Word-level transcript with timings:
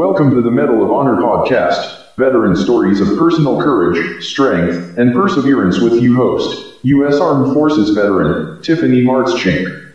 Welcome 0.00 0.30
to 0.30 0.40
the 0.40 0.50
Mettle 0.50 0.82
of 0.82 0.90
Honor 0.90 1.16
podcast, 1.16 2.16
veteran 2.16 2.56
stories 2.56 3.02
of 3.02 3.18
personal 3.18 3.60
courage, 3.60 4.24
strength, 4.24 4.96
and 4.96 5.12
perseverance 5.12 5.78
with 5.78 6.02
you 6.02 6.16
host, 6.16 6.78
U.S. 6.84 7.20
Armed 7.20 7.52
Forces 7.52 7.90
veteran, 7.90 8.62
Tiffany 8.62 9.02
Martschink. 9.02 9.92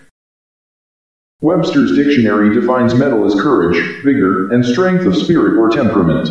Webster's 1.41 1.95
dictionary 1.95 2.53
defines 2.53 2.93
mettle 2.93 3.25
as 3.25 3.33
courage, 3.41 3.77
vigor, 4.03 4.51
and 4.51 4.63
strength 4.63 5.07
of 5.07 5.17
spirit 5.17 5.57
or 5.57 5.71
temperament. 5.71 6.29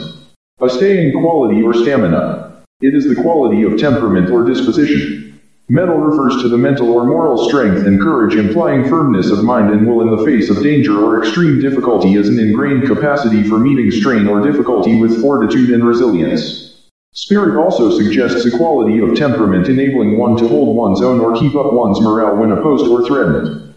A 0.60 0.70
staying 0.70 1.20
quality 1.20 1.60
or 1.60 1.74
stamina. 1.74 2.62
It 2.80 2.94
is 2.94 3.08
the 3.08 3.20
quality 3.20 3.64
of 3.64 3.76
temperament 3.76 4.30
or 4.30 4.44
disposition. 4.44 5.33
Mettle 5.70 5.96
refers 5.96 6.42
to 6.42 6.48
the 6.50 6.58
mental 6.58 6.92
or 6.92 7.06
moral 7.06 7.48
strength 7.48 7.86
and 7.86 7.98
courage 7.98 8.34
implying 8.34 8.86
firmness 8.86 9.30
of 9.30 9.42
mind 9.42 9.70
and 9.70 9.86
will 9.86 10.02
in 10.02 10.14
the 10.14 10.22
face 10.22 10.50
of 10.50 10.62
danger 10.62 11.02
or 11.02 11.18
extreme 11.24 11.58
difficulty 11.58 12.16
as 12.16 12.28
an 12.28 12.38
ingrained 12.38 12.86
capacity 12.86 13.42
for 13.42 13.58
meeting 13.58 13.90
strain 13.90 14.28
or 14.28 14.42
difficulty 14.42 15.00
with 15.00 15.22
fortitude 15.22 15.70
and 15.70 15.82
resilience. 15.82 16.90
Spirit 17.12 17.58
also 17.58 17.90
suggests 17.96 18.44
a 18.44 18.54
quality 18.58 18.98
of 18.98 19.16
temperament 19.16 19.66
enabling 19.66 20.18
one 20.18 20.36
to 20.36 20.46
hold 20.46 20.76
one's 20.76 21.00
own 21.00 21.18
or 21.18 21.34
keep 21.34 21.54
up 21.54 21.72
one's 21.72 21.98
morale 21.98 22.36
when 22.36 22.52
opposed 22.52 22.86
or 22.86 23.06
threatened. 23.06 23.73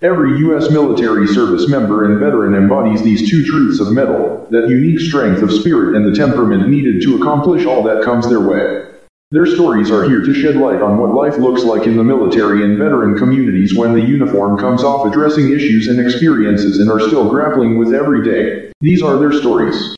Every 0.00 0.38
U.S. 0.38 0.70
military 0.70 1.26
service 1.26 1.68
member 1.68 2.04
and 2.04 2.20
veteran 2.20 2.54
embodies 2.54 3.02
these 3.02 3.28
two 3.28 3.44
truths 3.44 3.80
of 3.80 3.90
mettle, 3.90 4.46
that 4.52 4.68
unique 4.68 5.00
strength 5.00 5.42
of 5.42 5.50
spirit 5.50 5.96
and 5.96 6.06
the 6.06 6.16
temperament 6.16 6.68
needed 6.68 7.02
to 7.02 7.16
accomplish 7.16 7.66
all 7.66 7.82
that 7.82 8.04
comes 8.04 8.28
their 8.28 8.38
way. 8.38 8.84
Their 9.32 9.44
stories 9.44 9.90
are 9.90 10.04
here 10.04 10.20
to 10.20 10.32
shed 10.32 10.54
light 10.54 10.80
on 10.80 10.98
what 10.98 11.14
life 11.14 11.36
looks 11.38 11.64
like 11.64 11.88
in 11.88 11.96
the 11.96 12.04
military 12.04 12.62
and 12.62 12.78
veteran 12.78 13.18
communities 13.18 13.76
when 13.76 13.92
the 13.92 14.00
uniform 14.00 14.56
comes 14.56 14.84
off 14.84 15.04
addressing 15.04 15.50
issues 15.50 15.88
and 15.88 15.98
experiences 15.98 16.78
and 16.78 16.88
are 16.88 17.00
still 17.00 17.28
grappling 17.28 17.76
with 17.76 17.92
every 17.92 18.22
day. 18.22 18.70
These 18.80 19.02
are 19.02 19.18
their 19.18 19.32
stories. 19.32 19.96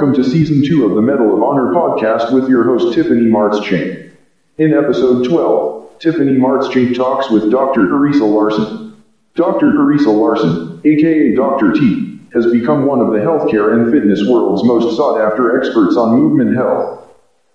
Welcome 0.00 0.22
to 0.22 0.30
Season 0.30 0.66
2 0.66 0.86
of 0.86 0.94
the 0.94 1.02
Mettle 1.02 1.36
of 1.36 1.42
Honor 1.42 1.74
podcast 1.74 2.32
with 2.32 2.48
your 2.48 2.64
host 2.64 2.94
Tiffany 2.94 3.26
Martschink. 3.26 4.10
In 4.56 4.72
episode 4.72 5.28
12, 5.28 5.98
Tiffany 5.98 6.38
Martschink 6.38 6.96
talks 6.96 7.28
with 7.28 7.50
Dr. 7.50 7.86
Theresa 7.86 8.24
Larson. 8.24 8.96
Dr. 9.34 9.72
Theresa 9.72 10.08
Larson, 10.08 10.80
aka 10.86 11.34
Dr. 11.34 11.72
T, 11.74 12.18
has 12.32 12.50
become 12.50 12.86
one 12.86 13.00
of 13.00 13.12
the 13.12 13.18
healthcare 13.18 13.74
and 13.74 13.92
fitness 13.92 14.26
world's 14.26 14.64
most 14.64 14.96
sought 14.96 15.20
after 15.20 15.60
experts 15.60 15.98
on 15.98 16.18
movement 16.18 16.56
health. 16.56 17.06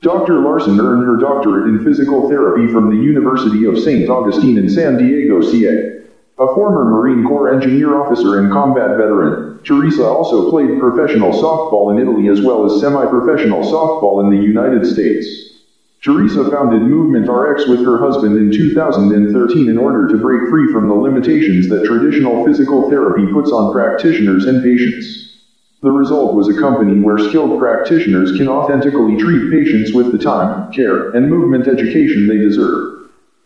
Dr. 0.03 0.35
Larson 0.41 0.79
earned 0.79 1.03
her 1.03 1.17
doctorate 1.17 1.67
in 1.67 1.83
physical 1.83 2.29
therapy 2.29 2.71
from 2.71 2.95
the 2.95 3.03
University 3.03 3.65
of 3.65 3.79
St. 3.79 4.07
Augustine 4.07 4.59
in 4.59 4.69
San 4.69 4.97
Diego, 4.97 5.41
CA. 5.41 5.94
A 6.37 6.53
former 6.53 6.83
Marine 6.83 7.23
Corps 7.23 7.53
engineer 7.53 7.95
officer 7.95 8.39
and 8.39 8.51
combat 8.51 8.97
veteran, 8.97 9.57
Theresa 9.63 10.03
also 10.03 10.49
played 10.49 10.81
professional 10.81 11.31
softball 11.31 11.93
in 11.93 11.97
Italy 11.97 12.27
as 12.27 12.41
well 12.41 12.65
as 12.65 12.81
semi-professional 12.81 13.63
softball 13.63 14.21
in 14.21 14.29
the 14.29 14.45
United 14.45 14.85
States. 14.85 15.61
Theresa 16.03 16.51
founded 16.51 16.81
Movement 16.81 17.29
RX 17.29 17.69
with 17.69 17.85
her 17.85 17.99
husband 17.99 18.35
in 18.35 18.51
2013 18.51 19.69
in 19.69 19.77
order 19.77 20.09
to 20.09 20.17
break 20.17 20.49
free 20.49 20.73
from 20.73 20.89
the 20.89 20.93
limitations 20.93 21.69
that 21.69 21.85
traditional 21.85 22.45
physical 22.45 22.89
therapy 22.89 23.31
puts 23.31 23.53
on 23.53 23.71
practitioners 23.71 24.45
and 24.45 24.61
patients. 24.61 25.39
The 25.81 25.91
result 25.91 26.35
was 26.35 26.49
a 26.49 26.59
company 26.59 26.99
where 26.99 27.17
skilled 27.17 27.57
practitioners 27.57 28.35
can 28.35 28.49
authentically 28.49 29.15
treat 29.15 29.49
patients 29.51 29.93
with 29.93 30.11
the 30.11 30.17
time, 30.17 30.69
care, 30.73 31.11
and 31.11 31.29
movement 31.29 31.69
education 31.69 32.27
they 32.27 32.39
deserve. 32.39 32.94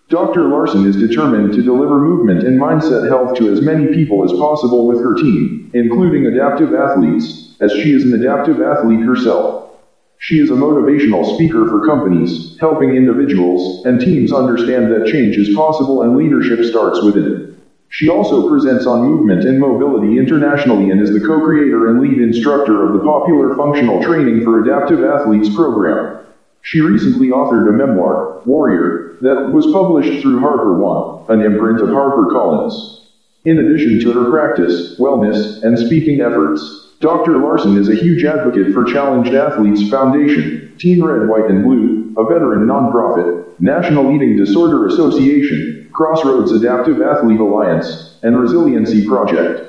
Dr. 0.10 0.48
Larson 0.48 0.88
is 0.88 0.96
determined 0.96 1.54
to 1.54 1.62
deliver 1.62 2.00
movement 2.00 2.44
and 2.44 2.60
mindset 2.60 3.08
health 3.08 3.38
to 3.38 3.52
as 3.54 3.62
many 3.62 3.94
people 3.94 4.24
as 4.24 4.32
possible 4.40 4.88
with 4.88 4.98
her 4.98 5.14
team, 5.14 5.70
including 5.76 6.26
adaptive 6.26 6.74
athletes, 6.74 7.54
as 7.60 7.72
she 7.72 7.94
is 7.94 8.06
an 8.06 8.20
adaptive 8.20 8.60
athlete 8.60 9.06
herself. 9.06 9.70
She 10.18 10.40
is 10.40 10.50
a 10.50 10.56
motivational 10.56 11.36
speaker 11.36 11.70
for 11.70 11.86
companies, 11.86 12.58
helping 12.60 12.96
individuals 12.96 13.86
and 13.86 14.02
teams 14.02 14.34
understand 14.34 14.92
that 14.92 15.06
change 15.06 15.38
is 15.38 15.56
possible 15.56 16.02
and 16.02 16.18
leadership 16.18 16.66
starts 16.66 17.04
within. 17.04 17.56
She 17.90 18.10
also 18.10 18.50
presents 18.50 18.88
on 18.88 19.06
movement 19.06 19.46
and 19.46 19.60
mobility 19.60 20.18
internationally 20.18 20.90
and 20.90 21.00
is 21.02 21.14
the 21.14 21.26
co-creator 21.26 21.88
and 21.88 22.02
lead 22.02 22.20
instructor 22.20 22.84
of 22.84 22.94
the 22.94 23.06
popular 23.06 23.56
functional 23.56 24.02
training 24.02 24.44
for 24.44 24.60
adaptive 24.60 25.04
athletes 25.04 25.54
program. 25.54 26.26
She 26.62 26.82
recently 26.82 27.28
authored 27.28 27.70
a 27.70 27.72
memoir, 27.72 28.42
Warrior, 28.46 28.99
that 29.22 29.52
was 29.54 29.66
published 29.72 30.22
through 30.22 30.40
HarperOne, 30.40 31.30
an 31.30 31.42
imprint 31.42 31.82
of 31.82 31.90
HarperCollins. 31.90 33.06
In 33.46 33.60
addition 33.60 34.00
to 34.02 34.12
her 34.12 34.30
practice, 34.30 35.00
wellness, 35.00 35.64
and 35.64 35.78
speaking 35.78 36.22
efforts, 36.22 36.88
Dr. 37.00 37.38
Larson 37.38 37.78
is 37.78 37.88
a 37.88 37.96
huge 37.96 38.26
advocate 38.26 38.74
for 38.74 38.84
Challenged 38.84 39.34
Athletes 39.34 39.90
Foundation, 39.90 40.76
Team 40.78 41.04
Red, 41.04 41.30
White, 41.30 41.50
and 41.50 41.64
Blue, 41.64 42.14
a 42.18 42.26
veteran 42.26 42.68
nonprofit, 42.68 43.60
National 43.62 44.14
Eating 44.14 44.36
Disorder 44.36 44.88
Association, 44.88 45.90
Crossroads 45.94 46.52
Adaptive 46.52 47.02
Athlete 47.02 47.40
Alliance, 47.40 48.18
and 48.24 48.40
Resiliency 48.40 49.08
Project. 49.08 49.66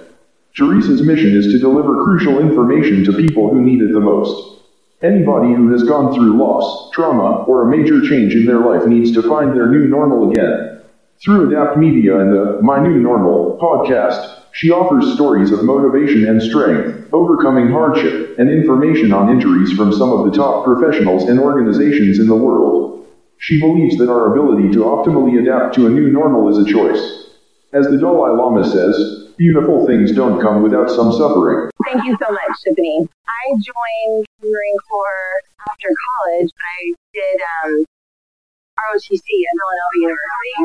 Theresa's 0.59 1.03
mission 1.03 1.37
is 1.37 1.47
to 1.53 1.59
deliver 1.59 2.03
crucial 2.03 2.41
information 2.41 3.05
to 3.05 3.12
people 3.12 3.50
who 3.50 3.61
need 3.61 3.81
it 3.81 3.93
the 3.93 4.00
most. 4.00 4.59
Anybody 5.03 5.55
who 5.55 5.72
has 5.72 5.83
gone 5.84 6.12
through 6.12 6.37
loss, 6.37 6.91
trauma, 6.93 7.44
or 7.44 7.62
a 7.62 7.71
major 7.75 8.03
change 8.03 8.34
in 8.34 8.44
their 8.44 8.61
life 8.61 8.87
needs 8.87 9.12
to 9.12 9.22
find 9.22 9.56
their 9.56 9.71
new 9.71 9.88
normal 9.88 10.31
again. 10.31 10.83
Through 11.25 11.49
Adapt 11.49 11.78
Media 11.78 12.19
and 12.19 12.31
the 12.31 12.61
My 12.61 12.78
New 12.87 13.00
Normal 13.00 13.59
podcast, 13.62 14.43
she 14.53 14.71
offers 14.71 15.15
stories 15.15 15.53
of 15.53 15.65
motivation 15.65 16.28
and 16.28 16.43
strength, 16.43 17.09
overcoming 17.15 17.71
hardship, 17.71 18.38
and 18.38 18.50
information 18.50 19.11
on 19.11 19.31
injuries 19.31 19.72
from 19.72 19.91
some 19.91 20.12
of 20.12 20.31
the 20.31 20.37
top 20.37 20.65
professionals 20.65 21.31
and 21.31 21.41
organizations 21.41 22.19
in 22.19 22.27
the 22.27 22.37
world. 22.37 23.06
She 23.38 23.59
believes 23.59 23.97
that 23.97 24.11
our 24.11 24.32
ability 24.32 24.71
to 24.72 24.81
optimally 24.81 25.41
adapt 25.41 25.77
to 25.77 25.87
a 25.87 25.91
new 25.91 26.11
normal 26.11 26.49
is 26.50 26.59
a 26.59 26.71
choice. 26.71 27.00
As 27.72 27.87
the 27.87 27.97
Dalai 27.97 28.37
Lama 28.37 28.65
says, 28.69 29.19
beautiful 29.40 29.86
things 29.86 30.12
don't 30.12 30.38
come 30.38 30.62
without 30.62 30.90
some 30.90 31.10
suffering. 31.10 31.70
Thank 31.86 32.04
you 32.04 32.14
so 32.20 32.30
much, 32.30 32.54
Tiffany. 32.62 33.08
I 33.24 33.42
joined 33.56 34.26
the 34.38 34.52
Marine 34.52 34.80
Corps 34.84 35.40
after 35.72 35.88
college. 35.88 36.50
I 36.52 36.92
did 37.14 37.40
um, 37.64 37.84
ROTC 38.84 39.16
at 39.16 39.56
Villanova 39.56 39.96
University, 39.96 40.56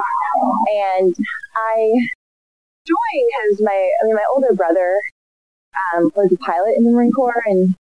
and 0.76 1.16
I 1.56 1.76
joined 2.86 3.28
because 3.32 3.62
my 3.64 3.90
I 4.02 4.06
mean 4.06 4.16
my 4.16 4.28
older 4.36 4.54
brother 4.54 5.00
um, 5.96 6.12
was 6.14 6.34
a 6.34 6.38
pilot 6.38 6.76
in 6.78 6.84
the 6.84 6.92
Marine 6.92 7.14
Corps, 7.14 7.44
and 7.46 7.76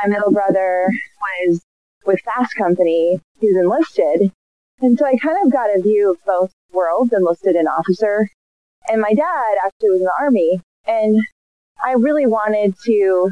my 0.00 0.08
middle 0.08 0.30
brother 0.30 0.86
was 1.20 1.60
with 2.06 2.20
Fast 2.20 2.54
Company. 2.54 3.18
He 3.40 3.48
was 3.48 3.56
enlisted, 3.56 4.30
and 4.80 4.96
so 4.96 5.06
I 5.06 5.16
kind 5.16 5.38
of 5.44 5.52
got 5.52 5.74
a 5.74 5.82
view 5.82 6.12
of 6.12 6.24
both 6.24 6.52
worlds, 6.72 7.12
enlisted 7.12 7.56
and 7.56 7.66
officer. 7.66 8.28
And 8.88 9.00
my 9.00 9.14
dad 9.14 9.54
actually 9.64 9.90
was 9.90 10.00
in 10.00 10.04
the 10.04 10.18
army, 10.20 10.60
and 10.86 11.20
I 11.82 11.92
really 11.92 12.26
wanted 12.26 12.74
to, 12.86 13.30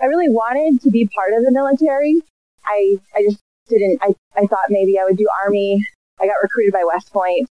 I 0.00 0.06
really 0.06 0.28
wanted 0.28 0.80
to 0.82 0.90
be 0.90 1.08
part 1.14 1.32
of 1.32 1.44
the 1.44 1.52
military. 1.52 2.20
I, 2.66 2.96
I 3.14 3.22
just 3.22 3.40
didn't, 3.68 3.98
I, 4.02 4.14
I 4.36 4.46
thought 4.46 4.70
maybe 4.70 4.98
I 4.98 5.04
would 5.04 5.16
do 5.16 5.26
army. 5.44 5.84
I 6.20 6.26
got 6.26 6.34
recruited 6.42 6.72
by 6.72 6.84
West 6.86 7.12
Point. 7.12 7.48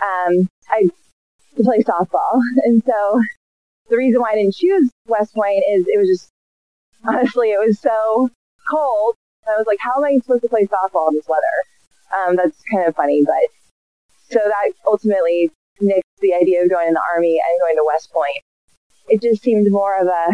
Um, 0.00 0.48
I, 0.68 0.88
to 1.56 1.62
play 1.62 1.82
softball. 1.82 2.40
And 2.64 2.82
so 2.84 3.20
the 3.90 3.96
reason 3.96 4.20
why 4.20 4.32
I 4.32 4.36
didn't 4.36 4.54
choose 4.54 4.90
West 5.06 5.34
Point 5.34 5.62
is 5.70 5.86
it 5.86 5.98
was 5.98 6.08
just, 6.08 6.28
honestly, 7.06 7.50
it 7.50 7.60
was 7.64 7.78
so 7.78 8.30
cold. 8.70 9.14
I 9.46 9.58
was 9.58 9.66
like, 9.66 9.78
how 9.80 9.98
am 9.98 10.04
I 10.04 10.18
supposed 10.18 10.42
to 10.42 10.48
play 10.48 10.66
softball 10.66 11.10
in 11.10 11.16
this 11.16 11.28
weather? 11.28 11.56
Um, 12.16 12.36
that's 12.36 12.62
kind 12.72 12.88
of 12.88 12.96
funny, 12.96 13.22
but 13.24 13.44
so 14.30 14.40
that 14.42 14.72
ultimately 14.86 15.50
nixed 15.82 16.20
the 16.20 16.34
idea 16.34 16.62
of 16.62 16.70
joining 16.70 16.94
the 16.94 17.02
army 17.14 17.40
and 17.40 17.60
going 17.60 17.76
to 17.76 17.84
West 17.86 18.12
Point 18.12 18.42
it 19.08 19.20
just 19.20 19.42
seemed 19.42 19.70
more 19.70 20.00
of 20.00 20.06
a 20.06 20.26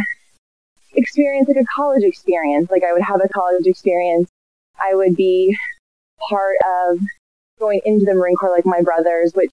experience, 0.95 1.49
like 1.49 1.63
a 1.63 1.67
college 1.75 2.03
experience. 2.05 2.71
Like 2.71 2.83
I 2.85 2.93
would 2.93 3.03
have 3.03 3.21
a 3.23 3.29
college 3.29 3.67
experience. 3.67 4.29
I 4.81 4.95
would 4.95 5.17
be 5.17 5.57
part 6.29 6.57
of 6.91 6.99
going 7.59 7.81
into 7.85 8.05
the 8.05 8.15
Marine 8.15 8.37
Corps 8.37 8.55
like 8.55 8.67
my 8.67 8.83
brothers, 8.83 9.33
which 9.35 9.51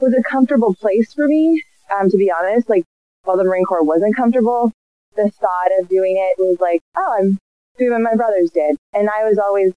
was 0.00 0.14
a 0.14 0.22
comfortable 0.22 0.74
place 0.74 1.12
for 1.12 1.26
me. 1.26 1.62
Um, 1.94 2.08
to 2.08 2.16
be 2.16 2.30
honest, 2.30 2.68
like 2.68 2.84
while 3.24 3.36
the 3.36 3.44
Marine 3.44 3.64
Corps 3.64 3.84
wasn't 3.84 4.16
comfortable, 4.16 4.72
the 5.16 5.30
thought 5.30 5.70
of 5.78 5.88
doing 5.88 6.16
it 6.16 6.40
was 6.40 6.58
like, 6.60 6.80
oh, 6.96 7.16
I'm 7.18 7.38
doing 7.78 7.92
what 7.92 8.00
my 8.00 8.16
brothers 8.16 8.50
did. 8.50 8.76
And 8.94 9.08
I 9.10 9.24
was 9.24 9.38
always 9.38 9.72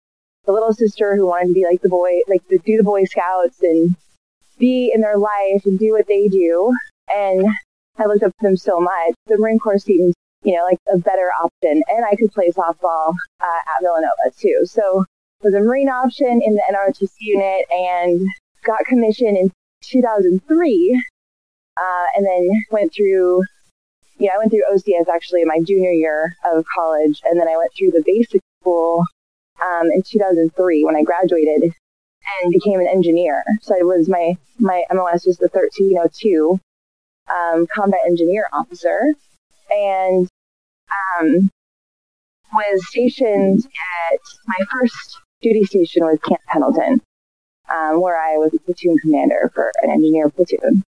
the 0.46 0.54
little 0.54 0.74
sister 0.74 1.16
who 1.16 1.28
wanted 1.28 1.50
to 1.50 1.54
be 1.54 1.66
like 1.66 1.82
the 1.82 1.90
boy, 1.90 2.20
like 2.28 2.42
do 2.48 2.78
the 2.78 2.84
Boy 2.84 3.04
Scouts 3.06 3.62
and 3.62 3.96
be 4.58 4.92
in 4.94 5.02
their 5.02 5.18
life 5.18 5.62
and 5.66 5.80
do 5.80 5.94
what 5.94 6.08
they 6.08 6.28
do. 6.28 6.74
And 7.14 7.46
I 7.98 8.06
looked 8.06 8.24
up 8.24 8.32
to 8.32 8.44
them 8.48 8.58
so 8.58 8.80
much. 8.80 9.16
The 9.28 9.38
Marine 9.38 9.60
Corps 9.60 9.80
seemed, 9.80 10.14
you 10.44 10.56
know, 10.56 10.64
like 10.64 10.78
a 10.94 10.98
better 10.98 11.30
option. 11.44 11.82
And 11.90 12.06
I 12.06 12.16
could 12.16 12.32
play 12.32 12.52
softball 12.52 13.14
uh, 13.42 13.62
at 13.68 13.82
Villanova 13.82 14.32
too. 14.38 14.62
So 14.66 15.06
was 15.44 15.54
a 15.54 15.60
Marine 15.60 15.90
option 15.90 16.42
in 16.44 16.56
the 16.56 16.64
NROTC 16.72 17.10
unit 17.20 17.66
and 17.72 18.20
got 18.66 18.86
commissioned 18.86 19.38
in 19.38 19.52
2003. 19.84 21.02
Uh, 21.78 22.06
and 22.16 22.26
then 22.26 22.50
went 22.72 22.94
through, 22.96 23.44
yeah, 24.18 24.32
I 24.34 24.38
went 24.38 24.52
through 24.52 24.64
OCS 24.72 25.14
actually 25.14 25.42
in 25.42 25.48
my 25.48 25.60
junior 25.66 25.92
year 25.92 26.36
of 26.54 26.66
college. 26.74 27.22
And 27.26 27.40
then 27.40 27.48
I 27.48 27.58
went 27.58 27.72
through 27.78 27.92
the 27.92 28.04
basic 28.06 28.42
school 28.62 29.04
um, 29.62 29.88
in 29.92 30.02
2003 30.04 30.84
when 30.86 30.96
I 30.96 31.04
graduated 31.04 31.74
and 32.42 32.52
became 32.52 32.80
an 32.80 32.88
engineer. 32.88 33.44
So 33.62 33.76
it 33.76 33.86
was 33.86 34.10
my, 34.10 34.34
my 34.60 34.84
MOS 34.92 35.26
was 35.26 35.38
the 35.38 35.50
1302 35.52 36.60
um, 37.30 37.68
combat 37.74 38.00
engineer 38.06 38.48
officer. 38.54 39.00
And 39.70 40.28
um, 41.20 41.50
was 42.54 42.88
stationed 42.88 43.66
at 43.66 44.20
my 44.48 44.66
first 44.72 45.20
duty 45.42 45.64
station 45.64 46.04
was 46.04 46.20
Camp 46.28 46.42
Pendleton, 46.48 47.02
um, 47.74 48.02
where 48.02 48.18
I 48.18 48.38
was 48.38 48.54
a 48.54 48.60
platoon 48.60 48.98
commander 49.02 49.52
for 49.54 49.72
an 49.82 49.90
engineer 49.90 50.30
platoon. 50.30 50.84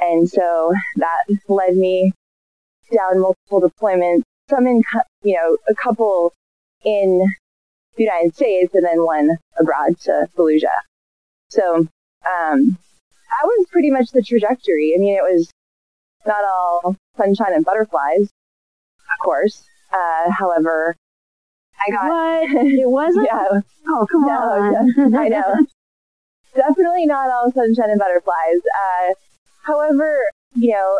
And 0.00 0.28
so 0.28 0.72
that 0.96 1.38
led 1.48 1.76
me 1.76 2.12
down 2.92 3.20
multiple 3.20 3.60
deployments, 3.60 4.22
some 4.48 4.66
in, 4.66 4.82
you 5.22 5.36
know, 5.36 5.56
a 5.68 5.74
couple 5.74 6.32
in 6.84 7.26
United 8.04 8.34
States 8.34 8.74
and 8.74 8.84
then 8.84 9.04
one 9.04 9.30
abroad 9.58 9.98
to 10.00 10.26
Fallujah. 10.36 10.68
So, 11.48 11.76
um, 11.76 12.78
that 13.28 13.44
was 13.44 13.66
pretty 13.70 13.90
much 13.90 14.10
the 14.10 14.22
trajectory. 14.22 14.92
I 14.96 14.98
mean, 14.98 15.16
it 15.16 15.22
was 15.22 15.50
not 16.26 16.44
all 16.44 16.96
sunshine 17.16 17.54
and 17.54 17.64
butterflies, 17.64 18.22
of 18.22 19.24
course. 19.24 19.64
Uh, 19.92 20.30
however, 20.30 20.96
I 21.86 21.90
got 21.90 22.08
what 22.08 22.50
it 22.66 22.88
wasn't. 22.88 23.26
yeah. 23.30 23.60
Oh 23.88 24.06
come 24.10 24.22
no, 24.22 24.32
on. 24.32 25.14
I 25.14 25.28
know. 25.28 25.66
Definitely 26.54 27.06
not 27.06 27.30
all 27.30 27.52
sunshine 27.52 27.90
and 27.90 27.98
butterflies. 27.98 28.60
Uh, 28.82 29.14
however, 29.62 30.18
you 30.54 30.72
know, 30.72 30.98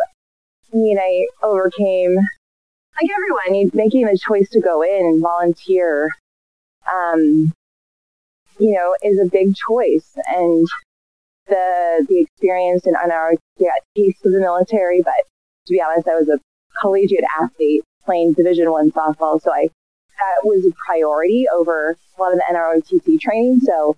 I 0.73 0.77
mean, 0.77 0.97
I 0.99 1.25
overcame 1.43 2.15
like 2.15 3.09
everyone. 3.15 3.55
You 3.55 3.71
making 3.73 4.05
the 4.05 4.17
choice 4.17 4.49
to 4.51 4.61
go 4.61 4.81
in 4.81 5.05
and 5.05 5.21
volunteer. 5.21 6.09
Um, 6.93 7.53
you 8.59 8.73
know, 8.73 8.95
is 9.03 9.19
a 9.19 9.29
big 9.29 9.55
choice, 9.55 10.11
and 10.27 10.67
the 11.47 12.05
the 12.07 12.19
experience 12.21 12.85
and 12.85 12.95
our 12.95 13.33
yeah, 13.57 13.71
taste 13.95 14.25
of 14.25 14.33
the 14.33 14.39
military. 14.39 15.01
But 15.03 15.13
to 15.67 15.73
be 15.73 15.81
honest, 15.81 16.07
I 16.07 16.15
was 16.15 16.29
a 16.29 16.39
collegiate 16.81 17.25
athlete 17.41 17.83
playing 18.03 18.33
Division 18.33 18.71
One 18.71 18.91
softball, 18.91 19.41
so 19.41 19.51
I 19.51 19.69
that 20.19 20.43
was 20.43 20.65
a 20.65 20.75
priority 20.85 21.45
over 21.53 21.97
a 22.17 22.21
lot 22.21 22.33
of 22.33 22.39
the 22.39 22.53
NROTC 22.53 23.19
training. 23.19 23.61
So 23.61 23.95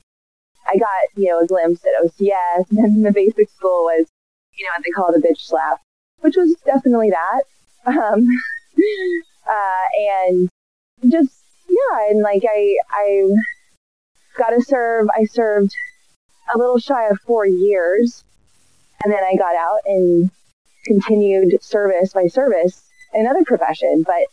I 0.67 0.77
got, 0.77 0.87
you 1.15 1.29
know, 1.29 1.39
a 1.39 1.47
glimpse 1.47 1.81
at 1.83 2.05
OCS 2.05 2.69
and 2.69 2.77
then 2.77 3.01
the 3.01 3.11
basic 3.11 3.49
school 3.49 3.83
was, 3.85 4.07
you 4.53 4.65
know, 4.65 4.71
what 4.75 4.83
they 4.85 4.91
call 4.91 5.15
a 5.15 5.19
bitch 5.19 5.41
slap, 5.41 5.79
which 6.19 6.35
was 6.35 6.55
definitely 6.65 7.11
that. 7.11 7.43
Um, 7.85 8.27
uh, 9.49 9.85
and 10.27 10.49
just, 11.11 11.40
yeah, 11.71 12.09
and 12.09 12.21
like 12.21 12.43
I, 12.43 12.75
I 12.91 13.27
got 14.37 14.49
to 14.49 14.61
serve, 14.61 15.07
I 15.15 15.25
served 15.25 15.71
a 16.53 16.57
little 16.57 16.79
shy 16.79 17.07
of 17.07 17.17
four 17.25 17.45
years 17.45 18.23
and 19.03 19.11
then 19.11 19.23
I 19.23 19.35
got 19.35 19.55
out 19.55 19.79
and 19.85 20.29
continued 20.85 21.63
service 21.63 22.13
by 22.13 22.27
service 22.27 22.83
in 23.13 23.21
another 23.21 23.43
profession, 23.45 24.03
but 24.05 24.23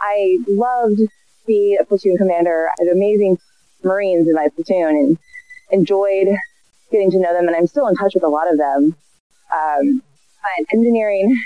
I 0.00 0.38
loved 0.48 1.00
being 1.46 1.78
a 1.80 1.84
platoon 1.84 2.16
commander. 2.16 2.68
I 2.68 2.84
had 2.84 2.92
amazing 2.92 3.38
Marines 3.82 4.28
in 4.28 4.34
my 4.34 4.48
platoon 4.54 4.88
and 4.88 5.18
enjoyed 5.70 6.28
getting 6.90 7.10
to 7.10 7.20
know 7.20 7.32
them. 7.32 7.46
And 7.46 7.56
I'm 7.56 7.66
still 7.66 7.86
in 7.86 7.96
touch 7.96 8.14
with 8.14 8.24
a 8.24 8.28
lot 8.28 8.50
of 8.50 8.58
them. 8.58 8.96
Um, 9.52 10.02
but 10.42 10.66
engineering, 10.72 11.36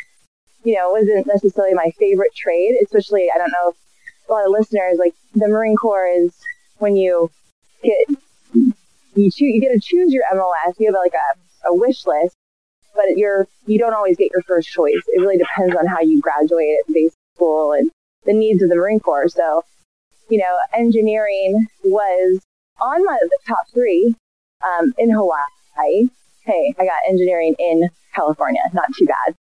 you 0.64 0.76
know, 0.76 0.90
wasn't 0.90 1.26
necessarily 1.26 1.74
my 1.74 1.90
favorite 1.98 2.34
trade, 2.34 2.76
especially, 2.82 3.28
I 3.34 3.38
don't 3.38 3.50
know 3.50 3.70
if 3.70 3.76
a 4.28 4.32
lot 4.32 4.46
of 4.46 4.52
listeners, 4.52 4.98
like 4.98 5.14
the 5.34 5.48
Marine 5.48 5.76
Corps 5.76 6.06
is 6.06 6.32
when 6.78 6.96
you 6.96 7.30
get, 7.82 7.96
you 8.52 9.30
choose, 9.30 9.40
you 9.40 9.60
get 9.60 9.72
to 9.72 9.80
choose 9.80 10.12
your 10.12 10.24
MOS. 10.32 10.74
You 10.78 10.88
have 10.88 10.94
like 10.94 11.14
a, 11.14 11.68
a 11.68 11.74
wish 11.74 12.06
list, 12.06 12.36
but 12.94 13.16
you're, 13.16 13.46
you 13.66 13.78
don't 13.78 13.94
always 13.94 14.16
get 14.16 14.30
your 14.32 14.42
first 14.42 14.68
choice. 14.68 15.00
It 15.08 15.20
really 15.20 15.38
depends 15.38 15.76
on 15.76 15.86
how 15.86 16.00
you 16.00 16.20
graduate 16.20 16.76
at 16.86 16.92
basic 16.92 17.18
school 17.36 17.72
and 17.72 17.90
the 18.24 18.32
needs 18.32 18.62
of 18.62 18.68
the 18.68 18.76
Marine 18.76 19.00
Corps. 19.00 19.28
So 19.28 19.62
you 20.28 20.38
know, 20.38 20.58
engineering 20.74 21.66
was 21.84 22.40
on 22.80 23.04
my 23.04 23.18
the 23.20 23.38
top 23.46 23.66
three 23.72 24.14
um, 24.64 24.92
in 24.98 25.10
Hawaii. 25.10 26.08
Hey, 26.44 26.74
I 26.78 26.84
got 26.84 26.98
engineering 27.08 27.54
in 27.58 27.88
California. 28.14 28.60
Not 28.72 28.86
too 28.96 29.06
bad. 29.06 29.34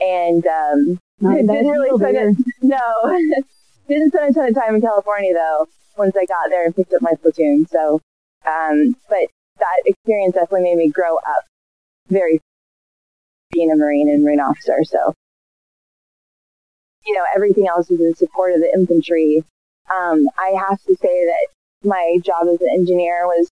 And 0.00 0.46
um, 0.46 0.98
didn't 1.20 1.68
really 1.68 1.90
it, 2.16 2.36
no, 2.62 2.78
didn't 3.92 4.12
spend 4.12 4.30
a 4.30 4.34
ton 4.34 4.48
of 4.48 4.54
time 4.54 4.74
in 4.74 4.80
California 4.80 5.32
though. 5.34 5.68
Once 5.96 6.16
I 6.16 6.24
got 6.24 6.48
there 6.48 6.64
and 6.64 6.74
picked 6.74 6.94
up 6.94 7.02
my 7.02 7.12
platoon, 7.20 7.66
so 7.70 8.00
um, 8.46 8.96
but 9.08 9.28
that 9.58 9.82
experience 9.84 10.34
definitely 10.34 10.62
made 10.62 10.78
me 10.78 10.90
grow 10.90 11.16
up 11.16 11.44
very 12.08 12.40
being 13.52 13.70
a 13.70 13.76
Marine 13.76 14.08
and 14.08 14.24
Marine 14.24 14.40
officer. 14.40 14.84
So 14.84 15.14
you 17.04 17.14
know, 17.14 17.24
everything 17.34 17.66
else 17.68 17.90
is 17.90 18.00
in 18.00 18.14
support 18.14 18.52
of 18.52 18.60
the 18.60 18.72
infantry 18.74 19.44
um, 19.90 20.28
I 20.38 20.54
have 20.58 20.80
to 20.82 20.96
say 21.00 21.24
that 21.26 21.46
my 21.82 22.18
job 22.22 22.46
as 22.52 22.60
an 22.60 22.68
engineer 22.72 23.26
was 23.26 23.48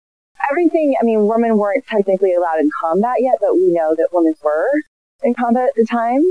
everything. 0.50 0.94
I 1.00 1.05
mean, 1.05 1.26
women 1.26 1.56
weren't 1.56 1.87
technically 1.87 2.34
allowed 2.34 2.61
in 2.61 2.69
combat 2.81 3.17
yet, 3.20 3.37
but 3.41 3.55
we 3.55 3.73
know 3.73 3.94
that 3.94 4.08
women 4.12 4.34
were 4.43 4.69
in 5.23 5.34
combat 5.34 5.69
at 5.69 5.75
the 5.75 5.87
time, 5.87 6.23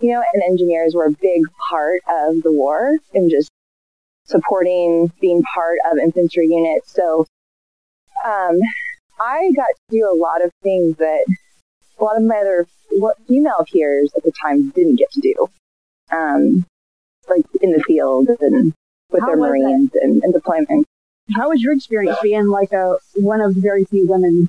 you 0.00 0.12
know, 0.12 0.22
and 0.32 0.42
engineers 0.42 0.94
were 0.94 1.06
a 1.06 1.10
big 1.10 1.42
part 1.70 2.00
of 2.08 2.42
the 2.42 2.52
war 2.52 2.96
and 3.14 3.30
just 3.30 3.50
supporting 4.24 5.12
being 5.20 5.42
part 5.54 5.78
of 5.90 5.98
infantry 5.98 6.46
units. 6.48 6.92
So, 6.92 7.26
um, 8.24 8.58
I 9.20 9.50
got 9.54 9.66
to 9.66 9.90
do 9.90 10.10
a 10.10 10.16
lot 10.16 10.44
of 10.44 10.50
things 10.62 10.96
that 10.96 11.24
a 11.98 12.04
lot 12.04 12.16
of 12.16 12.22
my 12.22 12.36
other 12.36 12.66
female 13.28 13.64
peers 13.72 14.10
at 14.16 14.22
the 14.22 14.32
time 14.42 14.70
didn't 14.70 14.96
get 14.96 15.10
to 15.12 15.20
do. 15.20 15.48
Um, 16.10 16.64
like 17.28 17.44
in 17.60 17.72
the 17.72 17.82
field 17.86 18.28
and 18.40 18.72
with 19.10 19.20
How 19.20 19.26
their 19.28 19.36
Marines 19.36 19.90
and, 19.94 20.22
and 20.22 20.32
deployment. 20.32 20.86
How 21.34 21.50
was 21.50 21.62
your 21.62 21.74
experience 21.74 22.18
being 22.22 22.48
like 22.48 22.72
a 22.72 22.96
one 23.16 23.40
of 23.40 23.54
the 23.54 23.60
very 23.60 23.84
few 23.84 24.06
women? 24.08 24.48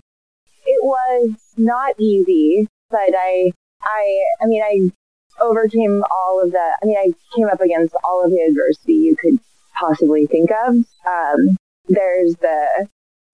It 0.66 0.84
was 0.84 1.36
not 1.58 2.00
easy, 2.00 2.68
but 2.90 3.14
I, 3.16 3.52
I, 3.84 4.24
I 4.42 4.46
mean, 4.46 4.64
I 4.64 4.92
overcame 5.40 6.04
all 6.12 6.42
of 6.44 6.52
the. 6.52 6.76
I 6.82 6.86
mean, 6.86 6.98
I 6.98 7.14
came 7.36 7.48
up 7.48 7.62
against 7.62 7.96
all 8.04 8.24
of 8.24 8.32
the 8.32 8.42
adversity 8.42 8.94
you 8.94 9.16
could 9.16 9.40
possibly 9.80 10.26
think 10.26 10.50
of. 10.52 10.76
Um, 11.08 11.58
there's 11.88 12.36
the 12.36 12.88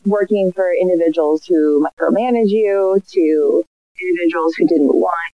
working 0.06 0.51
for 0.51 0.72
individuals 0.74 1.46
who 1.46 1.86
micromanage 1.86 2.50
you, 2.50 3.01
to 3.13 3.63
individuals 4.00 4.56
who 4.56 4.68
didn't 4.68 4.96
want 4.96 5.34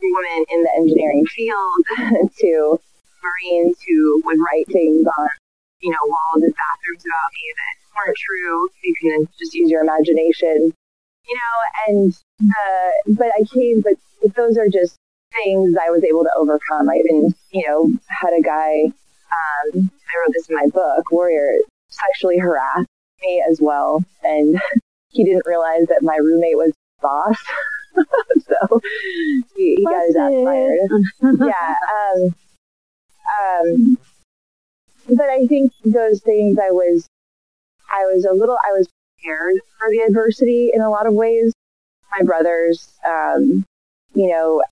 women 0.00 0.44
in 0.50 0.62
the 0.62 0.70
engineering 0.76 1.26
field, 1.26 2.30
to 2.38 2.78
Marines 3.22 3.76
who 3.86 4.22
would 4.24 4.38
write 4.38 4.66
things 4.70 5.06
on, 5.06 5.28
you 5.80 5.90
know, 5.90 5.98
walls 6.04 6.42
and 6.42 6.54
bathrooms 6.54 7.02
about 7.04 7.30
me 7.34 7.44
that 7.56 7.74
weren't 7.96 8.16
true. 8.16 8.68
You 8.84 8.94
can 9.00 9.28
just 9.38 9.54
use 9.54 9.70
your 9.70 9.82
imagination, 9.82 10.72
you 11.26 11.36
know, 11.36 11.56
and, 11.88 12.12
uh, 12.42 13.14
but 13.18 13.28
I 13.34 13.42
came, 13.52 13.82
but 13.82 13.94
those 14.36 14.56
are 14.56 14.68
just 14.68 14.96
things 15.44 15.74
I 15.76 15.90
was 15.90 16.02
able 16.04 16.24
to 16.24 16.30
overcome. 16.36 16.88
I 16.88 16.96
even, 16.96 17.34
you 17.50 17.64
know, 17.66 17.90
had 18.08 18.30
a 18.38 18.42
guy, 18.42 18.84
um, 18.84 19.90
I 19.90 20.12
wrote 20.20 20.32
this 20.32 20.48
in 20.48 20.56
my 20.56 20.66
book, 20.72 21.10
Warrior, 21.10 21.58
sexually 21.88 22.38
harassed 22.38 22.88
me 23.22 23.44
as 23.48 23.60
well. 23.60 24.04
And 24.22 24.60
he 25.08 25.24
didn't 25.24 25.46
realize 25.46 25.86
that 25.88 26.02
my 26.02 26.16
roommate 26.16 26.56
was 26.56 26.72
boss. 27.00 27.36
so 27.96 28.80
he, 29.56 29.76
he 29.76 29.84
got 29.84 30.06
his 30.06 30.16
ass 30.16 30.32
fired. 30.44 30.78
yeah. 31.46 31.74
Um, 31.96 32.34
um, 33.38 33.98
but 35.08 35.28
I 35.28 35.46
think 35.46 35.72
those 35.84 36.20
things 36.20 36.58
I 36.58 36.70
was, 36.70 37.06
I 37.90 38.04
was 38.12 38.24
a 38.24 38.34
little, 38.34 38.56
I 38.66 38.72
was 38.72 38.88
prepared 39.16 39.54
for 39.78 39.88
the 39.90 40.04
adversity 40.08 40.70
in 40.72 40.80
a 40.80 40.90
lot 40.90 41.06
of 41.06 41.14
ways. 41.14 41.52
My 42.18 42.24
brothers, 42.24 42.92
um, 43.06 43.64
you 44.14 44.28
know, 44.28 44.62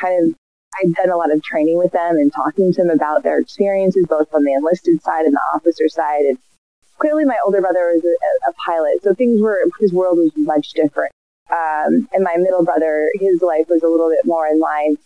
kind 0.00 0.28
of, 0.28 0.36
I've 0.78 0.94
done 0.94 1.10
a 1.10 1.16
lot 1.16 1.32
of 1.32 1.42
training 1.42 1.78
with 1.78 1.92
them 1.92 2.16
and 2.16 2.32
talking 2.32 2.72
to 2.72 2.82
them 2.82 2.90
about 2.90 3.22
their 3.22 3.38
experiences, 3.38 4.06
both 4.08 4.32
on 4.34 4.44
the 4.44 4.52
enlisted 4.52 5.02
side 5.02 5.24
and 5.24 5.34
the 5.34 5.46
officer 5.54 5.88
side. 5.88 6.24
And 6.28 6.38
clearly 6.98 7.24
my 7.24 7.36
older 7.44 7.60
brother 7.60 7.92
was 7.94 8.04
a, 8.04 8.50
a 8.50 8.52
pilot, 8.66 9.02
so 9.02 9.14
things 9.14 9.40
were, 9.40 9.60
his 9.80 9.92
world 9.92 10.18
was 10.18 10.32
much 10.36 10.72
different 10.74 11.12
Um, 11.50 12.08
and 12.12 12.24
my 12.24 12.36
middle 12.36 12.64
brother, 12.64 13.08
his 13.14 13.40
life 13.40 13.66
was 13.68 13.82
a 13.82 13.88
little 13.88 14.10
bit 14.10 14.26
more 14.26 14.46
in 14.46 14.58
line 14.58 14.96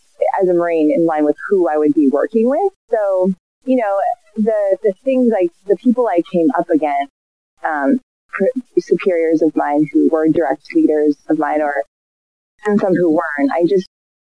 as 0.41 0.49
a 0.49 0.55
Marine, 0.55 0.91
in 0.91 1.05
line 1.05 1.25
with 1.25 1.37
who 1.49 1.69
I 1.69 1.77
would 1.77 1.95
be 1.95 2.09
working 2.09 2.49
with. 2.49 2.73
So, 2.91 3.33
you 3.65 3.77
know, 3.77 4.01
the 4.37 4.79
the 4.83 4.95
things 5.05 5.31
like 5.31 5.51
the 5.67 5.77
people 5.77 6.07
I 6.07 6.23
came 6.33 6.49
up 6.59 6.71
against, 6.71 7.13
um, 7.63 8.01
superiors 8.79 9.43
of 9.43 9.55
mine 9.55 9.87
who 9.93 10.09
were 10.09 10.29
direct 10.29 10.65
leaders 10.75 11.17
of 11.29 11.39
mine, 11.39 11.61
or 11.61 11.75
and 12.65 12.81
some 12.81 12.95
who 12.95 13.11
weren't. 13.11 13.51
I 13.53 13.67
just 13.67 13.87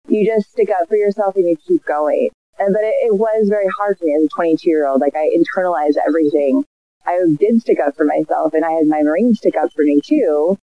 you 0.09 0.27
just 0.27 0.51
stick 0.51 0.69
up 0.71 0.89
for 0.89 0.97
yourself 0.97 1.37
and 1.37 1.49
you 1.49 1.57
keep 1.57 1.85
going. 1.85 2.31
And, 2.59 2.73
but 2.73 2.83
it, 2.83 2.95
it 3.07 3.15
was 3.15 3.49
very 3.49 3.69
hard 3.79 3.99
for 3.99 4.05
me 4.05 4.15
as 4.15 4.25
a 4.25 4.29
22 4.35 4.69
year 4.69 4.87
old. 4.87 5.01
Like 5.01 5.15
I 5.15 5.31
internalized 5.35 5.97
everything. 6.07 6.65
I 7.07 7.19
did 7.39 7.61
stick 7.61 7.79
up 7.85 7.97
for 7.97 8.05
myself, 8.05 8.55
and 8.55 8.65
I 8.65 8.71
had 8.71 8.87
my 8.87 9.03
Marines 9.03 9.39
stick 9.39 9.57
up 9.57 9.73
for 9.73 9.83
me 9.83 10.01
too. 10.05 10.57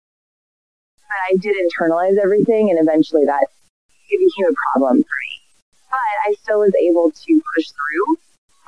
But 0.95 1.19
I 1.27 1.35
did 1.35 1.55
internalize 1.57 2.17
everything, 2.17 2.69
and 2.69 2.79
eventually 2.79 3.25
that 3.25 3.47
it 4.09 4.19
became 4.19 4.51
a 4.51 4.55
problem 4.71 5.03
for 5.03 5.17
me. 5.19 5.33
But 5.89 6.29
I 6.29 6.33
still 6.41 6.59
was 6.59 6.73
able 6.79 7.11
to 7.11 7.41
push 7.55 7.67
through 7.67 8.17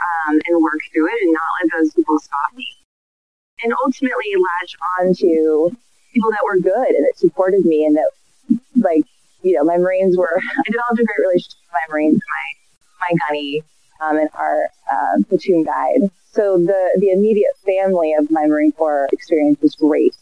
um, 0.01 0.39
and 0.47 0.61
work 0.61 0.81
through 0.91 1.07
it 1.07 1.19
and 1.21 1.33
not 1.33 1.51
let 1.61 1.79
those 1.79 1.93
people 1.93 2.19
stop 2.19 2.55
me. 2.55 2.67
And 3.63 3.73
ultimately 3.85 4.33
latch 4.35 4.75
on 4.99 5.13
to 5.13 5.77
people 6.13 6.31
that 6.31 6.43
were 6.43 6.59
good 6.59 6.89
and 6.89 7.05
that 7.05 7.17
supported 7.17 7.63
me 7.63 7.85
and 7.85 7.95
that, 7.95 8.11
like, 8.75 9.05
you 9.43 9.53
know, 9.53 9.63
my 9.63 9.77
Marines 9.77 10.17
were, 10.17 10.39
I 10.67 10.69
developed 10.69 10.99
a 10.99 11.05
great 11.05 11.27
relationship 11.27 11.59
with 11.61 11.73
my 11.73 11.93
Marines, 11.93 12.19
my, 12.19 13.07
my 13.09 13.17
gunny, 13.27 13.63
um, 14.01 14.17
and 14.17 14.29
our 14.33 14.69
uh, 14.91 15.23
platoon 15.27 15.63
guide. 15.63 16.09
So 16.31 16.57
the, 16.57 16.97
the 16.99 17.11
immediate 17.11 17.51
family 17.65 18.13
of 18.17 18.31
my 18.31 18.45
Marine 18.47 18.71
Corps 18.71 19.07
experience 19.11 19.59
was 19.61 19.75
great. 19.75 20.15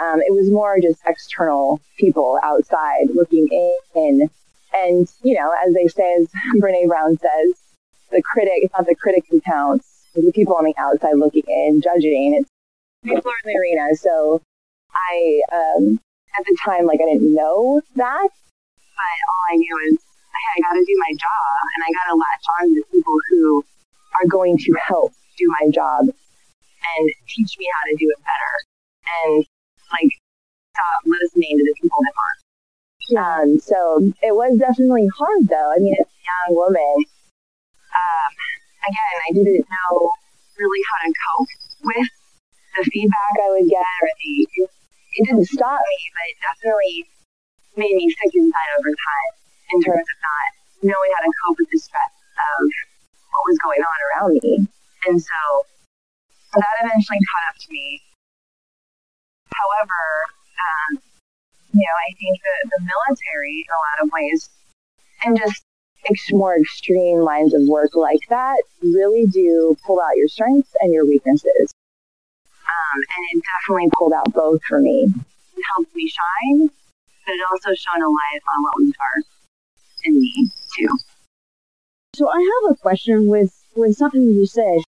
Um, 0.00 0.20
it 0.20 0.32
was 0.32 0.50
more 0.50 0.78
just 0.80 1.00
external 1.06 1.80
people 1.98 2.38
outside 2.44 3.10
looking 3.12 3.48
in. 3.94 4.30
And, 4.72 5.08
you 5.22 5.34
know, 5.34 5.52
as 5.66 5.74
they 5.74 5.88
say, 5.88 6.14
as 6.20 6.28
Brene 6.60 6.86
Brown 6.86 7.16
says, 7.18 7.60
the 8.10 8.22
critic, 8.22 8.54
it's 8.62 8.72
not 8.72 8.86
the 8.86 8.94
critic 8.94 9.24
who 9.30 9.40
counts, 9.40 10.06
it's 10.14 10.24
the 10.24 10.32
people 10.32 10.54
on 10.54 10.64
the 10.64 10.74
outside 10.78 11.16
looking 11.16 11.42
in, 11.46 11.80
judging. 11.82 12.34
It's 12.40 12.48
people 13.04 13.32
in 13.44 13.52
the 13.52 13.58
arena. 13.58 13.94
So 13.96 14.40
I, 14.94 15.40
um, 15.52 16.00
at 16.38 16.44
the 16.44 16.56
time, 16.64 16.86
like, 16.86 17.00
I 17.02 17.12
didn't 17.12 17.34
know 17.34 17.80
that, 17.96 18.28
but 19.00 19.16
all 19.32 19.44
I 19.48 19.56
knew 19.56 19.76
is, 19.88 19.96
hey, 19.96 20.48
I 20.52 20.58
got 20.60 20.76
to 20.76 20.84
do 20.84 20.96
my 21.00 21.12
job 21.16 21.60
and 21.72 21.80
I 21.88 21.90
got 21.96 22.06
to 22.12 22.16
latch 22.20 22.46
on 22.60 22.64
to 22.76 22.80
people 22.92 23.16
who 23.32 23.64
are 24.20 24.28
going 24.28 24.56
to 24.60 24.70
help 24.84 25.12
do 25.40 25.46
my 25.60 25.72
job 25.72 26.04
and 26.04 27.04
teach 27.28 27.52
me 27.56 27.64
how 27.64 27.84
to 27.88 27.94
do 27.96 28.06
it 28.12 28.20
better. 28.20 28.54
And 29.08 29.32
like 29.92 30.12
stop 30.76 31.00
listening 31.08 31.56
to 31.56 31.64
the 31.64 31.76
people 31.80 32.00
that 32.04 32.16
aren't. 32.20 32.40
Um, 33.10 33.48
so 33.58 34.12
it 34.22 34.36
was 34.36 34.60
definitely 34.60 35.08
hard 35.16 35.48
though. 35.48 35.70
I 35.72 35.78
mean, 35.80 35.96
as 35.98 36.06
a 36.06 36.20
young 36.20 36.50
woman, 36.54 36.96
um, 37.90 38.32
again, 38.86 39.16
I 39.26 39.30
didn't 39.32 39.66
know 39.66 40.12
really 40.60 40.82
how 40.84 40.98
to 41.08 41.10
cope 41.10 41.52
with 41.88 42.10
the 42.76 42.84
feedback 42.92 43.34
I 43.40 43.48
would 43.56 43.66
get 43.66 43.82
or 43.82 44.12
the, 44.14 44.68
it 45.16 45.26
didn't 45.26 45.48
stop 45.48 45.80
me, 45.80 45.98
but 46.14 46.24
it 46.28 46.36
definitely 46.38 47.10
made 47.80 47.96
me 47.96 48.12
sick 48.12 48.32
inside 48.36 48.70
over 48.76 48.92
time 48.92 49.32
in 49.72 49.78
terms 49.80 50.04
of 50.04 50.18
not 50.20 50.48
knowing 50.92 51.10
how 51.16 51.22
to 51.24 51.32
cope 51.40 51.56
with 51.56 51.70
the 51.72 51.80
stress 51.80 52.12
of 52.12 52.60
what 53.32 53.42
was 53.48 53.58
going 53.64 53.80
on 53.80 53.98
around 54.04 54.32
me. 54.44 54.54
And 55.08 55.16
so 55.16 55.40
that 56.60 56.76
eventually 56.84 57.20
caught 57.24 57.46
up 57.48 57.56
to 57.56 57.68
me. 57.72 58.04
However, 59.48 60.02
um, 60.60 60.90
you 61.72 61.84
know, 61.86 61.96
I 61.96 62.10
think 62.20 62.36
that 62.42 62.60
the 62.68 62.80
military, 62.84 63.64
in 63.64 63.72
a 63.72 63.80
lot 63.80 63.98
of 64.04 64.06
ways, 64.12 64.50
and 65.24 65.38
just 65.38 65.64
ex- 66.08 66.32
more 66.32 66.56
extreme 66.58 67.20
lines 67.20 67.54
of 67.54 67.62
work 67.68 67.94
like 67.94 68.20
that, 68.28 68.60
really 68.82 69.26
do 69.26 69.76
pull 69.86 70.00
out 70.00 70.16
your 70.16 70.28
strengths 70.28 70.74
and 70.80 70.92
your 70.92 71.06
weaknesses. 71.06 71.72
Um, 72.44 72.98
and 72.98 73.22
it 73.32 73.42
definitely 73.56 73.90
pulled 73.96 74.12
out 74.12 74.32
both 74.32 74.62
for 74.64 74.80
me. 74.80 75.06
It 75.56 75.64
helped 75.76 75.94
me 75.94 76.10
shine, 76.10 76.70
but 77.30 77.36
it 77.36 77.46
also 77.50 77.74
shone 77.74 78.02
a 78.02 78.08
light 78.08 78.42
on 78.42 78.62
what 78.62 78.74
was 78.76 78.92
dark 78.92 79.24
in 80.04 80.20
me 80.20 80.50
too. 80.76 80.88
So 82.14 82.28
I 82.28 82.40
have 82.40 82.72
a 82.72 82.76
question 82.76 83.28
with 83.28 83.54
with 83.76 83.96
something 83.96 84.22
you 84.22 84.46
said 84.46 84.80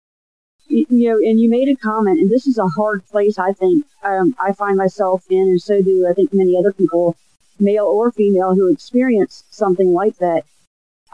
you, 0.67 0.85
know, 0.89 1.17
and 1.17 1.39
you 1.39 1.49
made 1.49 1.67
a 1.67 1.75
comment, 1.75 2.19
and 2.19 2.29
this 2.29 2.47
is 2.47 2.57
a 2.57 2.67
hard 2.67 3.05
place, 3.07 3.37
I 3.37 3.51
think, 3.51 3.85
um, 4.03 4.35
I 4.39 4.53
find 4.53 4.77
myself 4.77 5.25
in, 5.29 5.41
and 5.41 5.61
so 5.61 5.81
do 5.81 6.07
I 6.09 6.13
think 6.13 6.33
many 6.33 6.57
other 6.57 6.71
people, 6.71 7.17
male 7.59 7.85
or 7.85 8.11
female, 8.11 8.55
who 8.55 8.71
experience 8.71 9.43
something 9.49 9.91
like 9.91 10.17
that. 10.17 10.43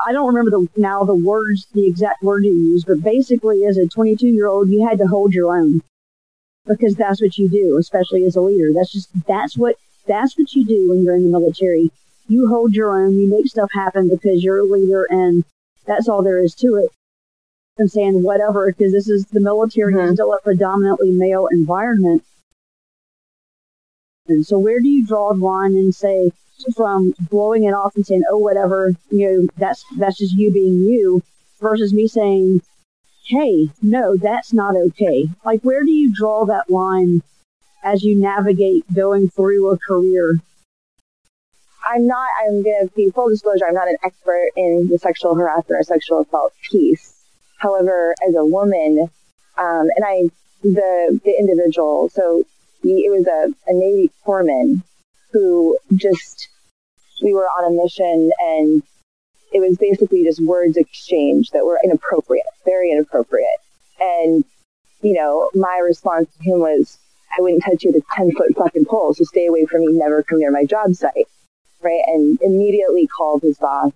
I 0.08 0.12
don't 0.12 0.28
remember 0.28 0.52
the, 0.52 0.68
now 0.78 1.04
the 1.04 1.16
words, 1.16 1.66
the 1.74 1.88
exact 1.88 2.22
word 2.22 2.44
you 2.46 2.54
used, 2.54 2.86
but 2.86 3.02
basically, 3.02 3.66
as 3.66 3.78
a 3.78 3.88
22 3.88 4.28
year 4.28 4.46
old, 4.46 4.70
you 4.70 4.88
had 4.88 5.00
to 5.00 5.08
hold 5.08 5.34
your 5.34 5.58
own 5.58 5.82
because 6.68 6.96
that's 6.96 7.22
what 7.22 7.38
you 7.38 7.50
do, 7.50 7.78
especially 7.80 8.26
as 8.26 8.36
a 8.36 8.42
leader. 8.42 8.70
That's 8.76 8.92
just, 8.92 9.10
that's 9.26 9.58
what, 9.58 9.76
that's 10.08 10.38
what 10.38 10.54
you 10.54 10.66
do 10.66 10.90
when 10.90 11.04
you're 11.04 11.16
in 11.16 11.24
the 11.24 11.40
military. 11.40 11.92
You 12.28 12.48
hold 12.50 12.74
your 12.74 12.98
own, 12.98 13.18
you 13.18 13.30
make 13.30 13.48
stuff 13.48 13.70
happen 13.74 14.10
because 14.10 14.44
you're 14.44 14.60
a 14.60 14.66
leader, 14.66 15.06
and 15.10 15.44
that's 15.86 16.10
all 16.10 16.24
there 16.24 16.44
is 16.44 16.54
to 16.56 16.76
it 16.76 16.92
and 17.78 17.92
saying 17.92 18.24
whatever, 18.24 18.72
because 18.72 18.92
this 18.92 19.08
is 19.08 19.26
the 19.28 19.40
military 19.40 19.94
mm-hmm. 19.94 20.10
is 20.10 20.14
still 20.16 20.34
a 20.34 20.42
predominantly 20.42 21.12
male 21.12 21.48
environment. 21.52 22.24
And 24.28 24.46
so 24.46 24.58
where 24.58 24.80
do 24.80 24.90
you 24.90 25.06
draw 25.06 25.34
the 25.34 25.44
line 25.44 25.74
and 25.74 25.94
say 25.94 26.32
from 26.76 27.14
blowing 27.30 27.64
it 27.64 27.72
off 27.72 27.96
and 27.96 28.06
saying, 28.06 28.24
oh, 28.30 28.40
whatever, 28.40 28.94
you 29.12 29.32
know, 29.32 29.48
that's, 29.58 29.86
that's 29.98 30.18
just 30.18 30.34
you 30.34 30.52
being 30.52 30.80
you 30.80 31.22
versus 31.62 31.94
me 31.94 32.08
saying, 32.08 32.62
hey, 33.28 33.70
no, 33.82 34.18
that's 34.18 34.54
not 34.54 34.76
okay. 34.76 35.28
Like, 35.46 35.62
where 35.62 35.84
do 35.84 35.92
you 35.92 36.14
draw 36.14 36.46
that 36.46 36.70
line 36.70 37.22
as 37.84 38.04
you 38.04 38.20
navigate 38.20 38.84
going 38.94 39.30
through 39.30 39.72
a 39.72 39.78
career? 39.78 40.36
I'm 41.90 42.06
not, 42.06 42.28
I'm 42.44 42.64
going 42.64 42.88
to 42.88 42.94
be 42.96 43.10
full 43.12 43.30
disclosure, 43.30 43.66
I'm 43.68 43.74
not 43.74 43.88
an 43.88 43.98
expert 44.04 44.50
in 44.56 44.90
the 44.92 44.98
sexual 44.98 45.36
harassment 45.36 45.80
or 45.80 45.84
sexual 45.84 46.22
assault 46.22 46.54
piece. 46.70 47.14
However, 47.60 48.14
as 48.28 48.36
a 48.36 48.46
woman, 48.46 49.08
um, 49.58 49.88
and 49.96 50.06
I, 50.06 50.30
the, 50.64 51.20
the 51.24 51.36
individual, 51.40 52.10
so 52.10 52.44
he, 52.84 53.06
it 53.06 53.10
was 53.10 53.26
a, 53.26 53.54
a 53.70 53.74
Navy 53.74 54.12
corpsman 54.26 54.84
who 55.32 55.78
just, 55.96 56.50
we 57.24 57.34
were 57.34 57.46
on 57.46 57.72
a 57.72 57.84
mission 57.84 58.32
and 58.40 58.84
it 59.54 59.60
was 59.60 59.78
basically 59.78 60.24
just 60.24 60.46
words 60.46 60.78
exchanged 60.78 61.54
that 61.54 61.66
were 61.66 61.80
inappropriate, 61.84 62.46
very 62.66 62.92
inappropriate. 62.92 63.48
And, 64.00 64.44
you 65.02 65.14
know, 65.14 65.50
my 65.56 65.80
response 65.84 66.28
to 66.36 66.44
him 66.44 66.60
was, 66.60 67.00
I 67.38 67.42
wouldn't 67.42 67.64
touch 67.64 67.84
you 67.84 67.92
with 67.94 68.04
a 68.04 68.16
10 68.16 68.32
foot 68.32 68.56
fucking 68.56 68.86
pole, 68.86 69.14
so 69.14 69.24
stay 69.24 69.48
away 69.48 69.66
from 69.66 69.82
me, 69.82 69.88
never 69.92 70.24
come 70.24 70.40
near 70.40 70.52
my 70.52 70.66
job 70.66 70.94
site. 70.96 71.28
Right. 71.82 72.02
And 72.08 72.40
immediately 72.42 73.08
called 73.08 73.44
his 73.44 73.58
boss, 73.58 73.92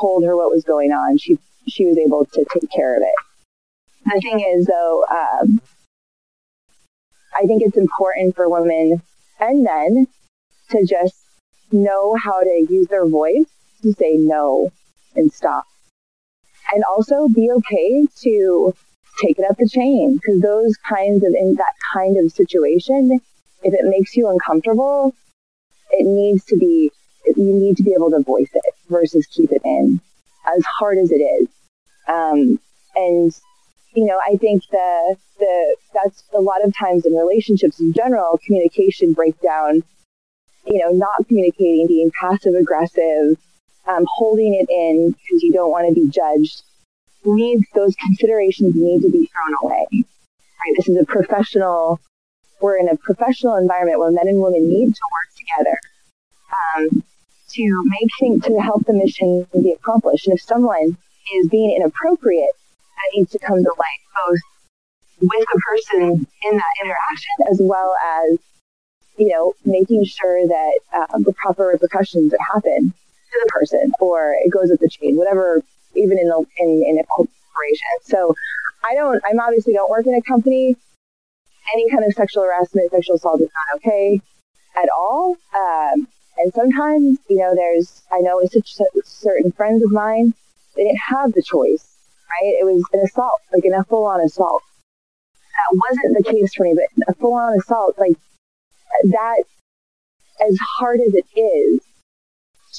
told 0.00 0.24
her 0.24 0.36
what 0.36 0.50
was 0.50 0.64
going 0.64 0.92
on. 0.92 1.18
She 1.18 1.38
she 1.68 1.86
was 1.86 1.98
able 1.98 2.24
to 2.24 2.46
take 2.52 2.70
care 2.70 2.96
of 2.96 3.02
it. 3.02 3.14
The 4.04 4.20
thing 4.20 4.40
is, 4.40 4.66
though, 4.66 5.04
um, 5.10 5.60
I 7.34 7.46
think 7.46 7.62
it's 7.62 7.76
important 7.76 8.34
for 8.34 8.48
women 8.48 9.02
and 9.38 9.62
men 9.62 10.06
to 10.70 10.86
just 10.86 11.16
know 11.72 12.16
how 12.16 12.40
to 12.40 12.66
use 12.68 12.88
their 12.88 13.06
voice 13.06 13.46
to 13.82 13.92
say 13.92 14.16
no 14.16 14.70
and 15.14 15.32
stop. 15.32 15.64
And 16.72 16.84
also 16.84 17.28
be 17.28 17.50
okay 17.50 18.06
to 18.22 18.74
take 19.20 19.38
it 19.38 19.44
up 19.48 19.56
the 19.58 19.68
chain 19.68 20.16
because 20.16 20.40
those 20.40 20.76
kinds 20.88 21.24
of, 21.24 21.32
in 21.38 21.54
that 21.54 21.74
kind 21.94 22.16
of 22.16 22.32
situation, 22.32 23.20
if 23.62 23.74
it 23.74 23.84
makes 23.84 24.16
you 24.16 24.28
uncomfortable, 24.28 25.14
it 25.90 26.06
needs 26.06 26.44
to 26.46 26.56
be, 26.56 26.90
you 27.26 27.54
need 27.54 27.76
to 27.76 27.82
be 27.82 27.92
able 27.92 28.10
to 28.10 28.22
voice 28.22 28.50
it 28.52 28.74
versus 28.88 29.26
keep 29.26 29.52
it 29.52 29.62
in 29.64 30.00
as 30.56 30.64
hard 30.78 30.98
as 30.98 31.10
it 31.10 31.16
is. 31.16 31.48
Um, 32.08 32.58
and 32.94 33.32
you 33.94 34.06
know, 34.06 34.20
I 34.26 34.36
think 34.36 34.62
the 34.70 35.16
the 35.38 35.76
that's 35.94 36.24
a 36.34 36.40
lot 36.40 36.64
of 36.64 36.72
times 36.76 37.04
in 37.06 37.12
relationships 37.12 37.80
in 37.80 37.92
general, 37.92 38.38
communication 38.44 39.12
breakdown. 39.12 39.82
You 40.66 40.78
know, 40.78 40.90
not 40.90 41.26
communicating, 41.26 41.86
being 41.88 42.10
passive 42.20 42.54
aggressive, 42.54 43.36
um, 43.88 44.04
holding 44.16 44.54
it 44.54 44.70
in 44.70 45.10
because 45.10 45.42
you 45.42 45.52
don't 45.52 45.70
want 45.70 45.88
to 45.88 45.94
be 45.94 46.08
judged. 46.08 46.62
Needs 47.24 47.64
those 47.74 47.94
considerations 47.96 48.74
need 48.74 49.02
to 49.02 49.10
be 49.10 49.28
thrown 49.28 49.54
away. 49.62 49.86
Right? 49.92 50.74
This 50.76 50.88
is 50.88 50.96
a 51.00 51.04
professional. 51.04 52.00
We're 52.60 52.78
in 52.78 52.88
a 52.88 52.96
professional 52.96 53.56
environment 53.56 53.98
where 53.98 54.10
men 54.10 54.28
and 54.28 54.40
women 54.40 54.68
need 54.68 54.94
to 54.94 55.00
work 55.12 55.30
together 55.36 55.78
um, 56.52 57.02
to 57.50 57.84
make 57.86 58.10
things 58.20 58.44
to 58.44 58.60
help 58.60 58.84
the 58.86 58.92
mission 58.92 59.46
be 59.52 59.72
accomplished. 59.72 60.26
And 60.26 60.36
if 60.36 60.42
someone 60.42 60.96
is 61.34 61.48
being 61.48 61.74
inappropriate, 61.76 62.52
that 62.52 63.16
needs 63.16 63.30
to 63.32 63.38
come 63.38 63.62
to 63.62 63.74
light 63.78 64.02
both 64.26 64.40
with 65.22 65.46
the 65.52 65.60
person 65.68 66.26
in 66.42 66.56
that 66.56 66.74
interaction 66.82 67.36
as 67.50 67.60
well 67.62 67.94
as 68.22 68.38
you 69.20 69.28
know, 69.28 69.52
making 69.66 70.02
sure 70.04 70.46
that 70.46 70.80
uh, 70.94 71.18
the 71.18 71.34
proper 71.34 71.66
repercussions 71.66 72.32
happen 72.52 72.90
to 72.90 73.40
the 73.44 73.50
person 73.52 73.92
or 74.00 74.34
it 74.42 74.50
goes 74.50 74.70
up 74.70 74.78
the 74.80 74.88
chain, 74.88 75.16
whatever, 75.16 75.62
even 76.00 76.18
in, 76.18 76.28
the, 76.28 76.44
in, 76.58 76.84
in 76.86 76.98
a 76.98 77.04
corporation. 77.04 77.94
So 78.02 78.34
I 78.84 78.94
don't, 78.94 79.22
I'm 79.28 79.40
obviously 79.40 79.74
don't 79.74 79.90
work 79.90 80.06
in 80.06 80.14
a 80.14 80.22
company. 80.22 80.76
Any 81.74 81.90
kind 81.90 82.04
of 82.04 82.12
sexual 82.14 82.44
harassment, 82.44 82.90
sexual 82.90 83.16
assault 83.16 83.40
is 83.40 83.48
not 83.48 83.76
okay 83.78 84.20
at 84.76 84.88
all. 84.96 85.36
Um, 85.54 86.08
and 86.38 86.52
sometimes, 86.54 87.18
you 87.28 87.36
know, 87.36 87.54
there's, 87.54 88.02
I 88.10 88.20
know 88.20 88.36
with 88.36 88.52
such 88.52 88.76
certain 89.04 89.52
friends 89.52 89.82
of 89.82 89.92
mine, 89.92 90.32
they 90.74 90.84
didn't 90.84 91.00
have 91.08 91.32
the 91.32 91.42
choice, 91.42 91.96
right? 92.30 92.56
It 92.60 92.64
was 92.64 92.82
an 92.92 93.00
assault, 93.00 93.40
like 93.52 93.64
in 93.64 93.74
a 93.74 93.84
full 93.84 94.06
on 94.06 94.20
assault. 94.20 94.62
That 95.34 95.82
wasn't 95.88 96.16
the 96.16 96.30
case 96.30 96.54
for 96.54 96.64
me, 96.64 96.74
but 96.74 97.08
a 97.08 97.14
full 97.14 97.34
on 97.34 97.58
assault, 97.58 97.96
like 97.98 98.16
that, 99.04 99.42
as 100.40 100.58
hard 100.78 101.00
as 101.00 101.12
it 101.14 101.26
is 101.38 101.80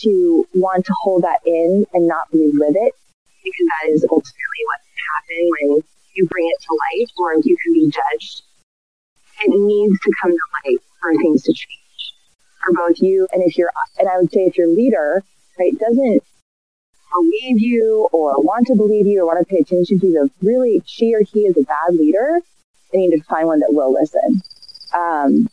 to 0.02 0.48
want 0.56 0.86
to 0.86 0.94
hold 1.04 1.24
that 1.24 1.42
in 1.46 1.86
and 1.94 2.08
not 2.08 2.28
relive 2.34 2.76
it, 2.76 2.94
because 3.44 3.68
that 3.68 3.90
is 3.92 4.06
ultimately 4.10 4.62
what 4.70 4.80
can 4.86 4.98
happen 5.14 5.42
when 5.50 5.68
you 6.16 6.28
bring 6.28 6.48
it 6.48 6.60
to 6.62 6.72
light 6.72 7.10
or 7.18 7.36
you 7.44 7.56
can 7.58 7.74
be 7.74 7.86
judged. 7.90 8.44
It 9.42 9.50
needs 9.50 10.00
to 10.00 10.12
come 10.22 10.32
to 10.32 10.46
light 10.64 10.80
for 11.02 11.14
things 11.16 11.44
to 11.44 11.54
change 11.54 11.82
for 12.62 12.74
both 12.74 13.02
you 13.02 13.28
and 13.34 13.42
if 13.44 13.58
you're, 13.58 13.72
and 13.98 14.08
I 14.08 14.18
would 14.18 14.32
say 14.32 14.46
if 14.46 14.58
your 14.58 14.68
leader, 14.68 15.24
right, 15.60 15.74
doesn't 15.78 16.24
believe 17.14 17.60
you 17.60 18.08
or 18.14 18.42
want 18.42 18.68
to 18.68 18.76
believe 18.76 19.08
you 19.08 19.22
or 19.22 19.26
want 19.26 19.40
to 19.40 19.46
pay 19.46 19.60
attention 19.60 20.00
to 20.00 20.08
you, 20.08 20.30
really 20.42 20.82
she 20.86 21.14
or 21.14 21.22
he 21.22 21.42
is 21.42 21.58
a 21.58 21.64
bad 21.64 21.96
leader, 21.96 22.42
they 22.92 23.00
need 23.00 23.18
to 23.18 23.24
find 23.24 23.48
one 23.48 23.60
that 23.60 23.74
will 23.74 23.94
listen. 23.94 24.42
Um, 24.94 25.50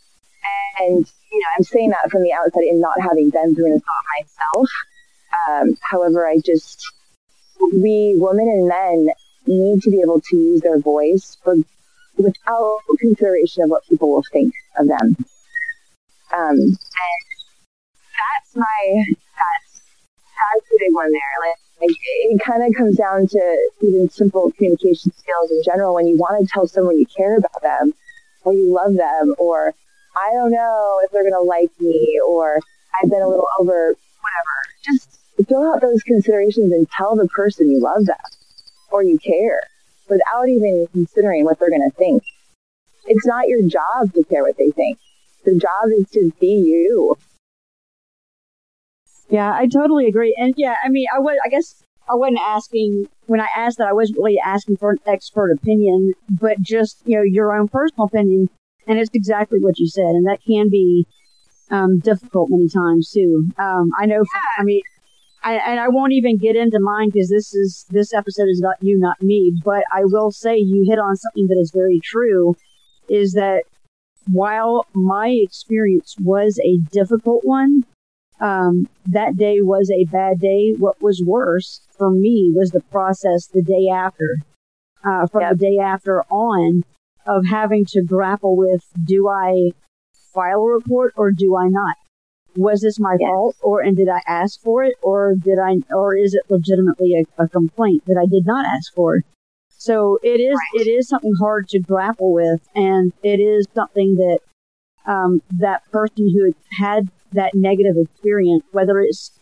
and, 0.80 1.07
you 1.33 1.38
know, 1.38 1.50
I'm 1.57 1.64
saying 1.64 1.90
that 1.90 2.11
from 2.11 2.23
the 2.23 2.33
outside 2.33 2.64
and 2.64 2.80
not 2.80 3.00
having 3.00 3.30
been 3.30 3.54
through 3.54 3.76
assault 3.76 4.04
myself. 4.18 4.68
Um, 5.49 5.76
however, 5.83 6.26
I 6.26 6.38
just, 6.45 6.83
we 7.73 8.17
women 8.19 8.49
and 8.49 8.69
men 8.69 9.09
need 9.47 9.83
to 9.83 9.91
be 9.91 10.00
able 10.00 10.21
to 10.21 10.37
use 10.37 10.61
their 10.61 10.79
voice 10.79 11.37
for, 11.43 11.57
without 12.17 12.81
consideration 12.99 13.65
of 13.65 13.71
what 13.71 13.85
people 13.88 14.11
will 14.11 14.25
think 14.33 14.53
of 14.79 14.88
them. 14.88 15.17
Um, 16.33 16.57
and 16.59 16.77
that's 16.77 18.55
my, 18.55 19.05
that's, 19.07 19.81
that's 20.21 20.69
the 20.71 20.79
big 20.79 20.95
one 20.95 21.11
there. 21.11 21.49
Like, 21.49 21.57
like 21.81 21.97
it 22.25 22.41
kind 22.45 22.62
of 22.62 22.75
comes 22.77 22.97
down 22.97 23.27
to 23.29 23.71
even 23.83 24.11
simple 24.11 24.53
communication 24.53 25.12
skills 25.12 25.50
in 25.50 25.62
general. 25.65 25.95
When 25.95 26.09
you 26.09 26.17
want 26.17 26.45
to 26.45 26.53
tell 26.53 26.67
someone 26.67 26.99
you 26.99 27.07
care 27.07 27.37
about 27.37 27.62
them 27.62 27.93
or 28.45 28.53
you 28.53 28.73
love 28.73 28.95
them 28.95 29.35
or 29.38 29.75
I 30.17 30.33
don't 30.35 30.50
know 30.50 31.00
if 31.05 31.12
they're 31.12 31.23
to 31.23 31.41
like 31.41 31.71
me 31.81 32.21
or 32.27 32.61
I've 33.00 33.11
been 33.11 33.23
a 33.23 33.29
little 33.29 33.47
over 33.61 33.95
whatever. 33.95 34.55
Just 34.85 35.18
fill 35.45 35.73
out 35.73 35.80
those 35.80 36.02
considerations 36.02 36.73
and 36.73 36.88
tell 36.90 37.16
the 37.16 37.28
person 37.28 37.71
you 37.71 37.80
love 37.80 38.07
them 38.07 38.16
or 38.90 39.02
you 39.02 39.18
care 39.18 39.61
without 40.09 40.49
even 40.49 40.87
considering 40.92 41.45
what 41.45 41.59
they're 41.59 41.71
going 41.71 41.88
to 41.88 41.97
think. 41.97 42.23
It's 43.07 43.26
not 43.26 43.49
your 43.49 43.62
job 43.62 44.12
to 44.14 44.25
care 44.25 44.42
what 44.42 44.57
they 44.59 44.71
think. 44.71 44.99
The 45.45 45.59
job 45.59 45.90
is 45.97 46.09
to 46.11 46.33
be 46.40 46.47
you. 46.47 47.16
Yeah, 49.30 49.52
I 49.52 49.66
totally 49.66 50.07
agree. 50.07 50.35
And 50.38 50.54
yeah, 50.57 50.75
I 50.85 50.88
mean, 50.88 51.07
I 51.14 51.18
was, 51.18 51.38
I 51.45 51.49
guess 51.49 51.83
I 52.11 52.14
wasn't 52.14 52.40
asking, 52.47 53.07
when 53.26 53.40
I 53.40 53.49
asked 53.54 53.78
that, 53.78 53.88
I 53.88 53.92
wasn't 53.92 54.18
really 54.18 54.40
asking 54.42 54.78
for 54.78 54.90
an 54.90 54.99
expert 55.07 55.52
opinion, 55.52 56.14
but 56.28 56.61
just, 56.61 57.02
you 57.04 57.16
know, 57.16 57.23
your 57.23 57.54
own 57.54 57.68
personal 57.68 58.07
opinion. 58.07 58.49
And 58.87 58.99
it's 58.99 59.11
exactly 59.12 59.59
what 59.61 59.79
you 59.79 59.87
said. 59.87 60.03
And 60.03 60.27
that 60.27 60.38
can 60.46 60.70
be 60.70 61.07
um, 61.70 61.98
difficult 61.98 62.48
many 62.51 62.68
times 62.68 63.11
too. 63.11 63.51
Um, 63.59 63.90
I 63.98 64.07
know, 64.07 64.24
yeah. 64.35 64.40
I 64.59 64.64
mean, 64.64 64.81
I, 65.44 65.55
and 65.55 65.81
I 65.81 65.88
won't 65.88 66.12
even 66.12 66.37
get 66.37 66.57
into 66.57 66.79
mine 66.81 67.11
because 67.12 67.29
this 67.29 67.55
is, 67.55 67.87
this 67.90 68.12
episode 68.12 68.48
is 68.48 68.61
about 68.61 68.83
you, 68.83 68.98
not 68.98 69.22
me. 69.22 69.53
But 69.64 69.85
I 69.92 70.03
will 70.05 70.31
say 70.31 70.57
you 70.57 70.85
hit 70.88 70.98
on 70.98 71.16
something 71.16 71.46
that 71.46 71.59
is 71.61 71.72
very 71.74 72.01
true 72.03 72.55
is 73.09 73.33
that 73.33 73.62
while 74.31 74.85
my 74.94 75.29
experience 75.29 76.14
was 76.20 76.61
a 76.64 76.79
difficult 76.90 77.44
one, 77.44 77.85
um, 78.40 78.88
that 79.07 79.37
day 79.37 79.61
was 79.61 79.90
a 79.90 80.11
bad 80.11 80.40
day. 80.40 80.74
What 80.77 81.03
was 81.03 81.22
worse 81.24 81.81
for 81.96 82.11
me 82.11 82.53
was 82.55 82.70
the 82.70 82.83
process 82.90 83.48
the 83.53 83.62
day 83.62 83.88
after, 83.92 84.37
uh, 85.05 85.27
from 85.27 85.42
yep. 85.42 85.53
the 85.53 85.57
day 85.57 85.79
after 85.83 86.22
on 86.24 86.83
of 87.27 87.46
having 87.46 87.85
to 87.87 88.03
grapple 88.03 88.57
with, 88.57 88.83
do 89.05 89.29
I 89.29 89.70
file 90.35 90.62
a 90.62 90.72
report 90.72 91.14
or 91.16 91.31
do 91.31 91.57
I 91.57 91.68
not? 91.68 91.96
Was 92.59 92.81
this 92.81 92.99
my 92.99 93.16
yes. 93.21 93.29
fault 93.29 93.57
or, 93.62 93.81
and 93.81 93.97
did 93.97 94.09
I 94.09 94.21
ask 94.27 94.61
for 94.62 94.83
it 94.83 94.94
or 95.01 95.35
did 95.40 95.61
I, 95.61 95.77
or 95.94 96.16
is 96.16 96.35
it 96.35 96.51
legitimately 96.51 97.14
a, 97.14 97.44
a 97.44 97.49
complaint 97.49 98.03
that 98.07 98.18
I 98.21 98.27
did 98.27 98.47
not 98.47 98.66
ask 98.66 98.92
for? 98.94 99.21
So 99.68 100.18
it 100.25 100.40
is, 100.40 100.57
right. 100.57 100.83
it 100.83 100.90
is 100.90 101.09
something 101.09 101.35
hard 101.38 101.68
to 101.68 101.79
grapple 101.79 102.33
with 102.33 102.61
and 102.75 103.12
it 103.23 103.38
is 103.38 103.68
something 103.75 104.16
that, 104.16 104.40
um, 105.07 105.40
that 105.51 105.88
person 105.92 106.29
who 106.35 106.53
had 106.83 107.09
that 107.33 107.53
negative 107.55 107.94
experience, 107.97 108.64
whether 108.73 108.99
it's 108.99 109.38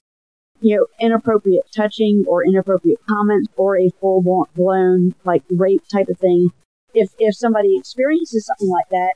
you 0.60 0.76
know, 0.76 0.86
inappropriate 1.00 1.64
touching 1.74 2.24
or 2.28 2.44
inappropriate 2.44 2.98
comments 3.08 3.48
or 3.56 3.78
a 3.78 3.88
full 3.98 4.46
blown 4.54 5.14
like 5.24 5.42
rape 5.50 5.82
type 5.90 6.08
of 6.08 6.18
thing. 6.18 6.48
If, 6.92 7.10
if 7.18 7.34
somebody 7.34 7.76
experiences 7.78 8.46
something 8.46 8.70
like 8.70 8.88
that, 8.90 9.14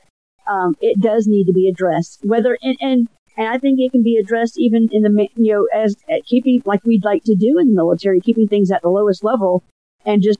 um, 0.51 0.75
it 0.81 0.99
does 0.99 1.27
need 1.27 1.45
to 1.45 1.53
be 1.53 1.69
addressed. 1.69 2.19
Whether, 2.23 2.57
and, 2.61 2.77
and, 2.79 3.07
and 3.37 3.47
I 3.47 3.57
think 3.57 3.79
it 3.79 3.91
can 3.91 4.03
be 4.03 4.17
addressed 4.17 4.59
even 4.59 4.89
in 4.91 5.03
the, 5.03 5.27
you 5.35 5.53
know, 5.53 5.67
as 5.73 5.95
keeping, 6.25 6.61
like 6.65 6.83
we'd 6.83 7.05
like 7.05 7.23
to 7.23 7.35
do 7.35 7.57
in 7.59 7.67
the 7.67 7.75
military, 7.75 8.19
keeping 8.19 8.47
things 8.47 8.71
at 8.71 8.81
the 8.81 8.89
lowest 8.89 9.23
level 9.23 9.63
and 10.05 10.21
just 10.21 10.39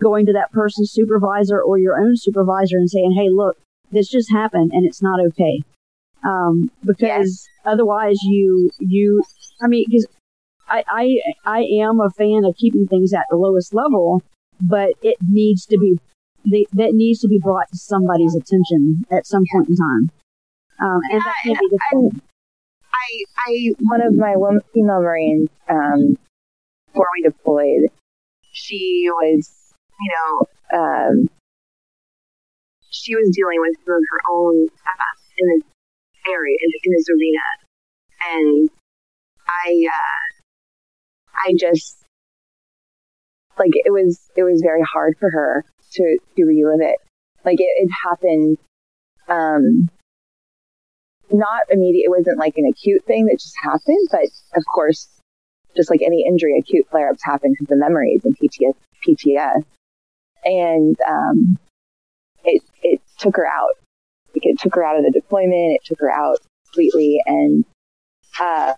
going 0.00 0.26
to 0.26 0.32
that 0.32 0.52
person's 0.52 0.90
supervisor 0.92 1.60
or 1.60 1.78
your 1.78 1.98
own 1.98 2.14
supervisor 2.16 2.76
and 2.76 2.90
saying, 2.90 3.12
Hey, 3.16 3.28
look, 3.30 3.56
this 3.92 4.08
just 4.08 4.32
happened 4.32 4.72
and 4.72 4.86
it's 4.86 5.02
not 5.02 5.20
okay. 5.28 5.60
Um, 6.24 6.70
because 6.84 7.02
yes. 7.02 7.46
otherwise 7.64 8.16
you, 8.22 8.70
you, 8.78 9.22
I 9.62 9.68
mean, 9.68 9.84
because 9.86 10.06
I, 10.68 10.84
I, 10.88 11.16
I 11.44 11.60
am 11.80 12.00
a 12.00 12.10
fan 12.10 12.44
of 12.44 12.56
keeping 12.56 12.86
things 12.86 13.12
at 13.12 13.26
the 13.30 13.36
lowest 13.36 13.74
level, 13.74 14.22
but 14.60 14.92
it 15.02 15.16
needs 15.28 15.66
to 15.66 15.78
be, 15.78 15.98
they, 16.50 16.64
that 16.72 16.94
needs 16.94 17.20
to 17.20 17.28
be 17.28 17.40
brought 17.42 17.68
to 17.68 17.78
somebody's 17.78 18.34
attention 18.34 19.04
at 19.10 19.26
some 19.26 19.44
point 19.52 19.68
in 19.68 19.76
time. 19.76 20.10
Um, 20.80 21.00
and 21.10 21.22
yeah, 21.44 21.54
be 21.58 22.10
I, 22.92 23.24
I, 23.46 23.72
one 23.80 24.02
of 24.02 24.14
my 24.14 24.34
female 24.74 25.00
Marines, 25.00 25.50
um, 25.68 26.16
before 26.86 27.06
we 27.14 27.22
deployed, 27.22 27.90
she 28.52 29.06
was, 29.08 29.74
you 30.00 30.12
know, 30.12 30.78
um, 30.78 31.28
she 32.90 33.14
was 33.14 33.30
dealing 33.34 33.60
with 33.60 33.76
some 33.84 33.94
of 33.94 34.02
her 34.10 34.20
own 34.32 34.66
stuff 34.68 35.18
in 35.38 35.48
this 35.48 35.66
area, 36.28 36.56
in, 36.60 36.70
in 36.84 36.92
this 36.92 37.06
arena. 37.10 37.44
And 38.34 38.70
I, 39.46 39.86
uh, 39.86 40.26
I 41.46 41.54
just 41.58 41.98
like 43.58 43.70
it 43.72 43.90
was 43.90 44.20
it 44.36 44.42
was 44.42 44.60
very 44.62 44.82
hard 44.82 45.14
for 45.18 45.30
her 45.30 45.64
to 45.92 46.18
to 46.36 46.44
relive 46.44 46.80
it. 46.80 46.96
Like 47.44 47.58
it, 47.58 47.68
it 47.76 47.90
happened 48.04 48.58
um 49.28 49.88
not 51.32 51.62
immediate 51.70 52.06
it 52.06 52.10
wasn't 52.10 52.38
like 52.38 52.54
an 52.56 52.66
acute 52.70 53.04
thing 53.04 53.26
that 53.26 53.38
just 53.40 53.54
happened, 53.62 54.08
but 54.10 54.26
of 54.56 54.64
course 54.74 55.08
just 55.76 55.90
like 55.90 56.00
any 56.04 56.24
injury, 56.26 56.58
acute 56.58 56.86
flare 56.90 57.10
ups 57.10 57.22
happen 57.22 57.52
because 57.52 57.70
of 57.72 57.78
memories 57.78 58.22
and 58.24 58.36
PTS 58.38 58.74
PTS. 59.06 59.62
And 60.44 60.96
um 61.08 61.58
it 62.44 62.62
it 62.82 63.00
took 63.18 63.36
her 63.36 63.46
out. 63.46 63.74
Like 64.34 64.42
it 64.42 64.58
took 64.58 64.74
her 64.74 64.84
out 64.84 64.98
of 64.98 65.04
the 65.04 65.10
deployment, 65.10 65.76
it 65.76 65.84
took 65.84 66.00
her 66.00 66.10
out 66.10 66.38
completely 66.66 67.18
and 67.26 67.64
uh 68.40 68.74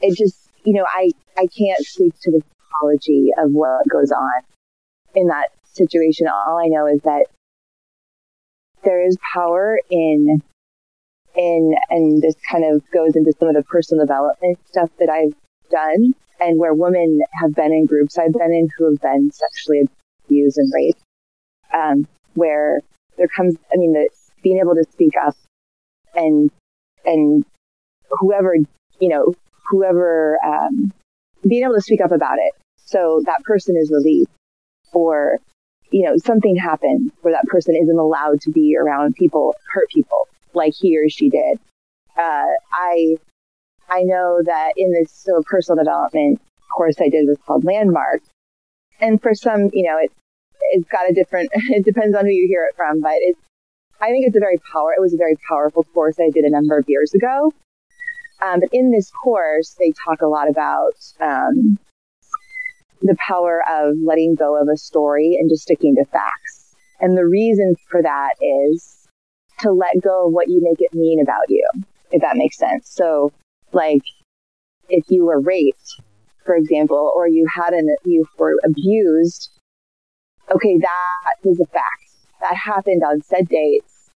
it 0.00 0.16
just 0.16 0.40
you 0.64 0.74
know, 0.74 0.86
I, 0.88 1.10
I 1.36 1.46
can't 1.46 1.80
speak 1.80 2.14
to 2.22 2.30
the 2.30 2.42
psychology 2.42 3.28
of 3.38 3.50
what 3.52 3.88
goes 3.88 4.10
on 4.10 4.42
in 5.14 5.28
that 5.28 5.48
situation. 5.72 6.26
All 6.28 6.58
I 6.58 6.68
know 6.68 6.86
is 6.86 7.00
that 7.02 7.26
there 8.84 9.06
is 9.06 9.16
power 9.34 9.78
in, 9.90 10.42
in, 11.40 11.74
and 11.88 12.22
this 12.22 12.34
kind 12.50 12.64
of 12.64 12.82
goes 12.90 13.16
into 13.16 13.32
some 13.38 13.48
of 13.48 13.54
the 13.54 13.62
personal 13.62 14.04
development 14.04 14.58
stuff 14.66 14.90
that 14.98 15.08
I've 15.08 15.34
done 15.70 16.12
and 16.38 16.58
where 16.58 16.74
women 16.74 17.20
have 17.40 17.54
been 17.54 17.72
in 17.72 17.86
groups 17.86 18.18
I've 18.18 18.32
been 18.32 18.52
in 18.52 18.68
who 18.76 18.90
have 18.90 19.00
been 19.00 19.30
sexually 19.32 19.88
abused 20.24 20.58
and 20.58 20.72
raped, 20.74 21.02
um, 21.72 22.06
where 22.34 22.80
there 23.16 23.28
comes, 23.28 23.56
I 23.72 23.76
mean, 23.76 23.92
the, 23.92 24.08
being 24.42 24.58
able 24.58 24.74
to 24.74 24.84
speak 24.92 25.12
up 25.22 25.34
and, 26.14 26.50
and 27.04 27.44
whoever, 28.20 28.54
you 29.00 29.08
know, 29.08 29.34
whoever, 29.70 30.38
um, 30.44 30.92
being 31.46 31.64
able 31.64 31.74
to 31.74 31.82
speak 31.82 32.00
up 32.00 32.12
about 32.12 32.38
it. 32.38 32.52
So 32.84 33.22
that 33.26 33.42
person 33.44 33.76
is 33.78 33.90
released 33.90 34.30
or, 34.92 35.38
you 35.90 36.04
know, 36.06 36.16
something 36.16 36.56
happens 36.56 37.12
where 37.22 37.34
that 37.34 37.46
person 37.46 37.76
isn't 37.80 37.98
allowed 37.98 38.40
to 38.42 38.50
be 38.50 38.76
around 38.78 39.14
people, 39.14 39.54
hurt 39.72 39.88
people 39.94 40.28
like 40.54 40.74
he 40.76 40.96
or 40.98 41.08
she 41.08 41.30
did. 41.30 41.58
uh, 42.16 42.46
I 42.72 43.16
I 43.88 44.02
know 44.02 44.40
that 44.44 44.72
in 44.76 44.92
this 44.92 45.12
so 45.12 45.42
personal 45.46 45.82
development 45.82 46.40
course 46.76 46.96
I 47.00 47.08
did 47.08 47.26
was 47.26 47.38
called 47.46 47.64
Landmark, 47.64 48.22
and 49.00 49.20
for 49.20 49.34
some, 49.34 49.70
you 49.72 49.86
know, 49.88 49.98
it 50.00 50.12
it's 50.72 50.88
got 50.88 51.10
a 51.10 51.14
different. 51.14 51.50
It 51.70 51.84
depends 51.84 52.16
on 52.16 52.24
who 52.26 52.30
you 52.32 52.46
hear 52.48 52.64
it 52.70 52.76
from, 52.76 53.00
but 53.00 53.14
it's. 53.18 53.40
I 54.00 54.08
think 54.10 54.26
it's 54.26 54.36
a 54.36 54.40
very 54.40 54.58
power. 54.72 54.92
It 54.96 55.00
was 55.00 55.14
a 55.14 55.18
very 55.18 55.36
powerful 55.48 55.84
course 55.94 56.16
I 56.20 56.30
did 56.32 56.44
a 56.44 56.50
number 56.50 56.78
of 56.78 56.84
years 56.88 57.12
ago. 57.14 57.52
Um, 58.42 58.60
but 58.60 58.70
in 58.72 58.90
this 58.90 59.10
course, 59.10 59.76
they 59.78 59.92
talk 60.06 60.22
a 60.22 60.26
lot 60.28 60.48
about 60.48 60.94
um, 61.20 61.78
the 63.02 63.16
power 63.26 63.62
of 63.70 63.96
letting 64.04 64.34
go 64.36 64.60
of 64.60 64.68
a 64.72 64.76
story 64.78 65.36
and 65.38 65.50
just 65.50 65.64
sticking 65.64 65.96
to 65.96 66.04
facts. 66.06 66.74
And 67.00 67.16
the 67.16 67.26
reason 67.26 67.74
for 67.90 68.02
that 68.02 68.32
is 68.40 68.99
to 69.62 69.72
let 69.72 70.02
go 70.02 70.26
of 70.26 70.32
what 70.32 70.48
you 70.48 70.60
make 70.62 70.80
it 70.80 70.94
mean 70.94 71.20
about 71.20 71.48
you, 71.48 71.66
if 72.10 72.22
that 72.22 72.36
makes 72.36 72.56
sense. 72.56 72.90
So, 72.90 73.32
like, 73.72 74.02
if 74.88 75.04
you 75.08 75.24
were 75.24 75.40
raped, 75.40 76.00
for 76.44 76.56
example, 76.56 77.12
or 77.14 77.28
you 77.28 77.46
had 77.54 77.72
an, 77.72 77.94
you 78.04 78.26
were 78.38 78.56
abused, 78.64 79.50
okay, 80.50 80.78
that 80.78 81.48
is 81.48 81.60
a 81.60 81.66
fact. 81.66 81.84
That 82.40 82.56
happened 82.56 83.02
on 83.04 83.22
said 83.22 83.48
dates 83.48 84.10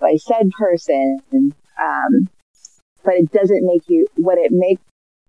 by 0.00 0.16
said 0.16 0.50
person. 0.58 1.18
Um, 1.32 2.28
but 3.04 3.14
it 3.14 3.30
doesn't 3.32 3.66
make 3.66 3.82
you, 3.88 4.06
what 4.16 4.38
it 4.38 4.50
make, 4.52 4.78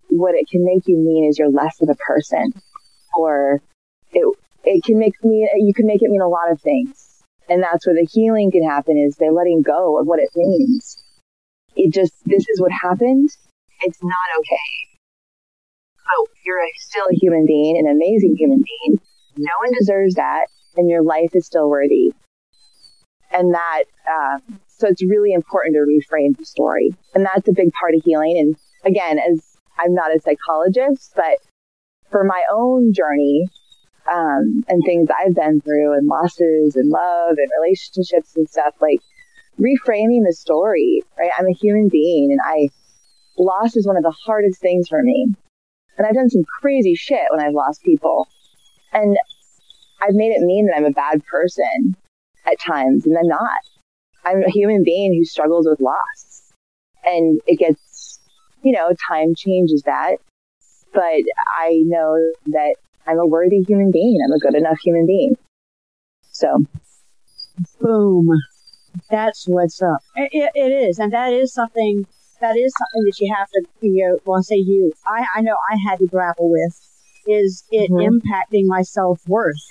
what 0.08 0.34
it 0.34 0.48
can 0.50 0.64
make 0.64 0.84
you 0.86 0.96
mean 0.96 1.28
is 1.28 1.38
you're 1.38 1.50
less 1.50 1.80
of 1.82 1.88
a 1.88 1.94
person 1.96 2.52
or 3.14 3.60
it, 4.12 4.36
it 4.64 4.84
can 4.84 4.98
make 4.98 5.12
me, 5.22 5.48
you 5.56 5.74
can 5.74 5.86
make 5.86 6.02
it 6.02 6.08
mean 6.08 6.22
a 6.22 6.28
lot 6.28 6.50
of 6.50 6.60
things. 6.60 7.05
And 7.48 7.62
that's 7.62 7.86
where 7.86 7.94
the 7.94 8.08
healing 8.10 8.50
can 8.50 8.68
happen 8.68 8.96
is 8.96 9.16
they're 9.16 9.32
letting 9.32 9.62
go 9.62 10.00
of 10.00 10.06
what 10.06 10.18
it 10.18 10.30
means. 10.34 10.96
It 11.76 11.92
just, 11.92 12.12
this 12.24 12.42
is 12.48 12.60
what 12.60 12.72
happened. 12.72 13.28
It's 13.82 14.02
not 14.02 14.38
okay. 14.38 14.96
So 15.94 16.26
you're 16.44 16.58
a, 16.58 16.70
still 16.78 17.06
a 17.10 17.14
human 17.14 17.46
being, 17.46 17.76
an 17.78 17.86
amazing 17.90 18.34
human 18.38 18.62
being. 18.62 18.98
No 19.36 19.52
one 19.60 19.72
deserves 19.78 20.14
that, 20.14 20.46
and 20.76 20.88
your 20.88 21.02
life 21.02 21.30
is 21.34 21.46
still 21.46 21.68
worthy. 21.68 22.12
And 23.32 23.54
that, 23.54 23.84
uh, 24.08 24.38
so 24.66 24.88
it's 24.88 25.04
really 25.04 25.32
important 25.32 25.74
to 25.74 25.80
reframe 25.80 26.36
the 26.36 26.46
story. 26.46 26.94
And 27.14 27.24
that's 27.24 27.48
a 27.48 27.52
big 27.52 27.70
part 27.78 27.94
of 27.94 28.02
healing. 28.04 28.36
And 28.38 28.56
again, 28.90 29.18
as 29.18 29.56
I'm 29.78 29.94
not 29.94 30.14
a 30.14 30.20
psychologist, 30.20 31.12
but 31.14 31.38
for 32.10 32.24
my 32.24 32.42
own 32.52 32.92
journey, 32.94 33.46
um, 34.12 34.64
and 34.68 34.82
things 34.84 35.08
I've 35.10 35.34
been 35.34 35.60
through 35.60 35.94
and 35.94 36.06
losses 36.06 36.76
and 36.76 36.90
love 36.90 37.36
and 37.36 37.48
relationships 37.62 38.36
and 38.36 38.48
stuff, 38.48 38.74
like 38.80 39.00
reframing 39.58 40.22
the 40.26 40.36
story, 40.36 41.02
right? 41.18 41.30
I'm 41.38 41.46
a 41.46 41.54
human 41.54 41.88
being 41.90 42.28
and 42.30 42.40
I, 42.44 42.68
loss 43.38 43.76
is 43.76 43.86
one 43.86 43.96
of 43.96 44.02
the 44.02 44.14
hardest 44.24 44.60
things 44.60 44.88
for 44.88 45.02
me. 45.02 45.28
And 45.98 46.06
I've 46.06 46.14
done 46.14 46.30
some 46.30 46.44
crazy 46.60 46.94
shit 46.94 47.22
when 47.30 47.40
I've 47.40 47.54
lost 47.54 47.82
people. 47.82 48.28
And 48.92 49.16
I've 50.00 50.14
made 50.14 50.32
it 50.32 50.44
mean 50.44 50.66
that 50.66 50.76
I'm 50.76 50.84
a 50.84 50.90
bad 50.90 51.24
person 51.24 51.96
at 52.46 52.60
times, 52.60 53.06
and 53.06 53.16
I'm 53.18 53.26
not. 53.26 53.60
I'm 54.24 54.42
a 54.42 54.50
human 54.50 54.82
being 54.84 55.14
who 55.14 55.24
struggles 55.24 55.66
with 55.68 55.80
loss. 55.80 56.52
And 57.04 57.40
it 57.46 57.58
gets, 57.58 58.20
you 58.62 58.72
know, 58.72 58.92
time 59.08 59.34
changes 59.36 59.82
that. 59.86 60.16
But 60.92 61.22
I 61.58 61.82
know 61.84 62.14
that 62.46 62.76
I'm 63.06 63.18
a 63.18 63.26
worthy 63.26 63.62
human 63.62 63.90
being. 63.90 64.18
I'm 64.24 64.32
a 64.32 64.38
good 64.38 64.54
enough 64.54 64.78
human 64.82 65.06
being. 65.06 65.34
So. 66.32 66.64
Boom. 67.80 68.28
That's 69.10 69.46
what's 69.46 69.80
up. 69.82 70.00
It, 70.16 70.50
it 70.54 70.88
is. 70.88 70.98
And 70.98 71.12
that 71.12 71.32
is 71.32 71.52
something 71.52 72.06
that 72.40 72.56
is 72.56 72.72
something 72.76 73.04
that 73.04 73.18
you 73.18 73.34
have 73.34 73.48
to, 73.48 73.64
you 73.80 74.06
know, 74.06 74.18
well, 74.26 74.42
say 74.42 74.56
you, 74.56 74.92
I, 75.06 75.24
I 75.36 75.40
know 75.40 75.56
I 75.72 75.76
had 75.88 75.98
to 76.00 76.06
grapple 76.06 76.50
with 76.50 76.78
is 77.26 77.64
it 77.70 77.90
mm-hmm. 77.90 78.18
impacting 78.18 78.66
my 78.66 78.82
self 78.82 79.20
worth. 79.26 79.64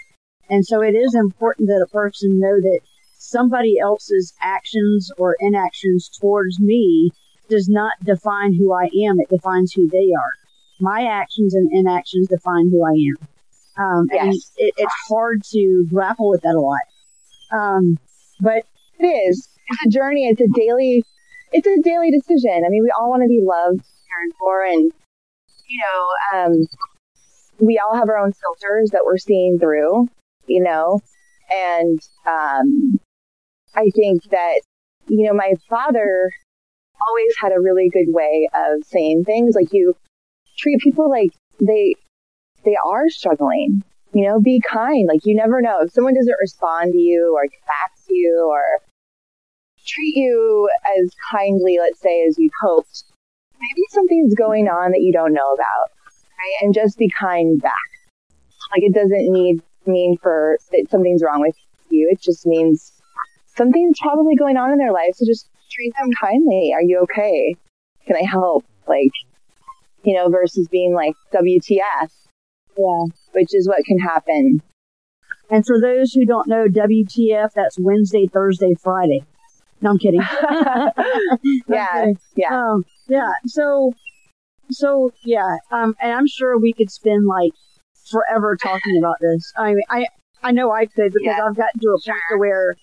And 0.50 0.66
so 0.66 0.82
it 0.82 0.94
is 0.94 1.16
important 1.16 1.68
that 1.68 1.86
a 1.86 1.92
person 1.92 2.40
know 2.40 2.60
that 2.60 2.80
somebody 3.18 3.80
else's 3.80 4.34
actions 4.42 5.12
or 5.18 5.36
inactions 5.40 6.10
towards 6.20 6.60
me 6.60 7.12
does 7.50 7.68
not 7.70 7.94
define 8.04 8.54
who 8.54 8.74
I 8.74 8.84
am. 8.84 9.20
It 9.20 9.30
defines 9.30 9.74
who 9.74 9.88
they 9.88 10.12
are. 10.12 10.45
My 10.80 11.06
actions 11.06 11.54
and 11.54 11.70
inactions 11.72 12.28
define 12.28 12.70
who 12.70 12.84
I 12.84 12.92
am. 12.92 13.28
Um, 13.78 14.08
yes. 14.12 14.24
And 14.24 14.34
it, 14.58 14.74
it's 14.78 14.94
hard 15.10 15.42
to 15.52 15.86
grapple 15.90 16.30
with 16.30 16.42
that 16.42 16.56
a 16.56 16.60
lot. 16.60 16.80
Um, 17.52 17.98
but 18.40 18.64
it 19.00 19.06
is. 19.06 19.48
It's 19.68 19.86
a 19.86 19.90
journey. 19.90 20.28
It's 20.28 20.42
a 20.42 20.48
daily 20.54 21.04
it's 21.52 21.68
a 21.68 21.82
daily 21.82 22.12
decision. 22.12 22.64
I 22.66 22.70
mean, 22.70 22.84
we 22.84 22.92
all 23.00 23.10
want 23.10 23.24
to 23.24 23.30
be 23.30 23.42
loved, 23.42 23.80
cared 23.80 24.32
for, 24.38 24.66
and 24.66 24.92
you 25.68 25.82
know, 25.82 26.38
um, 26.38 26.68
we 27.60 27.80
all 27.80 27.96
have 27.96 28.10
our 28.10 28.18
own 28.18 28.34
filters 28.34 28.90
that 28.92 29.04
we're 29.06 29.18
seeing 29.18 29.58
through, 29.58 30.08
you 30.48 30.62
know, 30.62 31.00
and 31.50 32.00
um, 32.28 33.00
I 33.74 33.90
think 33.96 34.24
that 34.32 34.62
you 35.08 35.28
know, 35.28 35.34
my 35.34 35.54
father 35.70 36.32
always 37.08 37.34
had 37.40 37.52
a 37.52 37.62
really 37.62 37.90
good 37.94 38.14
way 38.14 38.50
of 38.54 38.84
saying 38.86 39.24
things 39.26 39.56
like 39.56 39.72
you 39.72 39.94
treat 40.58 40.80
people 40.80 41.10
like 41.10 41.32
they 41.60 41.96
they 42.64 42.78
are 42.86 43.10
struggling. 43.10 43.84
You 44.14 44.28
know, 44.28 44.40
be 44.40 44.62
kind. 44.62 45.08
Like 45.08 45.26
you 45.26 45.36
never 45.36 45.62
know 45.62 45.82
if 45.82 45.92
someone 45.92 46.14
doesn't 46.16 46.38
respond 46.40 46.94
to 46.94 46.98
you 46.98 47.36
or 47.36 47.44
back 47.68 47.92
you 48.10 48.48
or 48.50 48.82
treat 49.86 50.16
you 50.16 50.70
as 50.98 51.12
kindly, 51.32 51.78
let's 51.80 52.00
say, 52.00 52.26
as 52.28 52.36
you'd 52.38 52.52
hoped, 52.62 53.04
maybe 53.54 53.84
something's 53.90 54.34
going 54.34 54.68
on 54.68 54.92
that 54.92 55.02
you 55.02 55.14
don't 55.14 55.34
know 55.34 55.54
about, 55.54 55.92
right? 56.08 56.62
And 56.62 56.74
just 56.74 56.98
be 56.98 57.10
kind 57.20 57.62
back. 57.62 57.74
Like 58.72 58.84
it 58.84 58.94
doesn't 58.94 59.32
need 59.32 59.62
mean 59.86 60.18
for 60.18 60.58
that 60.72 60.88
something's 60.90 61.22
wrong 61.24 61.42
with 61.42 61.56
you. 61.90 62.10
It 62.12 62.22
just 62.22 62.46
means 62.46 62.92
something's 63.56 64.00
probably 64.02 64.36
going 64.36 64.58
on 64.58 64.72
in 64.72 64.78
their 64.78 64.92
life. 64.92 65.12
So 65.16 65.26
just 65.26 65.48
treat 65.72 65.94
them 66.00 66.10
kindly. 66.20 66.72
Are 66.74 66.82
you 66.82 67.00
okay? 67.04 67.56
Can 68.08 68.16
I 68.16 68.24
help? 68.24 68.66
Like, 68.88 69.12
you 70.06 70.14
know, 70.14 70.30
versus 70.30 70.68
being 70.72 70.94
like 70.94 71.14
WTF. 71.34 72.10
Yeah. 72.78 73.06
Which 73.34 73.54
is 73.54 73.68
what 73.68 73.84
can 73.86 74.00
happen. 74.00 74.62
And 75.50 75.66
for 75.66 75.80
those 75.80 76.12
who 76.14 76.26
don't 76.26 76.48
know 76.48 76.66
WTF, 76.68 77.52
that's 77.54 77.78
Wednesday, 77.80 78.28
Thursday, 78.28 78.74
Friday. 78.82 79.24
No, 79.82 79.92
I'm 79.92 80.00
kidding. 80.00 80.22
yeah, 81.68 82.06
yeah, 82.36 82.50
um, 82.50 82.84
yeah. 83.08 83.30
So, 83.46 83.94
so 84.72 85.12
yeah, 85.24 85.58
um, 85.72 85.96
and 86.02 86.12
I'm 86.12 86.28
sure 86.28 86.58
we 86.58 86.74
could 86.74 86.90
spend 86.90 87.26
like 87.28 87.52
forever 88.10 88.56
talking 88.56 88.98
about 88.98 89.18
this. 89.22 89.52
I 89.58 89.74
mean, 89.74 89.84
I 89.90 90.06
I 90.42 90.52
know 90.52 90.72
I 90.72 90.86
could 90.86 91.14
because 91.14 91.36
yeah. 91.38 91.46
I've 91.46 91.56
gotten 91.56 91.80
to 91.82 91.88
a 91.90 91.92
point 91.92 92.22
sure. 92.30 92.40
where 92.40 92.76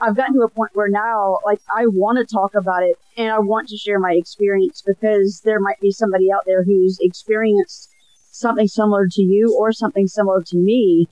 I've 0.00 0.16
gotten 0.16 0.34
to 0.34 0.42
a 0.42 0.48
point 0.48 0.70
where 0.74 0.88
now, 0.88 1.38
like, 1.44 1.60
I 1.76 1.86
want 1.86 2.18
to 2.18 2.24
talk 2.24 2.54
about 2.54 2.82
it 2.82 2.96
and 3.16 3.30
I 3.30 3.38
want 3.38 3.68
to 3.68 3.76
share 3.76 3.98
my 3.98 4.12
experience 4.12 4.82
because 4.86 5.42
there 5.44 5.60
might 5.60 5.80
be 5.80 5.90
somebody 5.90 6.32
out 6.32 6.44
there 6.46 6.64
who's 6.64 6.98
experienced 7.00 7.90
something 8.30 8.66
similar 8.66 9.06
to 9.10 9.22
you 9.22 9.56
or 9.58 9.72
something 9.72 10.06
similar 10.06 10.42
to 10.42 10.56
me, 10.56 11.06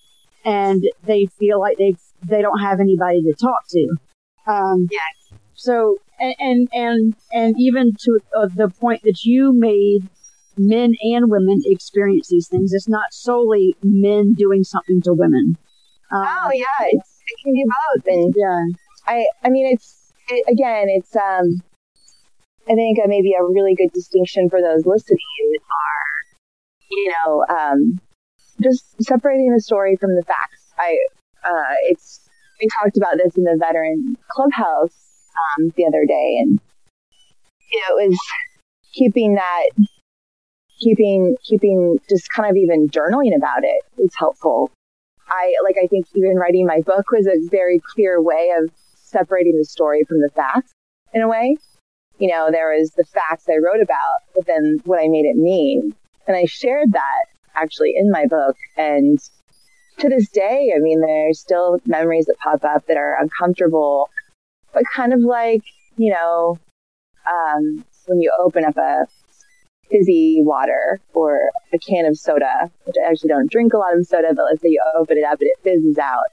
and 0.44 0.83
they 1.05 1.27
feel 1.38 1.61
like 1.61 1.77
they 1.77 1.94
they 2.27 2.42
don't 2.42 2.61
have 2.61 2.81
anybody 2.81 3.22
to 3.22 3.35
talk 3.35 3.61
to. 3.68 3.96
Um, 4.46 4.88
yes. 4.90 5.38
So 5.55 5.96
and 6.18 6.35
and 6.38 6.68
and, 6.72 7.14
and 7.33 7.55
even 7.59 7.92
to 7.98 8.20
uh, 8.37 8.48
the 8.55 8.68
point 8.68 9.03
that 9.03 9.24
you 9.24 9.53
made, 9.53 10.09
men 10.57 10.94
and 11.03 11.31
women 11.31 11.61
experience 11.64 12.29
these 12.29 12.48
things. 12.48 12.72
It's 12.72 12.88
not 12.88 13.12
solely 13.12 13.77
men 13.83 14.35
doing 14.35 14.64
something 14.64 15.03
to 15.03 15.12
women. 15.12 15.57
Um, 16.11 16.27
oh 16.27 16.51
yeah, 16.55 16.64
it's, 16.87 17.17
it 17.28 17.42
can 17.42 17.52
be 17.52 17.64
both. 17.64 18.06
And 18.06 18.34
yeah, 18.36 18.64
I 19.06 19.26
I 19.44 19.50
mean 19.50 19.72
it's 19.72 20.12
it, 20.28 20.44
again 20.50 20.86
it's 20.88 21.14
um 21.16 21.60
I 22.68 22.74
think 22.74 22.98
maybe 23.06 23.32
a 23.32 23.44
really 23.44 23.74
good 23.74 23.92
distinction 23.92 24.50
for 24.50 24.60
those 24.60 24.84
listening 24.84 25.18
are 25.70 26.06
you 26.90 27.12
know 27.12 27.44
um 27.48 28.00
just 28.62 29.02
separating 29.02 29.52
the 29.52 29.60
story 29.60 29.96
from 29.96 30.14
the 30.14 30.24
facts. 30.26 30.72
I 30.78 30.98
uh, 31.44 31.74
it's 31.90 32.20
we 32.60 32.68
talked 32.82 32.96
about 32.96 33.16
this 33.22 33.36
in 33.36 33.44
the 33.44 33.56
veteran 33.58 34.16
clubhouse 34.30 34.96
um, 35.58 35.70
the 35.76 35.86
other 35.86 36.04
day, 36.06 36.38
and 36.40 36.58
you 37.70 37.80
know, 37.80 37.98
it 37.98 38.08
was 38.08 38.18
keeping 38.94 39.34
that, 39.34 39.64
keeping, 40.80 41.36
keeping, 41.44 41.98
just 42.08 42.28
kind 42.34 42.50
of 42.50 42.56
even 42.56 42.88
journaling 42.88 43.36
about 43.36 43.62
it 43.62 44.02
is 44.02 44.10
helpful. 44.18 44.70
I 45.30 45.52
like, 45.64 45.76
I 45.82 45.86
think 45.86 46.06
even 46.14 46.36
writing 46.36 46.66
my 46.66 46.80
book 46.80 47.10
was 47.12 47.26
a 47.26 47.48
very 47.50 47.80
clear 47.94 48.20
way 48.22 48.50
of 48.58 48.70
separating 48.94 49.56
the 49.56 49.64
story 49.64 50.04
from 50.08 50.18
the 50.18 50.30
facts 50.34 50.72
in 51.12 51.22
a 51.22 51.28
way. 51.28 51.56
You 52.18 52.28
know, 52.28 52.50
there 52.50 52.70
was 52.76 52.90
the 52.96 53.04
facts 53.04 53.48
I 53.48 53.56
wrote 53.56 53.82
about, 53.82 54.18
but 54.34 54.46
then 54.46 54.78
what 54.84 55.00
I 55.00 55.08
made 55.08 55.24
it 55.24 55.36
mean. 55.36 55.94
And 56.26 56.36
I 56.36 56.44
shared 56.46 56.92
that 56.92 57.24
actually 57.54 57.92
in 57.96 58.10
my 58.10 58.26
book. 58.26 58.56
And 58.76 59.18
to 59.98 60.08
this 60.08 60.28
day, 60.30 60.72
I 60.74 60.80
mean, 60.80 61.00
there's 61.00 61.40
still 61.40 61.78
memories 61.86 62.26
that 62.26 62.36
pop 62.42 62.64
up 62.64 62.86
that 62.86 62.96
are 62.96 63.16
uncomfortable, 63.20 64.08
but 64.72 64.82
kind 64.94 65.12
of 65.12 65.20
like, 65.20 65.62
you 65.96 66.12
know, 66.12 66.58
um, 67.26 67.84
when 68.06 68.20
you 68.20 68.32
open 68.40 68.64
up 68.64 68.76
a 68.76 69.06
fizzy 69.90 70.40
water 70.42 71.01
or 71.14 71.40
a 71.72 71.79
can 71.79 72.07
of 72.07 72.16
soda, 72.16 72.70
which 72.85 72.96
I 73.03 73.11
actually 73.11 73.29
don't 73.29 73.51
drink 73.51 73.72
a 73.72 73.79
lot 73.79 73.96
of 73.96 74.07
soda, 74.07 74.29
but 74.35 74.44
let's 74.44 74.62
say 74.62 74.68
you 74.68 74.83
open 74.98 75.18
it 75.18 75.24
up 75.24 75.40
and 75.40 75.48
it 75.48 75.62
fizzes 75.62 75.98
out. 75.98 76.24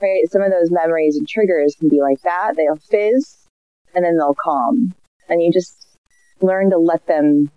Right? 0.00 0.22
Some 0.30 0.42
of 0.42 0.50
those 0.50 0.70
memories 0.70 1.16
and 1.16 1.28
triggers 1.28 1.76
can 1.78 1.88
be 1.88 2.00
like 2.00 2.20
that. 2.22 2.54
They'll 2.56 2.76
fizz 2.76 3.46
and 3.94 4.04
then 4.04 4.16
they'll 4.16 4.36
calm. 4.42 4.94
And 5.28 5.42
you 5.42 5.52
just 5.52 5.76
learn 6.40 6.70
to 6.70 6.78
let 6.78 7.06
them 7.06 7.50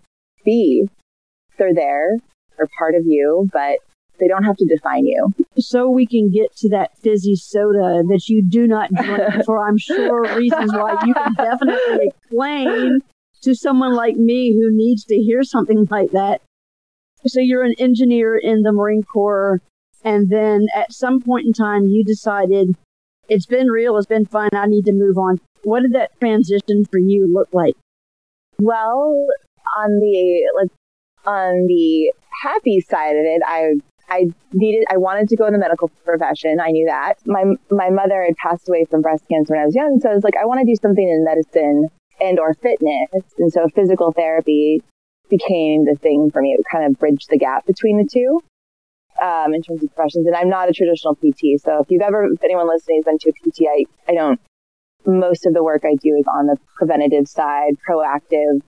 be. 0.44 0.86
They're 1.56 1.74
there. 1.74 2.10
They're 2.56 2.68
part 2.78 2.94
of 2.94 3.02
you, 3.06 3.48
but 3.52 3.78
they 4.20 4.28
don't 4.28 4.44
have 4.44 4.56
to 4.56 4.66
define 4.66 5.06
you. 5.06 5.30
So 5.58 5.90
we 5.90 6.06
can 6.06 6.30
get 6.30 6.54
to 6.58 6.68
that 6.70 6.96
fizzy 6.98 7.34
soda 7.34 8.02
that 8.08 8.24
you 8.28 8.44
do 8.46 8.66
not 8.66 8.90
drink 8.90 9.22
for, 9.46 9.66
I'm 9.66 9.78
sure, 9.78 10.22
reasons 10.36 10.72
why 10.72 11.02
you 11.04 11.14
can 11.14 11.34
definitely 11.34 12.06
explain 12.06 13.00
to 13.44 13.54
someone 13.54 13.94
like 13.94 14.16
me 14.16 14.52
who 14.52 14.68
needs 14.70 15.04
to 15.04 15.14
hear 15.16 15.42
something 15.42 15.86
like 15.90 16.10
that. 16.10 16.40
So 17.26 17.40
you're 17.40 17.64
an 17.64 17.74
engineer 17.78 18.36
in 18.36 18.62
the 18.62 18.72
Marine 18.72 19.02
Corps, 19.02 19.60
and 20.02 20.28
then 20.28 20.66
at 20.74 20.92
some 20.92 21.20
point 21.20 21.46
in 21.46 21.52
time 21.52 21.84
you 21.84 22.04
decided 22.04 22.76
it's 23.28 23.46
been 23.46 23.68
real, 23.68 23.96
it's 23.96 24.06
been 24.06 24.26
fun, 24.26 24.50
I 24.52 24.66
need 24.66 24.84
to 24.84 24.92
move 24.92 25.16
on. 25.16 25.40
What 25.62 25.82
did 25.82 25.92
that 25.92 26.10
transition 26.20 26.84
for 26.90 26.98
you 26.98 27.26
look 27.32 27.48
like? 27.52 27.74
Well, 28.58 29.26
on 29.78 29.90
the 30.00 30.50
like 30.60 30.70
on 31.26 31.66
the 31.66 32.12
happy 32.42 32.80
side 32.80 33.16
of 33.16 33.24
it, 33.24 33.42
I 33.46 33.72
I 34.10 34.26
needed, 34.52 34.84
I 34.90 34.98
wanted 34.98 35.28
to 35.28 35.36
go 35.36 35.46
in 35.46 35.54
the 35.54 35.58
medical 35.58 35.88
profession. 36.04 36.60
I 36.60 36.70
knew 36.70 36.86
that. 36.86 37.14
My, 37.24 37.44
my 37.70 37.88
mother 37.88 38.22
had 38.22 38.36
passed 38.36 38.68
away 38.68 38.84
from 38.84 39.00
breast 39.00 39.24
cancer 39.30 39.54
when 39.54 39.62
I 39.62 39.64
was 39.64 39.74
young. 39.74 39.98
So 40.02 40.10
I 40.10 40.14
was 40.14 40.22
like, 40.22 40.34
I 40.36 40.44
want 40.44 40.60
to 40.60 40.66
do 40.66 40.76
something 40.80 41.08
in 41.08 41.24
medicine 41.24 41.88
and 42.20 42.38
or 42.38 42.54
fitness. 42.54 43.10
And 43.38 43.52
so 43.52 43.68
physical 43.74 44.12
therapy 44.12 44.82
became 45.28 45.84
the 45.84 45.96
thing 46.00 46.30
for 46.32 46.42
me. 46.42 46.56
It 46.58 46.64
kind 46.70 46.84
of 46.84 46.98
bridged 46.98 47.28
the 47.30 47.38
gap 47.38 47.66
between 47.66 47.98
the 47.98 48.08
two. 48.10 48.40
Um, 49.22 49.54
in 49.54 49.62
terms 49.62 49.80
of 49.80 49.94
professions, 49.94 50.26
and 50.26 50.34
I'm 50.34 50.48
not 50.48 50.68
a 50.68 50.72
traditional 50.72 51.14
PT. 51.14 51.62
So 51.62 51.78
if 51.80 51.86
you've 51.88 52.02
ever, 52.02 52.24
if 52.24 52.42
anyone 52.42 52.66
listening 52.66 52.98
has 52.98 53.04
been 53.04 53.18
to 53.18 53.30
a 53.30 53.32
PT, 53.32 53.62
I, 53.70 54.10
I 54.10 54.14
don't, 54.14 54.40
most 55.06 55.46
of 55.46 55.54
the 55.54 55.62
work 55.62 55.82
I 55.84 55.94
do 56.02 56.16
is 56.18 56.24
on 56.26 56.46
the 56.46 56.56
preventative 56.76 57.28
side, 57.28 57.74
proactive 57.88 58.60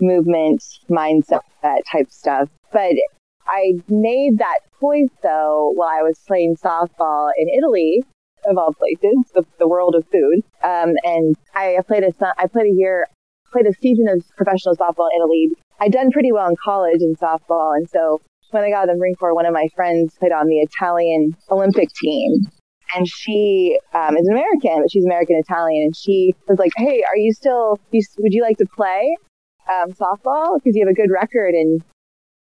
movement, 0.00 0.60
mindset, 0.90 1.42
type 1.62 2.10
stuff. 2.10 2.48
But 2.72 2.94
I 3.46 3.74
made 3.88 4.38
that 4.38 4.58
choice 4.80 5.10
though 5.22 5.72
while 5.74 5.88
I 5.88 6.02
was 6.02 6.18
playing 6.26 6.56
softball 6.56 7.30
in 7.36 7.48
Italy, 7.48 8.02
of 8.48 8.58
all 8.58 8.72
places, 8.72 9.16
the, 9.34 9.44
the 9.58 9.68
world 9.68 9.94
of 9.94 10.06
food. 10.08 10.40
Um, 10.62 10.94
and 11.04 11.36
I 11.54 11.78
played 11.86 12.04
a 12.04 12.12
I 12.38 12.46
played 12.46 12.66
a 12.66 12.74
year, 12.74 13.06
played 13.52 13.66
a 13.66 13.72
season 13.74 14.06
of 14.08 14.24
professional 14.36 14.76
softball 14.76 15.08
in 15.14 15.20
Italy. 15.20 15.50
I'd 15.80 15.92
done 15.92 16.10
pretty 16.10 16.32
well 16.32 16.48
in 16.48 16.56
college 16.62 17.00
in 17.00 17.14
softball, 17.16 17.76
and 17.76 17.88
so 17.88 18.20
when 18.50 18.64
I 18.64 18.70
got 18.70 18.82
out 18.82 18.86
the 18.86 18.96
Marine 18.96 19.14
Corps, 19.16 19.34
one 19.34 19.46
of 19.46 19.52
my 19.52 19.68
friends 19.74 20.14
played 20.18 20.32
on 20.32 20.46
the 20.46 20.58
Italian 20.58 21.36
Olympic 21.50 21.88
team. 22.00 22.46
And 22.94 23.06
she 23.08 23.78
um, 23.92 24.16
is 24.16 24.28
American, 24.28 24.80
but 24.80 24.90
she's 24.92 25.04
American 25.04 25.42
Italian. 25.44 25.86
And 25.86 25.96
she 25.96 26.34
was 26.48 26.56
like, 26.56 26.70
"Hey, 26.76 27.02
are 27.02 27.16
you 27.16 27.32
still? 27.32 27.80
Would 27.92 28.32
you 28.32 28.42
like 28.42 28.58
to 28.58 28.66
play 28.76 29.16
um, 29.68 29.90
softball? 29.92 30.54
Because 30.54 30.76
you 30.76 30.86
have 30.86 30.92
a 30.92 30.94
good 30.94 31.10
record 31.10 31.54
and 31.54 31.82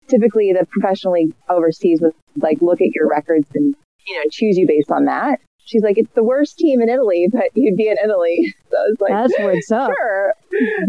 typically 0.07 0.53
the 0.53 0.65
professional 0.65 1.13
league 1.13 1.33
overseas 1.49 1.99
would 2.01 2.13
like 2.37 2.61
look 2.61 2.81
at 2.81 2.93
your 2.93 3.07
records 3.09 3.47
and 3.53 3.75
you 4.07 4.15
know 4.15 4.23
choose 4.31 4.57
you 4.57 4.67
based 4.67 4.91
on 4.91 5.05
that. 5.05 5.39
She's 5.65 5.81
like, 5.81 5.97
it's 5.97 6.13
the 6.13 6.23
worst 6.23 6.57
team 6.57 6.81
in 6.81 6.89
Italy, 6.89 7.27
but 7.31 7.45
you'd 7.53 7.77
be 7.77 7.87
in 7.87 7.97
Italy. 8.03 8.53
So 8.73 8.79
I 8.79 8.89
was 8.89 8.97
like, 9.01 9.11
that's 9.11 9.39
what's 9.39 9.71
up. 9.71 9.91
Sure. 9.95 10.33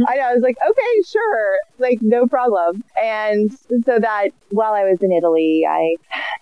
I 0.08 0.16
know. 0.16 0.22
I 0.22 0.32
was 0.32 0.42
like, 0.42 0.56
okay, 0.66 1.02
sure, 1.06 1.58
like 1.78 1.98
no 2.00 2.26
problem. 2.26 2.82
And 3.02 3.52
so 3.84 3.98
that 3.98 4.28
while 4.48 4.72
I 4.72 4.84
was 4.84 5.02
in 5.02 5.12
Italy, 5.12 5.66
I 5.68 5.96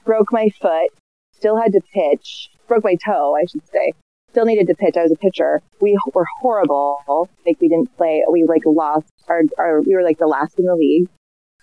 broke 0.05 0.29
my 0.31 0.51
foot, 0.61 0.91
still 1.33 1.57
had 1.57 1.73
to 1.73 1.81
pitch, 1.93 2.49
broke 2.69 2.85
my 2.85 2.97
toe, 3.05 3.35
I 3.35 3.45
should 3.51 3.67
say. 3.73 3.93
Still 4.31 4.45
needed 4.45 4.69
to 4.69 4.77
pitch. 4.77 4.97
I 4.97 5.03
was 5.03 5.11
a 5.11 5.17
pitcher. 5.17 5.61
We 5.81 5.99
were 6.15 6.27
horrible. 6.41 7.29
Like 7.45 7.61
we 7.61 7.69
didn't 7.69 7.95
play. 7.97 8.23
We 8.31 8.45
like 8.45 8.63
lost 8.65 9.13
our, 9.29 9.43
our 9.59 9.83
we 9.83 9.97
were 9.97 10.05
like 10.05 10.19
the 10.19 10.29
last 10.29 10.61
in 10.61 10.67
the 10.67 10.77
league. 10.77 11.09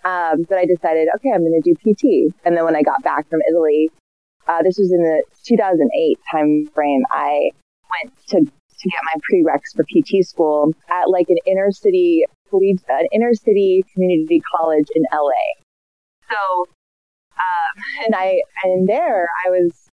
Um, 0.04 0.44
but 0.48 0.58
I 0.58 0.66
decided, 0.66 1.08
okay, 1.16 1.30
I'm 1.34 1.42
going 1.42 1.62
to 1.62 1.74
do 1.74 1.76
PT. 1.76 2.34
And 2.46 2.56
then 2.56 2.66
when 2.66 2.76
I 2.76 2.84
got 2.84 3.02
back 3.02 3.30
from 3.30 3.40
Italy, 3.50 3.90
uh, 4.48 4.62
this 4.64 4.78
was 4.78 4.92
in 4.92 5.04
the 5.04 5.24
2008 5.46 6.18
time 6.32 6.66
frame, 6.74 7.04
I 7.12 7.52
went 7.90 8.14
to, 8.30 8.40
to 8.40 8.90
get 8.90 9.02
my 9.14 9.20
prereqs 9.28 9.76
for 9.76 9.84
PT 9.84 10.26
school 10.26 10.74
at 10.90 11.10
like 11.10 11.30
an 11.30 11.38
inner 11.46 11.72
city, 11.72 12.24
an 12.52 13.08
inner 13.14 13.34
city 13.34 13.84
community 13.94 14.42
college 14.56 14.88
in 14.96 15.04
LA. 15.14 15.64
So, 16.30 16.66
um, 17.34 17.84
and 18.06 18.16
I, 18.16 18.42
and 18.64 18.88
there 18.88 19.28
I 19.46 19.50
was 19.50 19.90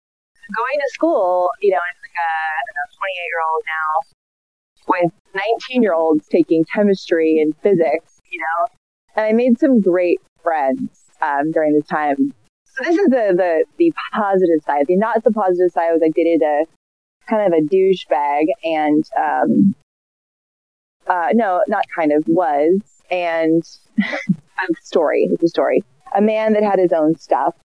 going 0.54 0.78
to 0.78 0.90
school, 0.92 1.50
you 1.60 1.72
know, 1.72 1.78
as 1.78 1.98
like 2.02 2.16
a, 2.16 2.30
I 2.30 2.60
don't 2.66 2.76
know, 2.76 2.88
28 2.98 3.22
year 3.26 3.42
old 3.50 3.62
now 3.66 4.16
with 4.88 5.12
19 5.68 5.82
year 5.82 5.94
olds 5.94 6.26
taking 6.28 6.64
chemistry 6.72 7.40
and 7.40 7.56
physics, 7.58 8.20
you 8.30 8.40
know, 8.40 8.66
and 9.16 9.26
I 9.26 9.32
made 9.32 9.58
some 9.58 9.80
great 9.80 10.20
friends 10.42 10.90
um, 11.20 11.50
during 11.52 11.74
this 11.74 11.86
time. 11.86 12.32
So 12.76 12.84
this 12.84 12.96
is 12.96 13.06
the, 13.08 13.32
the 13.34 13.64
the 13.78 13.92
positive 14.12 14.62
side. 14.64 14.86
The 14.86 14.96
not 14.96 15.22
so 15.24 15.30
positive 15.30 15.70
side 15.72 15.92
was 15.92 16.02
I 16.04 16.10
dated 16.14 16.42
a 16.42 16.64
kind 17.28 17.52
of 17.52 17.58
a 17.58 17.62
douchebag, 17.62 18.44
and 18.64 19.04
um, 19.18 19.74
uh, 21.06 21.28
no, 21.32 21.62
not 21.68 21.84
kind 21.94 22.12
of 22.12 22.24
was, 22.28 22.80
and 23.10 23.62
a 23.98 24.74
story. 24.82 25.28
It's 25.32 25.42
a 25.42 25.48
story. 25.48 25.82
A 26.14 26.20
man 26.20 26.52
that 26.52 26.62
had 26.62 26.78
his 26.78 26.92
own 26.92 27.16
stuff 27.16 27.56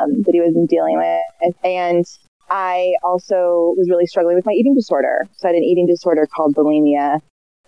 um, 0.00 0.22
that 0.22 0.32
he 0.32 0.40
wasn't 0.40 0.68
dealing 0.68 0.98
with, 0.98 1.54
and 1.64 2.04
I 2.50 2.92
also 3.02 3.72
was 3.76 3.88
really 3.88 4.06
struggling 4.06 4.36
with 4.36 4.46
my 4.46 4.52
eating 4.52 4.74
disorder. 4.74 5.26
So 5.36 5.48
I 5.48 5.52
had 5.52 5.56
an 5.56 5.64
eating 5.64 5.86
disorder 5.86 6.26
called 6.26 6.54
bulimia, 6.54 7.20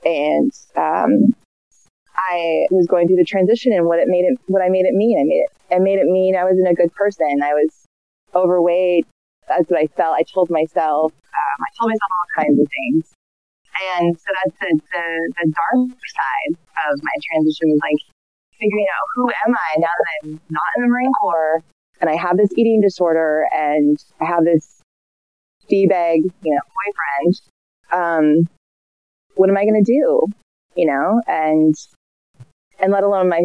and 0.04 0.50
um, 0.76 1.34
I 2.30 2.66
was 2.70 2.86
going 2.86 3.06
through 3.06 3.16
the 3.16 3.24
transition 3.24 3.72
and 3.72 3.86
what 3.86 3.98
it 3.98 4.08
made 4.08 4.24
it, 4.24 4.38
what 4.46 4.62
I 4.62 4.68
made 4.68 4.84
it 4.84 4.94
mean. 4.94 5.18
I 5.18 5.24
made 5.24 5.40
it, 5.40 5.50
I 5.70 5.78
made 5.78 5.98
it 5.98 6.06
mean 6.06 6.36
I 6.36 6.44
wasn't 6.44 6.68
a 6.68 6.74
good 6.74 6.92
person. 6.94 7.42
I 7.42 7.54
was 7.54 7.86
overweight. 8.34 9.06
That's 9.48 9.70
what 9.70 9.80
I 9.80 9.86
felt. 9.86 10.16
I 10.18 10.24
told 10.32 10.50
myself, 10.50 11.12
um, 11.12 11.58
I 11.62 11.70
told 11.78 11.90
myself 11.90 12.10
all 12.10 12.44
kinds 12.44 12.58
of 12.60 12.66
things. 12.66 13.12
And 13.94 14.16
so 14.16 14.28
that's 14.32 14.56
the, 14.58 14.80
the, 14.92 15.06
the 15.42 15.52
dark 15.52 15.88
side 15.90 16.52
of 16.88 16.98
my 17.02 17.16
transition 17.30 17.68
was 17.70 17.80
like 17.82 18.00
figuring 18.58 18.86
out 18.88 19.06
who 19.14 19.28
am 19.46 19.54
I 19.54 19.78
now 19.78 19.86
that 19.86 20.08
I'm 20.24 20.40
not 20.48 20.62
in 20.76 20.82
the 20.82 20.88
Marine 20.88 21.12
Corps 21.20 21.62
and 22.00 22.08
I 22.10 22.16
have 22.16 22.36
this 22.36 22.50
eating 22.56 22.80
disorder 22.80 23.46
and 23.54 23.96
I 24.20 24.24
have 24.24 24.44
this 24.44 24.80
D-bag, 25.68 26.20
you 26.42 26.54
know, 26.54 26.60
boyfriend. 26.72 27.34
Um, 27.92 28.48
what 29.34 29.50
am 29.50 29.56
I 29.56 29.64
going 29.64 29.82
to 29.84 29.92
do? 29.92 30.26
You 30.74 30.86
know, 30.86 31.20
and 31.26 31.74
and 32.80 32.92
let 32.92 33.04
alone 33.04 33.28
my 33.28 33.42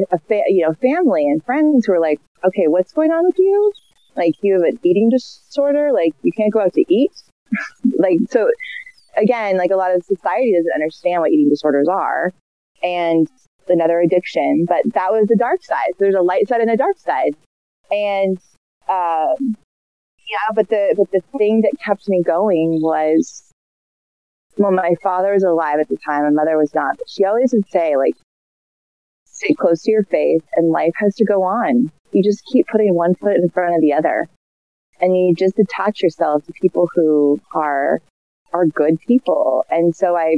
you 0.48 0.66
know 0.66 0.74
family 0.74 1.26
and 1.28 1.44
friends 1.44 1.86
who 1.86 1.94
are 1.94 2.00
like, 2.00 2.20
okay, 2.44 2.68
what's 2.68 2.94
going 2.94 3.12
on 3.12 3.26
with 3.26 3.38
you? 3.38 3.72
Like 4.16 4.34
you 4.42 4.54
have 4.54 4.64
an 4.64 4.80
eating 4.84 5.10
disorder, 5.10 5.92
like 5.94 6.14
you 6.22 6.32
can't 6.36 6.52
go 6.52 6.62
out 6.62 6.74
to 6.74 6.86
eat, 6.90 7.12
like 7.98 8.18
so. 8.30 8.50
Again, 9.18 9.58
like 9.58 9.72
a 9.72 9.76
lot 9.76 9.94
of 9.94 10.04
society 10.06 10.54
doesn't 10.58 10.74
understand 10.74 11.20
what 11.20 11.32
eating 11.32 11.50
disorders 11.50 11.88
are, 11.90 12.32
and 12.82 13.28
another 13.68 14.00
addiction. 14.00 14.66
But 14.68 14.84
that 14.94 15.12
was 15.12 15.28
the 15.28 15.36
dark 15.36 15.64
side. 15.64 15.94
There's 16.00 16.16
a 16.16 16.22
light 16.22 16.48
side 16.48 16.62
and 16.62 16.72
a 16.72 16.78
dark 16.78 16.98
side, 16.98 17.36
and 17.90 18.38
um, 18.90 19.56
yeah. 20.30 20.48
But 20.56 20.70
the 20.70 20.94
but 20.98 21.12
the 21.12 21.22
thing 21.38 21.62
that 21.62 21.74
kept 21.84 22.08
me 22.08 22.24
going 22.24 22.80
was 22.82 23.52
well, 24.58 24.72
my 24.72 24.96
father 25.02 25.34
was 25.34 25.44
alive 25.44 25.80
at 25.80 25.90
the 25.90 25.98
time, 26.06 26.24
my 26.24 26.30
mother 26.30 26.58
was 26.58 26.74
not. 26.74 26.98
But 26.98 27.10
she 27.10 27.24
always 27.26 27.54
would 27.54 27.70
say, 27.70 27.96
like, 27.96 28.16
stay 29.44 29.54
close 29.54 29.82
to 29.84 29.92
your 29.92 30.04
faith 30.04 30.44
and 30.56 30.72
life 30.72 30.94
has 30.98 31.16
to 31.16 31.26
go 31.26 31.44
on. 31.44 31.92
You 32.12 32.24
just 32.24 32.44
keep 32.52 32.68
putting 32.68 32.94
one 32.94 33.16
foot 33.16 33.36
in 33.36 33.50
front 33.50 33.76
of 33.76 33.82
the 33.82 33.94
other. 33.94 34.28
And 35.00 35.16
you 35.16 35.34
just 35.36 35.58
attach 35.58 36.02
yourself 36.02 36.46
to 36.46 36.54
people 36.62 36.88
who 36.94 37.42
are 37.56 38.00
are 38.54 38.66
good 38.68 39.00
people. 39.08 39.66
And 39.70 39.96
so 39.96 40.16
I 40.16 40.38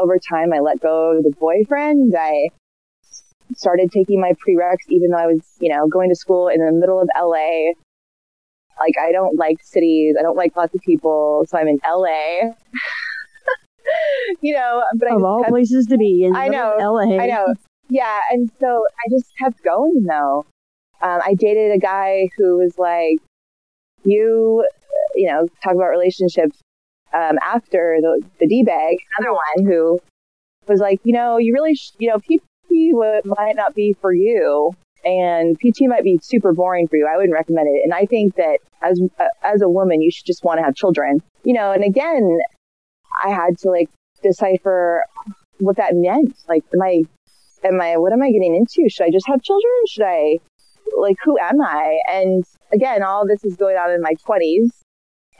over 0.00 0.18
time 0.18 0.52
I 0.52 0.60
let 0.60 0.80
go 0.80 1.16
of 1.16 1.24
the 1.24 1.34
boyfriend. 1.38 2.14
I 2.16 2.48
started 3.56 3.90
taking 3.92 4.20
my 4.20 4.32
prereqs 4.32 4.86
even 4.88 5.10
though 5.10 5.18
I 5.18 5.26
was, 5.26 5.40
you 5.60 5.74
know, 5.74 5.88
going 5.88 6.10
to 6.10 6.16
school 6.16 6.48
in 6.48 6.64
the 6.64 6.72
middle 6.72 7.00
of 7.00 7.08
LA. 7.16 7.72
Like 8.78 8.94
I 9.00 9.12
don't 9.12 9.38
like 9.38 9.56
cities. 9.62 10.16
I 10.18 10.22
don't 10.22 10.36
like 10.36 10.56
lots 10.56 10.74
of 10.74 10.80
people. 10.82 11.44
So 11.48 11.58
I'm 11.58 11.68
in 11.68 11.78
LA. 11.84 12.54
you 14.40 14.54
know, 14.54 14.82
but 14.96 15.12
of 15.12 15.22
all 15.22 15.40
kept, 15.42 15.50
places 15.50 15.86
to 15.86 15.96
be 15.96 16.24
in 16.24 16.34
I 16.34 16.48
know, 16.48 16.76
LA. 16.78 17.18
I 17.18 17.26
know. 17.26 17.54
Yeah, 17.88 18.18
and 18.30 18.50
so 18.60 18.66
I 18.66 19.10
just 19.10 19.26
kept 19.38 19.62
going 19.62 20.04
though. 20.08 20.46
Um, 21.02 21.20
I 21.24 21.34
dated 21.34 21.72
a 21.72 21.78
guy 21.78 22.28
who 22.38 22.58
was 22.58 22.78
like, 22.78 23.18
you, 24.04 24.64
you 25.14 25.30
know, 25.30 25.46
talk 25.62 25.74
about 25.74 25.88
relationships. 25.88 26.60
Um, 27.12 27.38
after 27.44 27.98
the 28.00 28.22
the 28.40 28.48
d 28.48 28.64
bag, 28.64 28.96
another 29.18 29.32
one 29.32 29.66
who 29.66 30.00
was 30.66 30.80
like, 30.80 31.00
you 31.04 31.12
know, 31.12 31.38
you 31.38 31.52
really, 31.52 31.74
sh- 31.74 31.92
you 31.98 32.08
know, 32.08 32.18
PT 32.18 32.42
would, 32.94 33.24
might 33.24 33.54
not 33.54 33.74
be 33.74 33.94
for 34.00 34.12
you 34.12 34.72
and 35.04 35.56
PT 35.58 35.82
might 35.82 36.02
be 36.02 36.18
super 36.22 36.52
boring 36.52 36.88
for 36.88 36.96
you. 36.96 37.08
I 37.12 37.16
wouldn't 37.16 37.34
recommend 37.34 37.68
it. 37.68 37.80
And 37.84 37.92
I 37.92 38.06
think 38.06 38.36
that 38.36 38.58
as 38.82 39.00
uh, 39.18 39.24
as 39.42 39.62
a 39.62 39.68
woman, 39.68 40.00
you 40.00 40.10
should 40.10 40.26
just 40.26 40.44
want 40.44 40.58
to 40.58 40.64
have 40.64 40.74
children. 40.74 41.20
You 41.44 41.54
know, 41.54 41.72
and 41.72 41.84
again, 41.84 42.38
I 43.22 43.30
had 43.30 43.58
to 43.58 43.70
like 43.70 43.90
decipher 44.22 45.04
what 45.58 45.76
that 45.76 45.94
meant. 45.94 46.36
Like, 46.48 46.64
am 46.74 46.82
I, 46.82 47.02
am 47.64 47.80
I, 47.80 47.96
what 47.96 48.12
am 48.12 48.22
I 48.22 48.30
getting 48.30 48.56
into? 48.56 48.88
Should 48.88 49.04
I 49.04 49.10
just 49.10 49.26
have 49.28 49.42
children? 49.42 49.72
Should 49.88 50.04
I, 50.06 50.38
like, 50.98 51.16
who 51.24 51.38
am 51.38 51.60
I? 51.60 51.98
And 52.10 52.44
again, 52.72 53.02
all 53.02 53.26
this 53.26 53.44
is 53.44 53.56
going 53.56 53.76
on 53.76 53.90
in 53.90 54.00
my 54.00 54.14
twenties. 54.24 54.72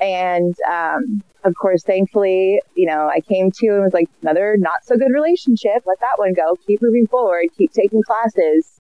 And, 0.01 0.55
um, 0.71 1.23
of 1.45 1.55
course, 1.55 1.83
thankfully, 1.85 2.61
you 2.75 2.87
know, 2.87 3.09
I 3.09 3.21
came 3.21 3.51
to 3.51 3.67
and 3.69 3.83
was 3.83 3.95
like, 3.95 4.09
another 4.23 4.57
not 4.59 4.85
so 4.85 4.97
good 4.97 5.13
relationship. 5.13 5.83
Let 5.87 6.01
that 6.01 6.17
one 6.17 6.33
go. 6.33 6.57
Keep 6.67 6.81
moving 6.83 7.07
forward. 7.07 7.47
Keep 7.57 7.73
taking 7.73 8.03
classes 8.03 8.75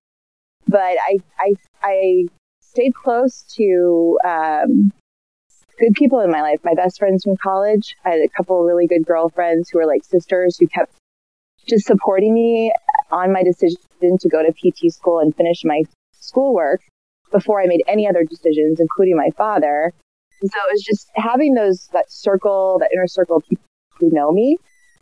but 0.66 0.96
I, 1.08 1.18
I, 1.38 1.54
I 1.82 2.24
stayed 2.60 2.94
close 2.94 3.44
to, 3.56 4.18
um, 4.24 4.92
good 5.78 5.92
people 5.94 6.20
in 6.20 6.30
my 6.30 6.42
life. 6.42 6.60
My 6.64 6.74
best 6.74 6.98
friends 6.98 7.24
from 7.24 7.36
college. 7.42 7.94
I 8.04 8.10
had 8.10 8.20
a 8.20 8.28
couple 8.36 8.60
of 8.60 8.66
really 8.66 8.86
good 8.86 9.04
girlfriends 9.04 9.70
who 9.70 9.78
were 9.78 9.86
like 9.86 10.04
sisters 10.04 10.56
who 10.58 10.66
kept 10.66 10.92
just 11.68 11.86
supporting 11.86 12.34
me 12.34 12.72
on 13.10 13.32
my 13.32 13.42
decision 13.42 13.78
to 14.02 14.28
go 14.28 14.42
to 14.42 14.52
PT 14.52 14.92
school 14.92 15.20
and 15.20 15.34
finish 15.34 15.62
my 15.64 15.82
schoolwork 16.12 16.80
before 17.32 17.60
I 17.60 17.66
made 17.66 17.82
any 17.88 18.08
other 18.08 18.24
decisions, 18.24 18.78
including 18.80 19.16
my 19.16 19.30
father. 19.36 19.92
So 20.42 20.46
it 20.46 20.72
was 20.72 20.82
just 20.82 21.08
having 21.14 21.54
those, 21.54 21.88
that 21.92 22.10
circle, 22.10 22.78
that 22.80 22.90
inner 22.94 23.06
circle 23.06 23.36
of 23.36 23.44
people 23.48 23.64
who 23.98 24.10
know 24.12 24.30
me 24.30 24.58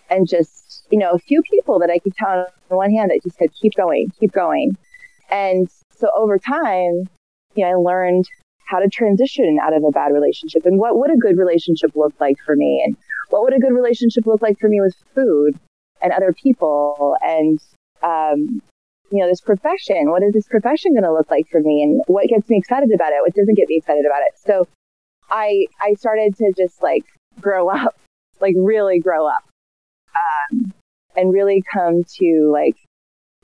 and 0.08 0.28
just, 0.28 0.87
you 0.90 0.98
know, 0.98 1.12
a 1.12 1.18
few 1.18 1.42
people 1.50 1.78
that 1.80 1.90
I 1.90 1.98
could 1.98 2.12
count 2.16 2.48
on 2.70 2.76
one 2.76 2.90
hand 2.92 3.11
that 3.11 3.20
just 3.24 3.38
said, 3.38 3.48
keep 3.61 3.72
going, 3.74 4.08
keep 4.20 4.32
going. 4.32 4.76
And 5.30 5.68
so 5.96 6.08
over 6.16 6.38
time, 6.38 7.08
you 7.54 7.64
know, 7.64 7.70
I 7.70 7.74
learned 7.74 8.26
how 8.72 8.78
to 8.78 8.88
transition 8.88 9.58
out 9.62 9.76
of 9.76 9.85
a 9.85 9.90
bad 9.90 10.12
relationship 10.12 10.64
and 10.64 10.78
what 10.78 10.96
would 10.96 11.11
a 11.11 11.16
good 11.18 11.37
relationship 11.37 11.90
look 11.94 12.14
like 12.18 12.37
for 12.44 12.56
me 12.56 12.82
and 12.85 12.96
what 13.28 13.42
would 13.42 13.52
a 13.52 13.58
good 13.58 13.74
relationship 13.74 14.24
look 14.26 14.40
like 14.40 14.58
for 14.58 14.68
me 14.68 14.80
with 14.80 14.94
food 15.14 15.52
and 16.00 16.12
other 16.12 16.32
people 16.32 17.14
and, 17.20 17.58
um, 18.02 18.62
you 19.11 19.20
know, 19.20 19.28
this 19.28 19.42
profession. 19.42 20.11
What 20.11 20.22
is 20.22 20.32
this 20.32 20.48
profession 20.48 20.94
going 20.94 21.04
to 21.04 21.12
look 21.12 21.30
like 21.30 21.46
for 21.52 21.61
me 21.61 21.82
and 21.82 22.00
what 22.06 22.26
gets 22.28 22.48
me 22.48 22.56
excited 22.56 22.88
about 22.94 23.12
it? 23.12 23.20
What 23.20 23.35
doesn't 23.35 23.56
get 23.56 23.68
me 23.68 23.76
excited 23.76 24.04
about 24.06 24.22
it? 24.22 24.35
So 24.46 24.66
I, 25.30 25.66
I 25.82 25.92
started 25.94 26.35
to 26.38 26.52
just 26.56 26.82
like 26.82 27.04
grow 27.40 27.68
up, 27.68 27.94
like 28.40 28.54
really 28.56 29.00
grow 29.00 29.26
up, 29.26 29.44
um, 30.16 30.72
and 31.14 31.32
really 31.32 31.62
come 31.70 32.04
to 32.20 32.50
like 32.50 32.76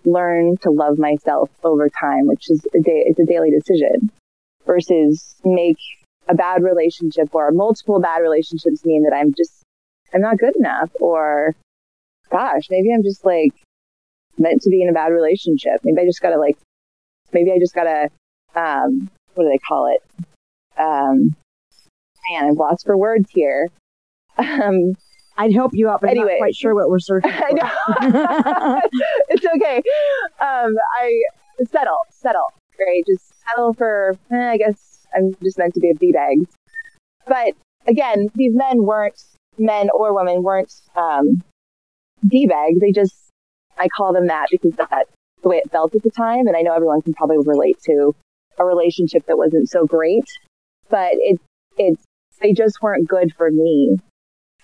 learn 0.06 0.56
to 0.62 0.70
love 0.70 0.98
myself 0.98 1.50
over 1.64 1.90
time, 1.90 2.26
which 2.26 2.48
is 2.48 2.66
a 2.74 2.80
day, 2.80 3.04
it's 3.04 3.20
a 3.20 3.26
daily 3.26 3.50
decision 3.50 4.10
versus 4.68 5.34
make 5.44 5.78
a 6.28 6.34
bad 6.34 6.62
relationship 6.62 7.34
or 7.34 7.50
multiple 7.50 8.00
bad 8.00 8.18
relationships 8.18 8.84
mean 8.84 9.02
that 9.02 9.16
I'm 9.16 9.32
just, 9.36 9.64
I'm 10.14 10.20
not 10.20 10.38
good 10.38 10.54
enough 10.56 10.90
or 11.00 11.56
gosh, 12.30 12.62
maybe 12.70 12.92
I'm 12.94 13.02
just 13.02 13.24
like 13.24 13.52
meant 14.38 14.60
to 14.62 14.70
be 14.70 14.82
in 14.82 14.90
a 14.90 14.92
bad 14.92 15.08
relationship. 15.08 15.80
Maybe 15.82 16.00
I 16.00 16.04
just 16.04 16.20
gotta 16.20 16.38
like, 16.38 16.58
maybe 17.32 17.50
I 17.50 17.58
just 17.58 17.74
gotta, 17.74 18.10
um, 18.54 19.10
what 19.34 19.44
do 19.44 19.48
they 19.48 19.58
call 19.66 19.90
it? 19.92 20.02
Um, 20.78 21.34
man, 22.30 22.50
I've 22.50 22.56
lost 22.56 22.84
for 22.84 22.96
words 22.96 23.28
here. 23.30 23.68
Um, 24.36 24.94
I'd 25.36 25.52
help 25.52 25.70
you 25.72 25.88
out, 25.88 26.00
but 26.00 26.10
anyway, 26.10 26.32
I'm 26.32 26.38
not 26.38 26.38
quite 26.38 26.56
sure 26.56 26.74
what 26.74 26.90
we're 26.90 26.98
searching 26.98 27.30
for. 27.30 27.44
I 27.46 27.52
know. 27.52 28.80
it's 29.28 29.46
okay. 29.56 29.76
Um, 30.40 30.74
I 31.00 31.22
settle, 31.70 31.98
settle, 32.10 32.52
right? 32.78 33.02
Just 33.06 33.32
for, 33.76 34.16
eh, 34.30 34.50
I 34.50 34.56
guess 34.56 35.06
I'm 35.14 35.34
just 35.42 35.58
meant 35.58 35.74
to 35.74 35.80
be 35.80 35.90
a 35.90 35.94
b 35.94 36.12
bag. 36.12 36.38
But 37.26 37.54
again, 37.86 38.28
these 38.34 38.54
men 38.54 38.84
weren't, 38.84 39.20
men 39.58 39.88
or 39.94 40.14
women 40.14 40.42
weren't, 40.42 40.72
um, 40.96 41.42
D-bags. 42.26 42.80
They 42.80 42.92
just, 42.92 43.14
I 43.78 43.88
call 43.96 44.12
them 44.12 44.26
that 44.26 44.46
because 44.50 44.72
that's 44.76 45.10
the 45.42 45.48
way 45.48 45.56
it 45.56 45.70
felt 45.70 45.94
at 45.94 46.02
the 46.02 46.10
time. 46.10 46.46
And 46.46 46.56
I 46.56 46.62
know 46.62 46.74
everyone 46.74 47.02
can 47.02 47.14
probably 47.14 47.38
relate 47.44 47.78
to 47.84 48.14
a 48.58 48.64
relationship 48.64 49.26
that 49.26 49.38
wasn't 49.38 49.68
so 49.68 49.86
great, 49.86 50.24
but 50.90 51.12
it, 51.12 51.40
it's, 51.76 52.02
they 52.40 52.52
just 52.52 52.82
weren't 52.82 53.08
good 53.08 53.32
for 53.36 53.50
me. 53.50 53.98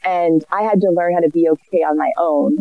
And 0.04 0.44
I 0.52 0.62
had 0.62 0.80
to 0.80 0.92
learn 0.94 1.14
how 1.14 1.20
to 1.20 1.30
be 1.30 1.48
okay 1.48 1.78
on 1.78 1.96
my 1.96 2.10
own 2.18 2.56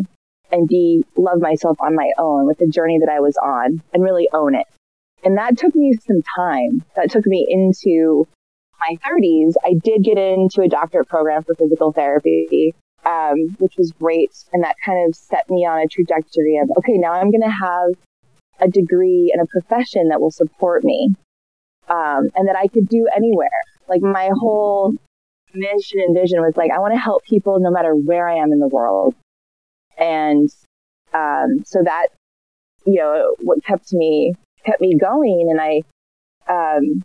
and 0.52 0.68
be, 0.68 1.04
love 1.16 1.40
myself 1.40 1.76
on 1.80 1.94
my 1.94 2.10
own 2.18 2.46
with 2.46 2.58
the 2.58 2.68
journey 2.68 2.98
that 3.00 3.12
I 3.12 3.20
was 3.20 3.36
on 3.36 3.82
and 3.92 4.02
really 4.02 4.28
own 4.32 4.54
it. 4.54 4.66
And 5.24 5.38
that 5.38 5.56
took 5.56 5.74
me 5.74 5.96
some 6.06 6.22
time. 6.36 6.84
That 6.96 7.10
took 7.10 7.26
me 7.26 7.46
into 7.48 8.26
my 8.88 8.96
30s. 8.96 9.54
I 9.64 9.74
did 9.82 10.04
get 10.04 10.18
into 10.18 10.60
a 10.60 10.68
doctorate 10.68 11.08
program 11.08 11.42
for 11.42 11.54
physical 11.54 11.92
therapy, 11.92 12.74
um, 13.06 13.36
which 13.58 13.74
was 13.78 13.92
great. 13.92 14.32
And 14.52 14.62
that 14.62 14.76
kind 14.84 15.08
of 15.08 15.14
set 15.14 15.48
me 15.48 15.66
on 15.66 15.80
a 15.80 15.88
trajectory 15.88 16.58
of, 16.62 16.70
okay, 16.78 16.98
now 16.98 17.12
I'm 17.12 17.30
going 17.30 17.42
to 17.42 17.48
have 17.48 17.90
a 18.60 18.68
degree 18.68 19.32
and 19.34 19.42
a 19.42 19.50
profession 19.50 20.08
that 20.08 20.20
will 20.20 20.30
support 20.30 20.84
me. 20.84 21.14
Um, 21.88 22.28
and 22.34 22.48
that 22.48 22.56
I 22.56 22.66
could 22.66 22.88
do 22.88 23.06
anywhere. 23.14 23.50
Like 23.88 24.00
my 24.00 24.30
whole 24.40 24.94
mission 25.54 26.00
and 26.00 26.16
vision 26.16 26.40
was 26.40 26.56
like, 26.56 26.70
I 26.70 26.78
want 26.78 26.94
to 26.94 27.00
help 27.00 27.24
people 27.24 27.58
no 27.60 27.70
matter 27.70 27.94
where 27.94 28.28
I 28.28 28.36
am 28.36 28.52
in 28.52 28.58
the 28.58 28.68
world. 28.68 29.14
And, 29.98 30.48
um, 31.12 31.62
so 31.64 31.82
that, 31.84 32.08
you 32.86 33.00
know, 33.00 33.34
what 33.42 33.62
kept 33.64 33.92
me, 33.92 34.34
kept 34.64 34.80
me 34.80 34.96
going. 34.98 35.48
And 35.50 35.60
I, 35.60 35.82
um, 36.48 37.04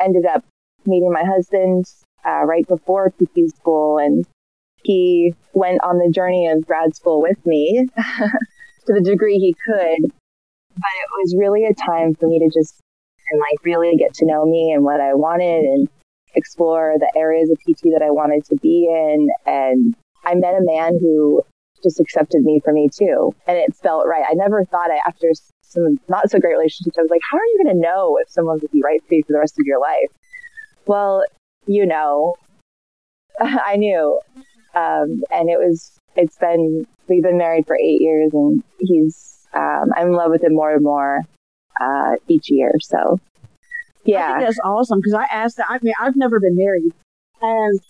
ended 0.00 0.26
up 0.26 0.44
meeting 0.86 1.12
my 1.12 1.24
husband, 1.24 1.84
uh, 2.24 2.44
right 2.44 2.66
before 2.66 3.10
PT 3.10 3.54
school 3.56 3.98
and 3.98 4.24
he 4.84 5.34
went 5.54 5.80
on 5.84 5.98
the 5.98 6.10
journey 6.12 6.48
of 6.48 6.66
grad 6.66 6.94
school 6.94 7.22
with 7.22 7.44
me 7.46 7.86
to 7.96 8.92
the 8.92 9.00
degree 9.00 9.38
he 9.38 9.54
could. 9.66 10.10
But 10.74 10.94
it 10.94 11.08
was 11.20 11.36
really 11.38 11.64
a 11.66 11.74
time 11.74 12.14
for 12.14 12.26
me 12.26 12.38
to 12.38 12.50
just 12.52 12.80
and 13.30 13.40
like 13.40 13.64
really 13.64 13.96
get 13.96 14.14
to 14.14 14.26
know 14.26 14.44
me 14.44 14.72
and 14.74 14.84
what 14.84 15.00
I 15.00 15.14
wanted 15.14 15.64
and 15.64 15.88
explore 16.34 16.94
the 16.98 17.12
areas 17.16 17.50
of 17.50 17.58
PT 17.58 17.92
that 17.92 18.02
I 18.02 18.10
wanted 18.10 18.44
to 18.46 18.56
be 18.56 18.88
in. 18.90 19.28
And 19.46 19.94
I 20.24 20.34
met 20.34 20.54
a 20.54 20.64
man 20.64 20.98
who 21.00 21.42
just 21.82 22.00
accepted 22.00 22.42
me 22.42 22.60
for 22.64 22.72
me 22.72 22.88
too. 22.92 23.34
And 23.46 23.56
it 23.56 23.74
felt 23.76 24.06
right. 24.06 24.24
I 24.28 24.34
never 24.34 24.64
thought 24.64 24.90
I, 24.90 25.00
after 25.06 25.30
some 25.72 25.98
not 26.08 26.30
so 26.30 26.38
great 26.38 26.52
relationships, 26.52 26.96
I 26.98 27.02
was 27.02 27.10
like, 27.10 27.20
how 27.30 27.38
are 27.38 27.44
you 27.44 27.64
going 27.64 27.76
to 27.76 27.82
know 27.82 28.18
if 28.22 28.30
someone's 28.30 28.60
going 28.60 28.68
to 28.68 28.72
be 28.72 28.82
right 28.84 29.00
for 29.06 29.14
you 29.14 29.22
for 29.26 29.32
the 29.32 29.38
rest 29.38 29.54
of 29.58 29.66
your 29.66 29.80
life? 29.80 30.10
Well, 30.86 31.24
you 31.66 31.86
know, 31.86 32.34
I 33.40 33.76
knew. 33.76 34.20
Um, 34.74 35.22
and 35.30 35.50
it 35.50 35.58
was, 35.58 35.92
it's 36.16 36.36
been, 36.38 36.86
we've 37.08 37.22
been 37.22 37.38
married 37.38 37.66
for 37.66 37.76
eight 37.76 38.00
years 38.00 38.30
and 38.32 38.62
he's, 38.78 39.46
um, 39.54 39.90
I'm 39.96 40.08
in 40.08 40.12
love 40.14 40.30
with 40.30 40.42
him 40.42 40.54
more 40.54 40.72
and 40.72 40.82
more, 40.82 41.20
uh, 41.80 42.16
each 42.28 42.46
year. 42.48 42.72
So 42.80 43.18
yeah. 44.04 44.40
that's 44.40 44.58
awesome 44.64 44.98
because 44.98 45.14
I 45.14 45.26
asked 45.30 45.58
that. 45.58 45.66
I 45.68 45.78
mean, 45.82 45.94
I've 46.00 46.16
never 46.16 46.40
been 46.40 46.56
married. 46.56 46.92
And 47.42 47.80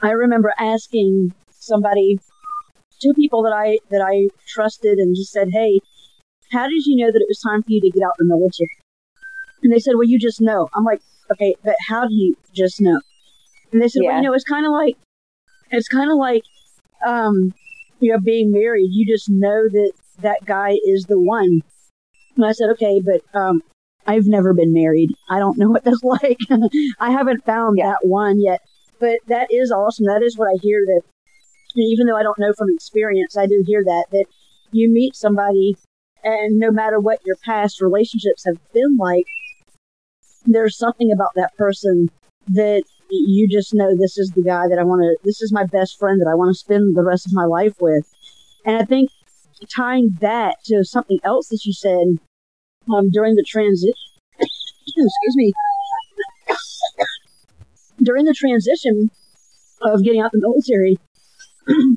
I 0.00 0.10
remember 0.10 0.52
asking 0.58 1.32
somebody, 1.50 2.18
two 3.02 3.12
people 3.14 3.42
that 3.42 3.52
I, 3.52 3.78
that 3.90 4.00
I 4.00 4.28
trusted 4.46 4.98
and 4.98 5.16
just 5.16 5.32
said, 5.32 5.48
Hey, 5.52 5.80
how 6.54 6.68
did 6.68 6.86
you 6.86 6.96
know 6.96 7.10
that 7.10 7.20
it 7.20 7.28
was 7.28 7.40
time 7.40 7.62
for 7.62 7.70
you 7.70 7.80
to 7.80 7.90
get 7.90 8.02
out 8.02 8.14
of 8.18 8.18
the 8.18 8.26
military? 8.26 8.78
And 9.62 9.72
they 9.72 9.78
said, 9.78 9.94
well, 9.94 10.08
you 10.08 10.18
just 10.18 10.40
know. 10.40 10.68
I'm 10.74 10.84
like, 10.84 11.00
okay, 11.32 11.54
but 11.64 11.74
how 11.88 12.06
do 12.06 12.14
you 12.14 12.36
just 12.54 12.80
know? 12.80 13.00
And 13.72 13.82
they 13.82 13.88
said, 13.88 14.00
yeah. 14.02 14.10
well, 14.10 14.16
you 14.18 14.28
know, 14.28 14.34
it's 14.34 14.44
kind 14.44 14.66
of 14.66 14.72
like, 14.72 14.96
it's 15.70 15.88
kind 15.88 16.10
of 16.10 16.16
like, 16.16 16.42
um, 17.04 17.52
you 18.00 18.12
know, 18.12 18.20
being 18.20 18.52
married. 18.52 18.88
You 18.90 19.06
just 19.12 19.28
know 19.28 19.68
that 19.68 19.92
that 20.20 20.44
guy 20.44 20.76
is 20.84 21.06
the 21.08 21.18
one. 21.18 21.60
And 22.36 22.44
I 22.44 22.52
said, 22.52 22.70
okay, 22.72 23.02
but, 23.04 23.22
um, 23.38 23.62
I've 24.06 24.26
never 24.26 24.52
been 24.52 24.72
married. 24.72 25.10
I 25.30 25.38
don't 25.38 25.58
know 25.58 25.70
what 25.74 25.84
that's 25.84 26.02
like. 26.04 26.38
I 27.00 27.10
haven't 27.10 27.44
found 27.44 27.78
yeah. 27.78 27.90
that 27.90 28.06
one 28.06 28.40
yet. 28.40 28.60
But 29.00 29.18
that 29.26 29.48
is 29.50 29.72
awesome. 29.72 30.06
That 30.06 30.22
is 30.22 30.38
what 30.38 30.46
I 30.46 30.58
hear 30.62 30.80
that 30.86 31.02
even 31.76 32.06
though 32.06 32.16
I 32.16 32.22
don't 32.22 32.38
know 32.38 32.52
from 32.56 32.68
experience, 32.70 33.36
I 33.36 33.46
do 33.46 33.64
hear 33.66 33.82
that 33.82 34.06
that 34.12 34.26
you 34.70 34.88
meet 34.92 35.16
somebody 35.16 35.74
and 36.24 36.58
no 36.58 36.70
matter 36.70 36.98
what 36.98 37.20
your 37.24 37.36
past 37.44 37.80
relationships 37.80 38.44
have 38.46 38.56
been 38.72 38.96
like, 38.96 39.26
there's 40.46 40.76
something 40.76 41.12
about 41.12 41.32
that 41.36 41.54
person 41.56 42.08
that 42.48 42.82
you 43.10 43.48
just 43.48 43.74
know 43.74 43.90
this 43.96 44.18
is 44.18 44.32
the 44.34 44.42
guy 44.42 44.66
that 44.68 44.78
I 44.78 44.84
want 44.84 45.02
to, 45.02 45.16
this 45.24 45.40
is 45.40 45.52
my 45.52 45.64
best 45.64 45.98
friend 45.98 46.20
that 46.20 46.30
I 46.30 46.34
want 46.34 46.50
to 46.50 46.58
spend 46.58 46.96
the 46.96 47.04
rest 47.04 47.26
of 47.26 47.32
my 47.32 47.44
life 47.44 47.74
with. 47.80 48.04
And 48.64 48.76
I 48.76 48.84
think 48.84 49.10
tying 49.76 50.16
that 50.20 50.56
to 50.64 50.84
something 50.84 51.18
else 51.24 51.48
that 51.48 51.60
you 51.64 51.72
said 51.72 52.18
um, 52.92 53.10
during 53.10 53.34
the 53.34 53.44
transition. 53.46 53.94
excuse 54.40 55.36
me. 55.36 55.52
during 58.02 58.24
the 58.24 58.34
transition 58.36 59.10
of 59.82 60.02
getting 60.02 60.20
out 60.20 60.32
the 60.32 60.40
military, 60.40 60.96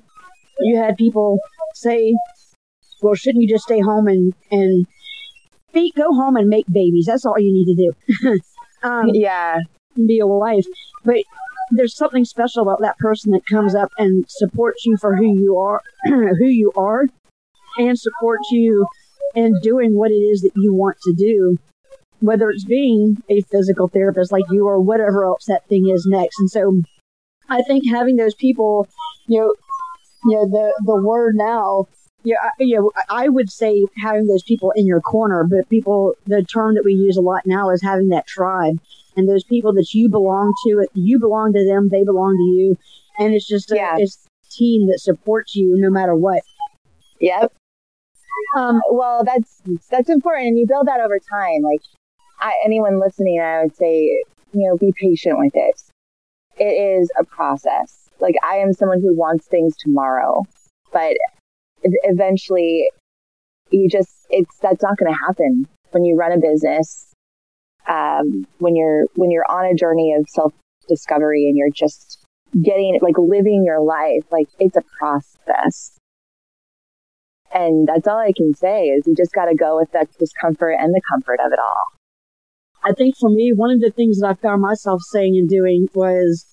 you 0.59 0.77
had 0.77 0.97
people 0.97 1.39
say, 1.75 2.13
well, 3.01 3.15
shouldn't 3.15 3.43
you 3.43 3.49
just 3.49 3.65
stay 3.65 3.79
home 3.79 4.07
and, 4.07 4.33
and 4.51 4.85
be, 5.73 5.91
go 5.95 6.13
home 6.13 6.35
and 6.35 6.47
make 6.47 6.65
babies? 6.67 7.05
That's 7.07 7.25
all 7.25 7.39
you 7.39 7.53
need 7.53 7.75
to 7.75 7.91
do. 8.23 8.39
um, 8.87 9.09
yeah. 9.13 9.59
Be 9.95 10.19
a 10.19 10.27
wife. 10.27 10.65
But 11.03 11.23
there's 11.71 11.95
something 11.95 12.25
special 12.25 12.63
about 12.63 12.81
that 12.81 12.97
person 12.97 13.31
that 13.31 13.45
comes 13.45 13.75
up 13.75 13.89
and 13.97 14.25
supports 14.27 14.85
you 14.85 14.97
for 14.99 15.15
who 15.15 15.39
you 15.39 15.57
are, 15.57 15.81
who 16.05 16.47
you 16.47 16.71
are, 16.77 17.05
and 17.77 17.97
supports 17.99 18.47
you 18.51 18.85
in 19.35 19.53
doing 19.61 19.91
what 19.91 20.11
it 20.11 20.15
is 20.15 20.41
that 20.41 20.51
you 20.55 20.73
want 20.73 20.97
to 21.03 21.13
do, 21.13 21.57
whether 22.19 22.49
it's 22.49 22.65
being 22.65 23.17
a 23.29 23.41
physical 23.51 23.87
therapist 23.87 24.31
like 24.31 24.45
you 24.49 24.65
or 24.65 24.81
whatever 24.81 25.25
else 25.25 25.45
that 25.47 25.67
thing 25.67 25.89
is 25.89 26.07
next. 26.09 26.39
And 26.39 26.49
so 26.49 26.81
I 27.49 27.61
think 27.63 27.83
having 27.89 28.15
those 28.15 28.35
people, 28.35 28.87
you 29.27 29.39
know, 29.39 29.53
you 30.25 30.35
know, 30.35 30.47
the, 30.49 30.73
the 30.85 31.01
word 31.03 31.35
now, 31.35 31.85
yeah, 32.23 32.35
you 32.59 32.75
know, 32.75 32.91
I 33.09 33.29
would 33.29 33.49
say 33.49 33.85
having 34.01 34.27
those 34.27 34.43
people 34.43 34.73
in 34.75 34.85
your 34.85 35.01
corner, 35.01 35.45
but 35.49 35.69
people, 35.69 36.13
the 36.25 36.43
term 36.43 36.75
that 36.75 36.83
we 36.83 36.93
use 36.93 37.15
a 37.17 37.21
lot 37.21 37.43
now 37.45 37.69
is 37.69 37.81
having 37.81 38.09
that 38.09 38.27
tribe 38.27 38.79
and 39.15 39.29
those 39.29 39.43
people 39.43 39.73
that 39.73 39.93
you 39.93 40.09
belong 40.09 40.53
to, 40.65 40.87
you 40.93 41.19
belong 41.19 41.53
to 41.53 41.65
them, 41.65 41.89
they 41.89 42.03
belong 42.03 42.35
to 42.35 42.59
you. 42.59 42.75
And 43.19 43.33
it's 43.33 43.47
just 43.47 43.71
a, 43.71 43.95
it's 43.97 44.25
a 44.25 44.57
team 44.57 44.87
that 44.87 44.99
supports 44.99 45.55
you 45.55 45.75
no 45.77 45.89
matter 45.89 46.15
what. 46.15 46.41
Yep. 47.19 47.53
Um, 48.55 48.81
well, 48.91 49.23
that's, 49.23 49.61
that's 49.89 50.09
important. 50.09 50.47
And 50.47 50.59
you 50.59 50.65
build 50.67 50.87
that 50.87 50.99
over 50.99 51.19
time. 51.19 51.61
Like 51.63 51.81
I, 52.39 52.53
anyone 52.65 52.99
listening, 52.99 53.39
I 53.39 53.63
would 53.63 53.75
say, 53.75 54.01
you 54.53 54.67
know, 54.67 54.77
be 54.77 54.93
patient 54.99 55.37
with 55.37 55.53
it. 55.55 55.81
It 56.59 56.99
is 57.01 57.09
a 57.19 57.23
process. 57.23 58.09
Like 58.19 58.35
I 58.43 58.57
am 58.57 58.73
someone 58.73 59.01
who 59.01 59.15
wants 59.15 59.47
things 59.47 59.75
tomorrow, 59.77 60.43
but 60.91 61.15
eventually 61.83 62.89
you 63.71 63.89
just, 63.89 64.09
it's, 64.29 64.57
that's 64.61 64.83
not 64.83 64.97
going 64.97 65.11
to 65.11 65.19
happen 65.27 65.67
when 65.91 66.05
you 66.05 66.15
run 66.15 66.31
a 66.31 66.39
business. 66.39 67.05
Um, 67.87 68.45
when 68.59 68.75
you're, 68.75 69.05
when 69.15 69.31
you're 69.31 69.49
on 69.49 69.65
a 69.65 69.75
journey 69.75 70.13
of 70.17 70.25
self 70.29 70.53
discovery 70.89 71.45
and 71.47 71.55
you're 71.55 71.73
just 71.73 72.19
getting, 72.63 72.99
like 73.01 73.17
living 73.17 73.63
your 73.65 73.81
life, 73.81 74.23
like 74.31 74.47
it's 74.59 74.75
a 74.75 74.83
process. 74.99 75.97
And 77.53 77.87
that's 77.87 78.07
all 78.07 78.17
I 78.17 78.33
can 78.35 78.53
say 78.53 78.85
is 78.85 79.07
you 79.07 79.15
just 79.15 79.33
got 79.33 79.45
to 79.45 79.55
go 79.55 79.77
with 79.77 79.91
that 79.91 80.09
discomfort 80.19 80.75
and 80.79 80.93
the 80.93 81.01
comfort 81.09 81.39
of 81.45 81.51
it 81.53 81.59
all. 81.59 81.97
I 82.83 82.93
think 82.93 83.15
for 83.19 83.29
me, 83.29 83.53
one 83.55 83.71
of 83.71 83.79
the 83.79 83.91
things 83.91 84.19
that 84.19 84.27
I 84.27 84.33
found 84.33 84.61
myself 84.61 85.01
saying 85.11 85.35
and 85.37 85.49
doing 85.49 85.87
was 85.93 86.45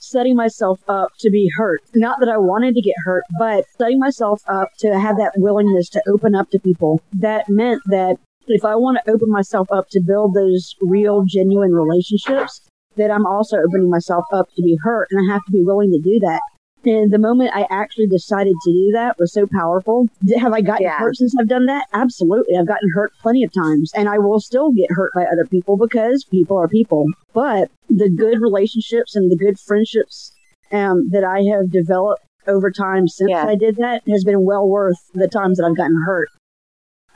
setting 0.00 0.34
myself 0.34 0.80
up 0.88 1.10
to 1.20 1.30
be 1.30 1.48
hurt. 1.56 1.80
Not 1.94 2.18
that 2.20 2.28
I 2.28 2.38
wanted 2.38 2.74
to 2.74 2.82
get 2.82 2.96
hurt, 3.04 3.24
but 3.38 3.64
setting 3.78 3.98
myself 3.98 4.42
up 4.48 4.68
to 4.80 4.98
have 4.98 5.16
that 5.18 5.32
willingness 5.36 5.88
to 5.90 6.02
open 6.08 6.34
up 6.34 6.50
to 6.50 6.58
people. 6.58 7.00
That 7.12 7.48
meant 7.48 7.82
that 7.86 8.16
if 8.46 8.64
I 8.64 8.74
want 8.74 8.98
to 8.98 9.12
open 9.12 9.30
myself 9.30 9.68
up 9.70 9.86
to 9.90 10.02
build 10.04 10.34
those 10.34 10.74
real, 10.80 11.24
genuine 11.26 11.72
relationships, 11.72 12.62
that 12.96 13.10
I'm 13.10 13.26
also 13.26 13.58
opening 13.58 13.88
myself 13.88 14.24
up 14.32 14.48
to 14.56 14.62
be 14.62 14.76
hurt 14.82 15.08
and 15.10 15.20
I 15.20 15.32
have 15.32 15.44
to 15.44 15.52
be 15.52 15.62
willing 15.62 15.90
to 15.90 16.00
do 16.00 16.18
that. 16.20 16.40
And 16.84 17.12
the 17.12 17.18
moment 17.18 17.50
I 17.54 17.66
actually 17.70 18.06
decided 18.06 18.54
to 18.64 18.72
do 18.72 18.90
that 18.94 19.18
was 19.18 19.32
so 19.32 19.46
powerful. 19.46 20.08
Have 20.38 20.52
I 20.52 20.62
gotten 20.62 20.84
yeah. 20.84 20.98
hurt 20.98 21.16
since 21.16 21.34
I've 21.38 21.48
done 21.48 21.66
that? 21.66 21.86
Absolutely. 21.92 22.56
I've 22.56 22.66
gotten 22.66 22.90
hurt 22.94 23.12
plenty 23.20 23.44
of 23.44 23.52
times 23.52 23.92
and 23.94 24.08
I 24.08 24.18
will 24.18 24.40
still 24.40 24.72
get 24.72 24.86
hurt 24.90 25.12
by 25.14 25.24
other 25.24 25.44
people 25.44 25.76
because 25.76 26.24
people 26.30 26.56
are 26.56 26.68
people. 26.68 27.06
But 27.34 27.70
the 27.88 28.10
good 28.10 28.40
relationships 28.40 29.14
and 29.14 29.30
the 29.30 29.36
good 29.36 29.58
friendships 29.58 30.32
um, 30.72 31.08
that 31.10 31.24
I 31.24 31.42
have 31.54 31.70
developed 31.70 32.24
over 32.46 32.70
time 32.70 33.06
since 33.08 33.30
yeah. 33.30 33.46
I 33.46 33.56
did 33.56 33.76
that 33.76 34.02
has 34.08 34.24
been 34.24 34.44
well 34.44 34.66
worth 34.66 34.98
the 35.12 35.28
times 35.28 35.58
that 35.58 35.66
I've 35.66 35.76
gotten 35.76 36.02
hurt. 36.06 36.28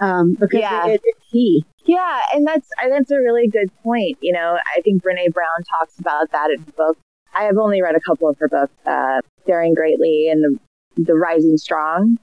Um, 0.00 0.34
because 0.38 0.60
yeah. 0.60 0.86
it, 0.88 1.00
it's 1.04 1.30
key. 1.30 1.64
Yeah, 1.86 2.20
and 2.32 2.46
that's 2.46 2.68
that's 2.88 3.10
a 3.10 3.18
really 3.18 3.48
good 3.48 3.70
point. 3.82 4.18
You 4.20 4.32
know, 4.32 4.58
I 4.76 4.80
think 4.80 5.02
Brene 5.02 5.32
Brown 5.32 5.64
talks 5.78 5.98
about 5.98 6.30
that 6.32 6.50
in 6.50 6.64
the 6.64 6.72
book 6.72 6.98
I 7.34 7.44
have 7.44 7.58
only 7.58 7.82
read 7.82 7.96
a 7.96 8.00
couple 8.00 8.28
of 8.28 8.38
her 8.38 8.48
books, 8.48 8.74
uh, 8.86 9.20
Daring 9.46 9.74
Greatly 9.74 10.28
and 10.30 10.42
the, 10.42 11.02
the 11.02 11.14
Rising 11.14 11.56
Strong, 11.56 12.18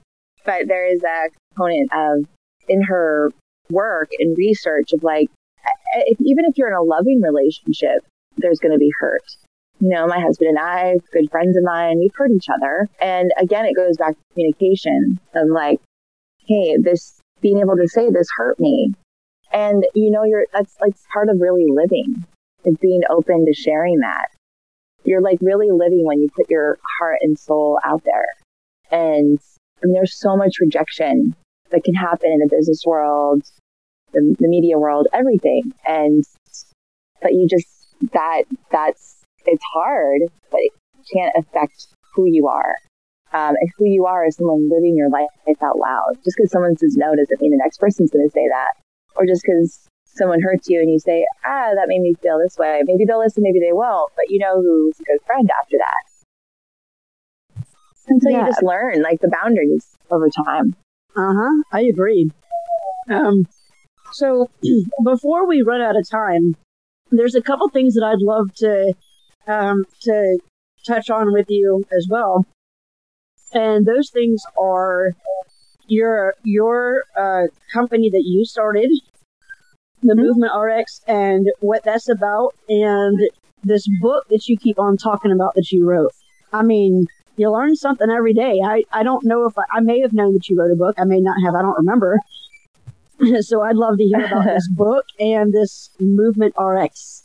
but 0.46 0.68
there 0.68 0.92
is 0.92 1.04
a 1.04 1.30
component 1.54 1.90
of 1.94 2.26
in 2.70 2.82
her 2.84 3.32
work 3.70 4.10
and 4.20 4.38
research 4.38 4.94
of 4.94 5.04
like, 5.04 5.30
if, 5.96 6.18
even 6.22 6.46
if 6.46 6.58
you're 6.58 6.70
in 6.70 6.78
a 6.78 6.82
loving 6.82 7.22
relationship, 7.22 8.06
there's 8.38 8.60
going 8.60 8.72
to 8.72 8.78
be 8.78 8.92
hurt. 9.00 9.24
You 9.80 9.90
know, 9.90 10.08
my 10.08 10.20
husband 10.20 10.50
and 10.50 10.60
I, 10.60 10.96
good 11.12 11.30
friends 11.30 11.58
of 11.58 11.64
mine, 11.64 11.98
we've 12.00 12.12
hurt 12.16 12.32
each 12.32 12.48
other. 12.54 12.88
And 13.02 13.32
again, 13.38 13.66
it 13.66 13.76
goes 13.76 13.98
back 13.98 14.14
to 14.14 14.34
communication 14.34 15.20
of 15.36 15.50
like, 15.50 15.80
hey, 16.48 16.78
this 16.82 17.20
being 17.42 17.60
able 17.60 17.76
to 17.76 17.88
say 17.88 18.10
this 18.10 18.28
hurt 18.38 18.60
me. 18.60 18.94
And 19.52 19.84
you 19.96 20.12
know, 20.12 20.24
you're, 20.24 20.46
that's 20.54 20.76
like 20.80 20.94
part 21.12 21.30
of 21.30 21.42
really 21.42 21.66
living 21.68 22.24
is 22.64 22.78
being 22.80 23.02
open 23.10 23.44
to 23.46 23.54
sharing 23.54 23.98
that 24.00 24.28
you're 25.04 25.22
like 25.22 25.40
really 25.42 25.70
living 25.72 26.06
when 26.06 26.20
you 26.20 26.30
put 26.36 26.50
your 26.50 26.78
heart 27.00 27.18
and 27.22 27.38
soul 27.38 27.80
out 27.84 28.04
there. 28.04 28.26
And 28.92 29.40
I 29.84 29.86
mean, 29.86 29.94
there's 29.94 30.20
so 30.20 30.36
much 30.36 30.60
rejection 30.60 31.36
that 31.72 31.84
can 31.84 31.94
happen 31.96 32.32
in 32.32 32.40
the 32.40 32.50
business 32.52 32.84
world, 32.86 33.44
the, 34.14 34.36
the 34.40 34.48
media 34.48 34.78
world, 34.78 35.08
everything. 35.14 35.72
And, 35.88 36.24
but 37.22 37.32
you 37.34 37.48
just, 37.50 37.68
that, 38.14 38.44
that's, 38.72 39.18
it's 39.46 39.64
hard, 39.74 40.22
but 40.52 40.60
it 40.60 40.72
can't 41.14 41.34
affect 41.38 41.88
who 42.14 42.26
you 42.28 42.48
are. 42.48 42.76
Um, 43.34 43.56
and 43.56 43.70
who 43.78 43.86
you 43.86 44.06
are 44.06 44.26
is 44.26 44.36
someone 44.36 44.70
living 44.70 44.96
your 44.98 45.10
life 45.10 45.30
out 45.64 45.80
loud. 45.80 46.16
Just 46.26 46.36
because 46.36 46.52
someone 46.52 46.76
says 46.76 46.96
no 46.98 47.16
doesn't 47.16 47.42
mean 47.42 47.52
the 47.52 47.64
next 47.64 47.80
person's 47.80 48.12
going 48.12 48.28
to 48.28 48.32
say 48.32 48.46
that. 48.50 48.76
Or 49.16 49.26
just 49.26 49.42
because 49.46 49.88
someone 50.14 50.42
hurts 50.42 50.70
you 50.70 50.80
and 50.80 50.90
you 50.90 51.00
say, 51.00 51.26
ah, 51.46 51.72
that 51.76 51.88
made 51.88 52.02
me 52.02 52.14
feel 52.22 52.40
this 52.40 52.58
way. 52.58 52.82
Maybe 52.84 53.06
they'll 53.06 53.20
listen, 53.20 53.44
maybe 53.44 53.60
they 53.60 53.74
won't, 53.74 54.12
but 54.16 54.30
you 54.30 54.40
know 54.40 54.62
who's 54.62 55.00
a 55.00 55.04
good 55.04 55.20
friend 55.26 55.50
after 55.62 55.78
that. 55.78 56.12
And 58.08 58.22
so 58.22 58.30
yeah. 58.30 58.40
you 58.40 58.46
just 58.48 58.64
learn 58.64 59.02
like 59.02 59.22
the 59.22 59.30
boundaries 59.30 59.86
over 60.10 60.30
time. 60.46 60.76
Uh 61.16 61.34
huh. 61.34 61.64
I 61.72 61.82
agree. 61.82 62.32
Um, 63.10 63.48
so 64.14 64.50
before 65.04 65.48
we 65.48 65.62
run 65.62 65.82
out 65.82 65.96
of 65.98 66.10
time, 66.10 66.56
there's 67.12 67.36
a 67.36 67.42
couple 67.42 67.70
things 67.70 67.94
that 67.96 68.04
I'd 68.04 68.22
love 68.22 68.54
to 68.58 68.94
um, 69.48 69.84
to 70.02 70.40
touch 70.86 71.10
on 71.10 71.34
with 71.34 71.48
you 71.50 71.84
as 71.92 72.08
well, 72.10 72.46
and 73.54 73.86
those 73.86 74.10
things 74.12 74.42
are 74.60 75.12
your 75.88 76.36
your 76.44 77.04
uh, 77.18 77.48
company 77.74 78.10
that 78.10 78.24
you 78.26 78.46
started 78.46 78.90
the 80.02 80.14
mm-hmm. 80.14 80.22
Movement 80.22 80.52
RX 80.56 81.02
and 81.08 81.46
what 81.60 81.84
that's 81.84 82.10
about, 82.10 82.56
and 82.70 83.20
this 83.64 83.88
book 84.02 84.26
that 84.30 84.48
you 84.48 84.58
keep 84.58 84.80
on 84.80 84.98
talking 84.98 85.32
about 85.32 85.54
that 85.56 85.72
you 85.72 85.88
wrote. 85.88 86.12
I 86.54 86.64
mean, 86.64 87.06
you 87.38 87.52
learn 87.52 87.76
something 87.76 88.10
every 88.10 88.34
day. 88.34 88.56
I, 88.64 88.84
I 88.92 89.04
don't 89.04 89.26
know 89.26 89.46
if 89.48 89.58
I, 89.58 89.64
I 89.78 89.80
may 89.82 90.00
have 90.02 90.14
known 90.14 90.34
that 90.34 90.50
you 90.50 90.58
wrote 90.60 90.72
a 90.72 90.76
book. 90.76 90.96
I 90.98 91.06
may 91.06 91.20
not 91.20 91.36
have. 91.46 91.56
I 91.56 91.62
don't 91.62 91.78
remember. 91.78 92.20
so 93.42 93.62
I'd 93.62 93.76
love 93.76 93.98
to 93.98 94.04
hear 94.04 94.26
about 94.26 94.46
this 94.46 94.68
book 94.76 95.06
and 95.20 95.54
this 95.54 95.90
Movement 96.00 96.56
RX. 96.60 97.24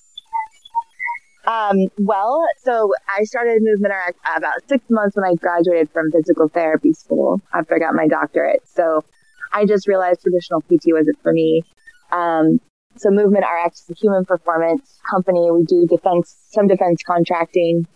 Um, 1.46 1.76
well, 1.98 2.44
so 2.64 2.92
I 3.16 3.22
started 3.22 3.62
Movement 3.62 3.94
RX 3.94 4.18
about 4.36 4.54
six 4.68 4.84
months 4.90 5.16
when 5.16 5.24
I 5.24 5.34
graduated 5.34 5.90
from 5.90 6.10
physical 6.10 6.48
therapy 6.48 6.92
school 6.92 7.40
after 7.54 7.76
I 7.76 7.78
got 7.78 7.94
my 7.94 8.08
doctorate. 8.08 8.66
So 8.66 9.04
I 9.52 9.64
just 9.64 9.86
realized 9.86 10.22
traditional 10.22 10.60
PT 10.62 10.86
wasn't 10.88 11.20
for 11.22 11.32
me. 11.32 11.62
Um, 12.10 12.58
so 12.98 13.10
Movement 13.10 13.44
RX 13.44 13.82
is 13.82 13.90
a 13.90 13.94
human 13.94 14.24
performance 14.24 14.98
company. 15.10 15.50
We 15.50 15.64
do 15.64 15.86
defense, 15.86 16.36
some 16.50 16.66
defense 16.66 17.00
contracting. 17.06 17.86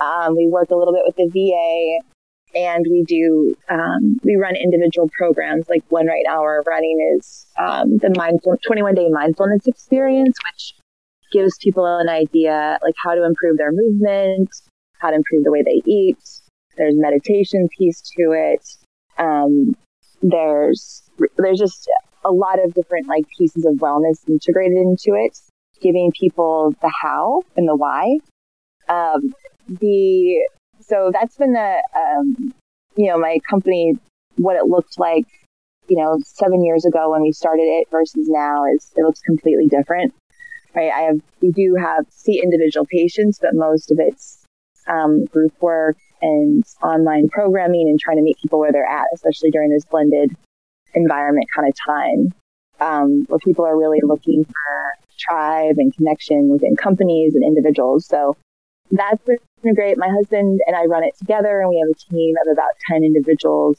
Um, 0.00 0.34
we 0.36 0.48
work 0.50 0.70
a 0.70 0.76
little 0.76 0.92
bit 0.92 1.02
with 1.06 1.16
the 1.16 1.28
VA 1.32 2.58
and 2.58 2.84
we 2.88 3.04
do, 3.06 3.54
um, 3.68 4.18
we 4.24 4.36
run 4.36 4.56
individual 4.56 5.10
programs. 5.18 5.68
Like 5.68 5.84
one 5.88 6.06
right 6.06 6.22
now 6.24 6.42
we're 6.42 6.62
running 6.62 7.16
is, 7.16 7.46
um, 7.58 7.98
the 7.98 8.12
mindful, 8.16 8.56
21 8.66 8.94
day 8.94 9.08
mindfulness 9.10 9.66
experience, 9.66 10.36
which 10.52 10.74
gives 11.32 11.56
people 11.62 11.84
an 11.84 12.08
idea 12.08 12.78
like 12.82 12.94
how 13.04 13.14
to 13.14 13.24
improve 13.24 13.58
their 13.58 13.72
movement, 13.72 14.48
how 15.00 15.10
to 15.10 15.16
improve 15.16 15.44
the 15.44 15.52
way 15.52 15.62
they 15.62 15.82
eat. 15.84 16.18
There's 16.76 16.94
meditation 16.96 17.68
piece 17.78 18.02
to 18.18 18.32
it. 18.32 18.62
Um, 19.18 19.74
there's, 20.22 21.02
there's 21.36 21.58
just 21.58 21.88
a 22.26 22.32
lot 22.32 22.62
of 22.62 22.74
different 22.74 23.08
like 23.08 23.24
pieces 23.38 23.64
of 23.64 23.74
wellness 23.74 24.28
integrated 24.28 24.76
into 24.76 25.18
it, 25.18 25.38
giving 25.80 26.10
people 26.18 26.74
the 26.82 26.92
how 27.02 27.42
and 27.56 27.68
the 27.68 27.76
why. 27.76 28.18
Um, 28.88 29.34
the 29.68 30.48
so 30.80 31.10
that's 31.12 31.36
been 31.36 31.52
the 31.52 31.82
um, 31.96 32.54
you 32.96 33.08
know 33.08 33.18
my 33.18 33.38
company 33.48 33.94
what 34.36 34.56
it 34.56 34.66
looked 34.66 34.98
like 34.98 35.24
you 35.88 35.96
know 35.96 36.18
seven 36.24 36.64
years 36.64 36.84
ago 36.84 37.10
when 37.10 37.22
we 37.22 37.32
started 37.32 37.62
it 37.62 37.88
versus 37.90 38.28
now 38.28 38.64
is 38.74 38.92
it 38.96 39.02
looks 39.02 39.20
completely 39.20 39.66
different 39.66 40.14
right 40.74 40.92
i 40.92 41.00
have 41.00 41.20
we 41.40 41.50
do 41.50 41.74
have 41.78 42.04
see 42.10 42.40
individual 42.42 42.86
patients 42.86 43.38
but 43.40 43.50
most 43.54 43.90
of 43.90 43.98
it's 43.98 44.44
um, 44.88 45.24
group 45.26 45.52
work 45.60 45.96
and 46.22 46.64
online 46.82 47.28
programming 47.28 47.88
and 47.88 47.98
trying 47.98 48.16
to 48.16 48.22
meet 48.22 48.38
people 48.40 48.58
where 48.58 48.72
they're 48.72 48.86
at, 48.88 49.06
especially 49.14 49.50
during 49.50 49.70
this 49.70 49.84
blended 49.84 50.30
environment 50.96 51.46
kind 51.54 51.68
of 51.68 51.74
time, 51.86 52.34
um, 52.80 53.24
where 53.28 53.38
people 53.38 53.64
are 53.64 53.78
really 53.78 54.00
looking 54.02 54.44
for 54.44 55.06
tribe 55.18 55.76
and 55.78 55.94
connection 55.94 56.48
within 56.50 56.74
companies 56.76 57.34
and 57.34 57.44
individuals. 57.44 58.06
So 58.06 58.36
that's 58.90 59.22
been 59.24 59.74
great. 59.74 59.98
My 59.98 60.08
husband 60.08 60.60
and 60.66 60.76
I 60.76 60.84
run 60.86 61.04
it 61.04 61.16
together, 61.18 61.60
and 61.60 61.68
we 61.68 61.78
have 61.78 61.94
a 61.94 62.12
team 62.12 62.34
of 62.44 62.52
about 62.52 62.70
10 62.90 63.02
individuals 63.04 63.78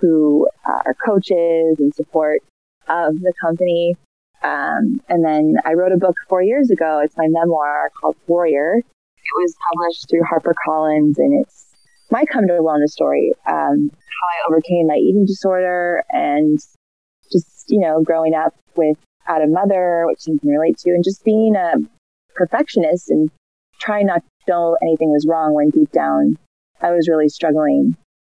who 0.00 0.48
uh, 0.66 0.82
are 0.86 0.94
coaches 0.94 1.76
and 1.78 1.94
support 1.94 2.40
of 2.88 3.14
the 3.14 3.32
company. 3.40 3.96
Um, 4.42 5.00
and 5.08 5.24
then 5.24 5.56
I 5.64 5.72
wrote 5.72 5.92
a 5.92 5.96
book 5.96 6.14
four 6.28 6.42
years 6.42 6.70
ago. 6.70 7.00
It's 7.02 7.16
my 7.16 7.26
memoir 7.28 7.90
called 8.00 8.16
Warrior. 8.26 8.76
It 8.76 9.42
was 9.42 9.56
published 9.72 10.08
through 10.08 10.22
HarperCollins, 10.22 11.18
and 11.18 11.42
it's 11.42 11.65
my 12.10 12.24
come 12.30 12.46
to 12.46 12.54
wellness 12.54 12.90
story. 12.90 13.32
Um, 13.46 13.90
how 13.90 14.26
I 14.32 14.48
overcame 14.48 14.86
my 14.86 14.96
eating 14.96 15.24
disorder 15.26 16.02
and 16.10 16.58
just, 17.32 17.64
you 17.68 17.80
know, 17.80 18.02
growing 18.02 18.34
up 18.34 18.54
without 18.76 19.42
a 19.42 19.46
mother, 19.46 20.04
which 20.06 20.26
you 20.26 20.38
can 20.38 20.50
relate 20.50 20.78
to, 20.78 20.90
and 20.90 21.04
just 21.04 21.24
being 21.24 21.56
a 21.56 21.74
perfectionist 22.34 23.10
and 23.10 23.30
trying 23.80 24.06
not 24.06 24.22
to 24.22 24.52
know 24.52 24.76
anything 24.82 25.10
was 25.10 25.26
wrong 25.28 25.54
when 25.54 25.70
deep 25.70 25.90
down 25.92 26.36
I 26.80 26.90
was 26.90 27.08
really 27.08 27.28
struggling. 27.28 27.96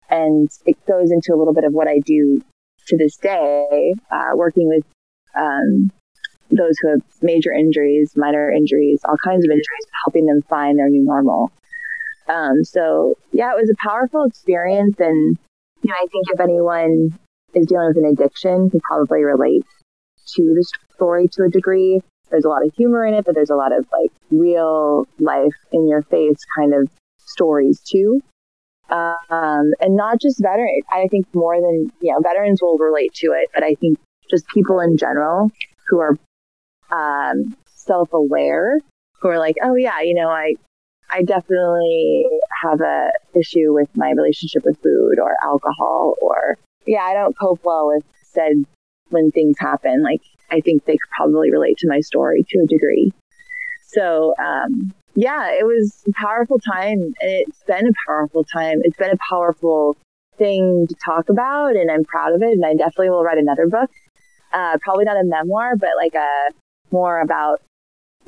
And 0.09 0.49
it 0.67 0.77
goes 0.87 1.11
into 1.11 1.35
a 1.35 1.39
little 1.39 1.55
bit 1.55 1.65
of 1.65 1.73
what 1.73 1.89
I 1.89 1.99
do 2.05 2.41
to 2.89 2.97
this 2.97 3.17
day, 3.17 3.95
uh, 4.11 4.31
working 4.35 4.69
with 4.69 4.85
um, 5.37 5.91
those 6.51 6.75
who 6.81 6.91
have 6.91 7.01
major 7.23 7.53
injuries, 7.53 8.13
minor 8.17 8.51
injuries, 8.51 9.01
all 9.09 9.17
kinds 9.25 9.45
of 9.45 9.51
injuries, 9.51 9.87
helping 10.05 10.27
them 10.27 10.43
find 10.49 10.79
their 10.79 10.89
new 10.89 11.05
normal. 11.05 11.51
Um, 12.29 12.65
so 12.65 13.15
yeah, 13.33 13.53
it 13.53 13.57
was 13.57 13.71
a 13.71 13.89
powerful 13.89 14.25
experience, 14.25 14.97
and 14.99 15.39
you 15.83 15.91
know, 15.91 15.95
I 15.95 16.07
think 16.11 16.27
if 16.33 16.41
anyone 16.41 17.11
is 17.55 17.67
dealing 17.67 17.89
with 17.89 18.05
an 18.05 18.11
addiction, 18.13 18.71
can 18.71 18.81
probably 18.81 19.23
relate 19.23 19.65
to 20.35 20.43
the 20.43 20.67
story 20.95 21.29
to 21.33 21.45
a 21.45 21.49
degree. 21.49 22.01
There's 22.31 22.45
a 22.45 22.49
lot 22.49 22.67
of 22.67 22.75
humor 22.75 23.07
in 23.07 23.15
it, 23.15 23.25
but 23.25 23.35
there's 23.35 23.51
a 23.51 23.55
lot 23.55 23.73
of 23.73 23.87
like 23.93 24.11
real 24.31 25.07
life 25.21 25.55
in 25.73 25.89
your 25.89 26.03
face 26.03 26.39
kind 26.59 26.75
of 26.75 26.89
stories 27.19 27.81
too. 27.81 28.21
Um, 28.91 29.73
and 29.81 29.97
not 29.97 30.21
just 30.21 30.43
veterans. 30.43 30.85
I 30.93 31.07
think 31.09 31.27
more 31.35 31.61
than, 31.61 31.91
you 32.01 32.13
know, 32.13 32.21
veterans 32.21 32.61
will 32.63 32.79
relate 32.79 33.13
to 33.15 33.29
it, 33.29 33.51
but 33.55 33.63
I 33.63 33.75
think 33.75 33.99
just 34.31 34.47
people 34.49 34.81
in 34.81 34.97
general 34.97 35.51
who 35.89 36.01
are, 36.01 36.17
um, 36.91 37.57
self-aware, 37.67 38.79
who 39.21 39.29
are 39.29 39.39
like, 39.39 39.57
oh 39.63 39.75
yeah, 39.75 40.01
you 40.03 40.15
know, 40.15 40.29
I, 40.29 40.55
I 41.11 41.23
definitely 41.23 42.27
have 42.63 42.81
a 42.81 43.11
issue 43.35 43.73
with 43.73 43.89
my 43.97 44.13
relationship 44.13 44.63
with 44.65 44.79
food 44.83 45.19
or 45.23 45.35
alcohol 45.45 46.15
or, 46.21 46.59
yeah, 46.87 47.03
I 47.03 47.15
don't 47.15 47.37
cope 47.39 47.61
well 47.65 47.89
with 47.89 48.05
said 48.23 48.53
when 49.11 49.31
things 49.31 49.57
happen. 49.59 50.03
Like, 50.03 50.21
I 50.51 50.61
think 50.61 50.85
they 50.85 50.93
could 50.93 51.11
probably 51.17 51.51
relate 51.51 51.77
to 51.79 51.89
my 51.89 52.01
story 52.01 52.45
to 52.49 52.59
a 52.59 52.67
degree. 52.67 53.13
So, 53.87 54.35
um, 54.39 54.93
yeah, 55.15 55.51
it 55.51 55.65
was 55.65 56.03
a 56.09 56.13
powerful 56.21 56.59
time 56.59 56.99
and 57.01 57.15
it's 57.21 57.63
been 57.67 57.87
a 57.87 57.93
powerful 58.07 58.45
time. 58.45 58.79
It's 58.83 58.97
been 58.97 59.13
a 59.13 59.19
powerful 59.31 59.97
thing 60.37 60.87
to 60.89 60.95
talk 61.05 61.31
about 61.31 61.77
and 61.77 61.91
I'm 61.91 62.05
proud 62.05 62.35
of 62.35 62.43
it. 62.43 62.53
And 62.53 62.65
I 62.65 62.75
definitely 62.75 63.11
will 63.11 63.25
write 63.25 63.39
another 63.39 63.67
book. 63.67 63.91
Uh, 64.53 64.77
probably 64.83 65.05
not 65.05 65.17
a 65.17 65.25
memoir, 65.25 65.77
but 65.77 65.91
like 65.97 66.15
a 66.15 66.53
more 66.93 67.21
about 67.21 67.61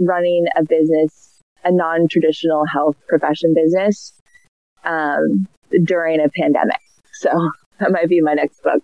running 0.01 0.47
a 0.57 0.65
business, 0.65 1.28
a 1.65 1.73
non-traditional 1.73 2.65
health 2.73 2.97
profession 3.09 3.55
business, 3.55 4.13
um, 4.85 5.47
during 5.85 6.21
a 6.21 6.29
pandemic. 6.29 6.81
So 7.15 7.31
that 7.81 7.91
might 7.91 8.09
be 8.09 8.21
my 8.21 8.35
next 8.35 8.63
book 8.63 8.83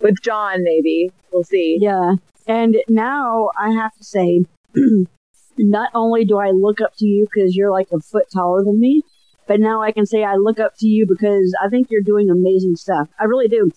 with 0.00 0.16
John, 0.22 0.62
maybe. 0.62 1.10
We'll 1.32 1.44
see. 1.44 1.78
Yeah. 1.80 2.14
And 2.46 2.76
now 2.88 3.50
I 3.58 3.70
have 3.70 3.94
to 3.96 4.04
say, 4.04 4.42
not 5.58 5.90
only 5.94 6.24
do 6.24 6.38
I 6.38 6.50
look 6.50 6.80
up 6.80 6.92
to 6.98 7.06
you 7.06 7.26
because 7.32 7.54
you're 7.54 7.70
like 7.70 7.88
a 7.92 8.00
foot 8.00 8.26
taller 8.32 8.64
than 8.64 8.80
me, 8.80 9.02
but 9.46 9.60
now 9.60 9.82
I 9.82 9.92
can 9.92 10.06
say 10.06 10.24
I 10.24 10.34
look 10.34 10.58
up 10.58 10.72
to 10.78 10.86
you 10.86 11.06
because 11.08 11.54
I 11.64 11.68
think 11.68 11.88
you're 11.90 12.02
doing 12.02 12.30
amazing 12.30 12.76
stuff. 12.76 13.08
I 13.20 13.24
really 13.24 13.48
do. 13.48 13.70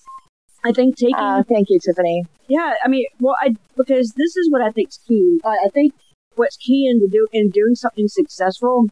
I 0.63 0.71
think 0.71 0.97
taking. 0.97 1.15
Uh, 1.15 1.43
thank 1.47 1.67
you, 1.69 1.79
Tiffany. 1.86 2.23
Yeah, 2.47 2.73
I 2.83 2.88
mean, 2.88 3.05
well, 3.19 3.36
I 3.39 3.55
because 3.77 4.13
this 4.15 4.36
is 4.36 4.51
what 4.51 4.61
I 4.61 4.71
think's 4.71 4.97
key. 5.07 5.39
Uh, 5.43 5.49
I 5.49 5.69
think 5.73 5.93
what's 6.36 6.57
key 6.57 6.88
into 6.89 7.07
do 7.11 7.27
in 7.31 7.49
doing 7.49 7.75
something 7.75 8.07
successful 8.07 8.86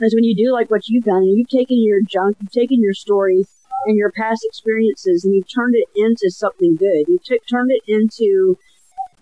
is 0.00 0.14
when 0.14 0.24
you 0.24 0.36
do 0.36 0.52
like 0.52 0.70
what 0.70 0.88
you've 0.88 1.04
done, 1.04 1.22
and 1.22 1.36
you've 1.36 1.48
taken 1.48 1.82
your 1.82 2.00
junk, 2.06 2.36
you've 2.40 2.52
taken 2.52 2.82
your 2.82 2.94
stories 2.94 3.48
and 3.86 3.96
your 3.96 4.12
past 4.12 4.44
experiences, 4.44 5.24
and 5.24 5.34
you've 5.34 5.52
turned 5.52 5.74
it 5.74 5.88
into 5.94 6.30
something 6.30 6.76
good. 6.78 7.04
You've 7.08 7.24
t- 7.24 7.40
turned 7.50 7.70
it 7.70 7.82
into 7.86 8.58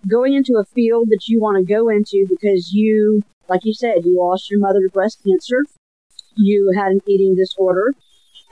going 0.09 0.35
into 0.35 0.55
a 0.61 0.65
field 0.75 1.09
that 1.09 1.29
you 1.29 1.41
want 1.41 1.59
to 1.59 1.73
go 1.73 1.89
into 1.89 2.27
because 2.29 2.71
you, 2.73 3.23
like 3.49 3.61
you 3.65 3.75
said, 3.75 4.05
you 4.05 4.19
lost 4.19 4.51
your 4.51 4.61
mother 4.61 4.81
to 4.81 4.93
breast 4.93 5.21
cancer, 5.27 5.63
you 6.37 6.73
had 6.77 6.93
an 6.93 7.01
eating 7.07 7.35
disorder, 7.37 7.95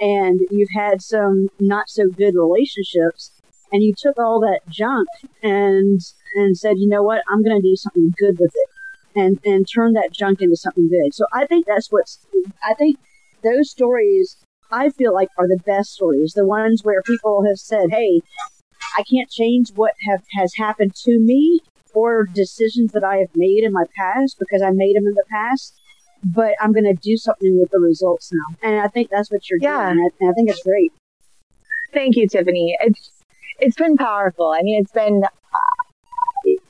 and 0.01 0.41
you've 0.51 0.75
had 0.75 1.03
some 1.03 1.49
not 1.61 1.89
so 1.89 2.05
good 2.09 2.35
relationships, 2.35 3.33
and 3.73 3.83
you 3.83 3.95
took 3.97 4.19
all 4.19 4.41
that 4.41 4.61
junk 4.71 5.09
and 5.43 6.01
and 6.35 6.57
said, 6.57 6.77
you 6.79 6.89
know 6.89 7.03
what, 7.03 7.23
I'm 7.31 7.43
going 7.43 7.61
to 7.61 7.69
do 7.69 7.77
something 7.77 8.13
good 8.19 8.39
with 8.39 8.53
it, 8.55 8.71
and 9.15 9.39
and 9.45 9.67
turn 9.73 9.93
that 9.95 10.13
junk 10.13 10.41
into 10.41 10.57
something 10.57 10.89
good. 10.89 11.15
So 11.15 11.25
I 11.33 11.47
think 11.47 11.67
that's 11.67 11.89
what's. 11.91 12.27
I 12.65 12.75
think 12.75 12.99
those 13.43 13.71
stories 13.71 14.37
I 14.71 14.89
feel 14.91 15.13
like 15.13 15.29
are 15.39 15.47
the 15.47 15.61
best 15.67 15.91
stories, 15.91 16.33
the 16.35 16.47
ones 16.47 16.81
where 16.83 17.03
people 17.03 17.45
have 17.47 17.59
said, 17.59 17.91
"Hey, 17.91 18.23
I 18.97 19.03
can't 19.03 19.31
change 19.31 19.71
what 19.75 19.93
have 20.09 20.23
has 20.37 20.53
happened 20.57 20.95
to 21.05 21.19
me 21.21 21.61
or 21.95 22.27
decisions 22.33 22.93
that 22.93 23.05
I 23.05 23.17
have 23.19 23.29
made 23.37 23.65
in 23.65 23.73
my 23.73 23.85
past 23.97 24.37
because 24.39 24.63
I 24.63 24.71
made 24.71 24.97
them 24.97 25.07
in 25.07 25.15
the 25.15 25.25
past, 25.31 25.75
but 26.25 26.55
I'm 26.61 26.73
going 26.73 26.85
to 26.85 26.95
do 26.95 27.17
something 27.17 27.59
with 27.61 27.71
the 27.71 27.81
results 27.81 28.31
now." 28.33 28.57
And 28.63 28.81
I 28.81 28.89
think 28.89 29.11
that's 29.11 29.31
what 29.31 29.49
you're 29.51 29.59
yeah. 29.61 29.93
doing. 29.93 30.11
And 30.21 30.31
I 30.31 30.33
think 30.33 30.51
it's 30.51 30.63
great. 30.63 30.93
Thank 31.93 32.17
you, 32.17 32.27
Tiffany. 32.27 32.77
It's 32.81 33.11
it's 33.59 33.77
been 33.77 33.97
powerful. 33.97 34.49
I 34.49 34.63
mean, 34.63 34.81
it's 34.81 34.93
been 34.93 35.23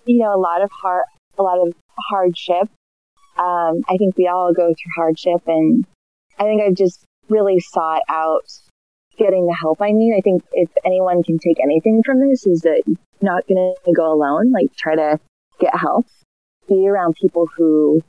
you 0.05 0.19
know 0.19 0.35
a 0.35 0.39
lot 0.39 0.63
of 0.63 0.71
hard 0.73 1.05
a 1.39 1.43
lot 1.43 1.59
of 1.59 1.75
hardship. 2.11 2.69
Um, 3.39 3.81
I 3.89 3.97
think 3.99 4.17
we 4.17 4.29
all 4.29 4.53
go 4.53 4.67
through 4.67 4.93
hardship, 4.97 5.43
and 5.47 5.85
I 6.39 6.45
think 6.45 6.63
I've 6.63 6.75
just 6.75 7.05
really 7.29 7.61
sought 7.61 8.03
out 8.09 8.45
getting 9.19 9.47
the 9.47 9.57
help 9.61 9.81
I 9.81 9.91
need. 9.93 10.15
I 10.17 10.21
think 10.21 10.43
if 10.53 10.71
anyone 10.85 11.23
can 11.23 11.39
take 11.39 11.59
anything 11.63 12.03
from 12.05 12.21
this 12.21 12.47
is 12.47 12.61
that 12.63 12.83
you're 12.87 12.97
not 13.21 13.47
going 13.47 13.75
to 13.85 13.93
go 13.93 14.13
alone. 14.13 14.53
Like 14.53 14.75
try 14.77 14.97
to 14.97 15.19
get 15.61 15.77
help. 15.77 16.07
Be 16.69 16.89
around 16.89 17.17
people 17.21 17.49
who 17.57 18.01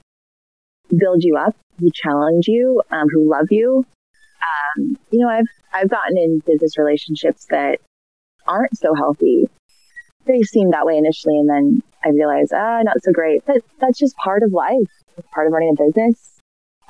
build 0.89 1.23
you 1.23 1.37
up, 1.37 1.55
who 1.79 1.89
challenge 1.93 2.47
you, 2.47 2.81
um, 2.91 3.07
who 3.11 3.29
love 3.29 3.47
you. 3.49 3.85
Um, 4.77 4.97
you 5.11 5.19
know, 5.19 5.29
I've 5.29 5.47
I've 5.73 5.89
gotten 5.89 6.17
in 6.17 6.41
business 6.45 6.77
relationships 6.77 7.45
that 7.49 7.79
aren't 8.47 8.77
so 8.77 8.93
healthy. 8.93 9.45
They 10.25 10.41
seem 10.41 10.71
that 10.71 10.85
way 10.85 10.97
initially, 10.97 11.37
and 11.37 11.49
then 11.49 11.81
I 12.03 12.09
realize, 12.09 12.51
ah, 12.53 12.81
not 12.83 13.01
so 13.03 13.11
great. 13.11 13.43
But 13.45 13.57
that's 13.79 13.99
just 13.99 14.15
part 14.17 14.43
of 14.43 14.53
life. 14.53 14.91
It's 15.17 15.27
part 15.33 15.47
of 15.47 15.53
running 15.53 15.75
a 15.77 15.83
business 15.83 16.33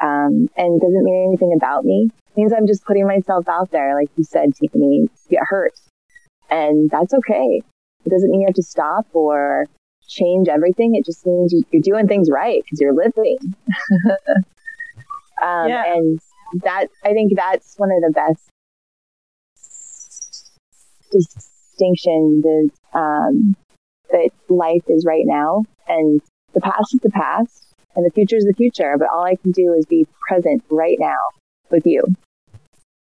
um, 0.02 0.48
and 0.58 0.82
doesn't 0.82 1.04
mean 1.04 1.28
anything 1.28 1.54
about 1.56 1.86
me. 1.86 2.10
It 2.12 2.38
means 2.38 2.54
I'm 2.54 2.68
just 2.68 2.86
putting 2.86 3.08
myself 3.08 3.48
out 3.48 3.72
there, 3.72 3.96
like 3.96 4.10
you 4.18 4.24
said, 4.24 4.50
Tiffany, 4.56 5.08
get 5.30 5.42
hurt. 5.48 5.74
And 6.50 6.90
that's 6.90 7.14
okay. 7.14 7.62
It 8.06 8.10
doesn't 8.10 8.30
mean 8.30 8.42
you 8.42 8.48
have 8.48 8.56
to 8.56 8.64
stop 8.64 9.08
or 9.14 9.68
change 10.08 10.48
everything. 10.48 10.96
It 10.96 11.06
just 11.06 11.26
means 11.26 11.54
you're 11.72 11.82
doing 11.82 12.08
things 12.08 12.30
right 12.32 12.62
because 12.64 12.80
you're 12.82 12.94
living. 12.94 13.38
um, 15.44 15.70
yeah. 15.70 15.94
And 15.94 16.20
that, 16.64 16.88
I 17.04 17.14
think 17.14 17.34
that's 17.36 17.76
one 17.78 17.90
of 17.92 18.02
the 18.02 18.12
best 18.14 18.50
distinctions 21.12 22.46
is, 22.46 22.70
um, 22.94 23.56
that 24.12 24.30
life 24.50 24.84
is 24.88 25.06
right 25.08 25.26
now 25.26 25.64
and 25.88 26.22
the 26.54 26.62
past 26.62 26.94
is 26.94 27.00
the 27.02 27.10
past 27.10 27.66
and 27.96 28.06
the 28.06 28.12
future 28.12 28.36
is 28.36 28.46
the 28.46 28.54
future, 28.56 28.96
but 28.98 29.08
all 29.14 29.26
I 29.26 29.36
can 29.36 29.52
do 29.52 29.74
is 29.78 29.86
be 29.86 30.08
present 30.28 30.64
right 30.70 30.98
now 31.00 31.18
with 31.70 31.84
you. 31.86 32.04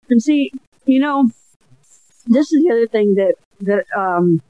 And 0.10 0.22
see, 0.22 0.52
you 0.86 1.00
know, 1.00 1.30
this 2.28 2.52
is 2.52 2.64
the 2.64 2.72
other 2.72 2.88
thing 2.88 3.16
that 3.16 3.36
that 3.62 3.86
um 3.98 4.42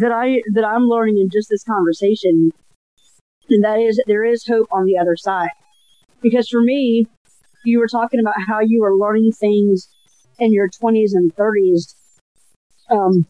that 0.00 0.12
I 0.12 0.42
that 0.54 0.64
I'm 0.64 0.84
learning 0.84 1.18
in 1.18 1.28
just 1.30 1.48
this 1.50 1.64
conversation, 1.64 2.50
and 3.50 3.64
that 3.64 3.78
is 3.78 4.02
there 4.06 4.24
is 4.24 4.46
hope 4.48 4.68
on 4.72 4.84
the 4.84 4.98
other 4.98 5.16
side. 5.16 5.50
Because 6.22 6.48
for 6.48 6.60
me, 6.60 7.06
you 7.64 7.78
were 7.78 7.88
talking 7.88 8.20
about 8.20 8.34
how 8.48 8.60
you 8.60 8.80
were 8.80 8.96
learning 8.96 9.32
things 9.38 9.88
in 10.38 10.52
your 10.52 10.68
20s 10.68 11.10
and 11.12 11.34
30s 11.34 11.94
um, 12.90 13.26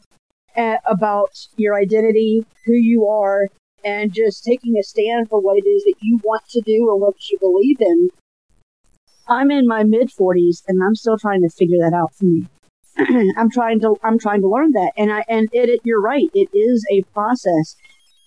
about 0.57 1.29
your 1.55 1.75
identity, 1.75 2.45
who 2.65 2.73
you 2.73 3.07
are, 3.07 3.47
and 3.85 4.13
just 4.13 4.43
taking 4.43 4.75
a 4.77 4.83
stand 4.83 5.29
for 5.29 5.39
what 5.39 5.57
it 5.57 5.67
is 5.67 5.83
that 5.83 5.95
you 6.01 6.19
want 6.23 6.43
to 6.49 6.61
do 6.65 6.87
or 6.89 6.99
what 6.99 7.15
you 7.29 7.37
believe 7.39 7.77
in. 7.79 8.09
I'm 9.29 9.51
in 9.51 9.67
my 9.67 9.83
mid 9.83 10.09
40s 10.09 10.63
and 10.67 10.81
I'm 10.83 10.95
still 10.95 11.17
trying 11.17 11.41
to 11.41 11.49
figure 11.49 11.77
that 11.79 11.95
out 11.95 12.13
for 12.15 12.25
me. 12.25 12.47
I'm 13.37 13.51
trying 13.51 13.79
to 13.81 13.95
I'm 14.03 14.17
trying 14.17 14.41
to 14.41 14.47
learn 14.47 14.71
that, 14.71 14.91
and 14.97 15.11
I 15.11 15.23
and 15.27 15.47
it, 15.51 15.69
it 15.69 15.81
you're 15.83 16.01
right. 16.01 16.29
It 16.33 16.49
is 16.53 16.83
a 16.91 17.03
process, 17.13 17.75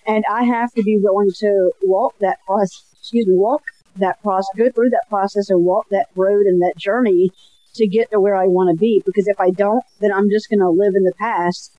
and 0.06 0.24
I 0.30 0.44
have 0.44 0.72
to 0.74 0.82
be 0.82 0.98
willing 1.02 1.30
to 1.40 1.72
walk 1.82 2.14
that 2.20 2.38
process. 2.46 2.84
Excuse 3.00 3.26
me, 3.26 3.34
walk 3.36 3.62
that 3.96 4.22
process, 4.22 4.46
go 4.56 4.70
through 4.70 4.90
that 4.90 5.06
process, 5.08 5.50
and 5.50 5.64
walk 5.64 5.86
that 5.90 6.06
road 6.14 6.46
and 6.46 6.60
that 6.62 6.74
journey 6.78 7.30
to 7.74 7.88
get 7.88 8.10
to 8.12 8.20
where 8.20 8.36
I 8.36 8.46
want 8.46 8.70
to 8.70 8.78
be. 8.78 9.02
Because 9.04 9.26
if 9.26 9.40
I 9.40 9.50
don't, 9.50 9.82
then 10.00 10.12
I'm 10.12 10.30
just 10.30 10.48
going 10.48 10.60
to 10.60 10.70
live 10.70 10.92
in 10.94 11.02
the 11.02 11.14
past. 11.18 11.76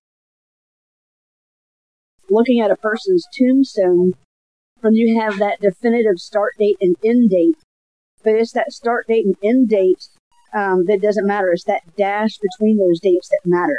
Looking 2.32 2.61
at 2.61 2.71
a 2.71 2.77
person's 2.77 3.27
tombstone, 3.38 4.13
when 4.79 4.93
you 4.93 5.19
have 5.19 5.38
that 5.38 5.59
definitive 5.59 6.17
start 6.17 6.53
date 6.57 6.77
and 6.79 6.95
end 7.03 7.29
date, 7.29 7.57
but 8.23 8.34
it's 8.34 8.53
that 8.53 8.71
start 8.71 9.07
date 9.07 9.25
and 9.25 9.36
end 9.43 9.67
date 9.69 10.07
um, 10.53 10.86
that 10.88 11.01
doesn't 11.01 11.27
matter. 11.27 11.51
It's 11.51 11.65
that 11.65 11.84
dash 11.97 12.38
between 12.38 12.77
those 12.77 13.01
dates 13.01 13.27
that 13.29 13.41
matter. 13.45 13.77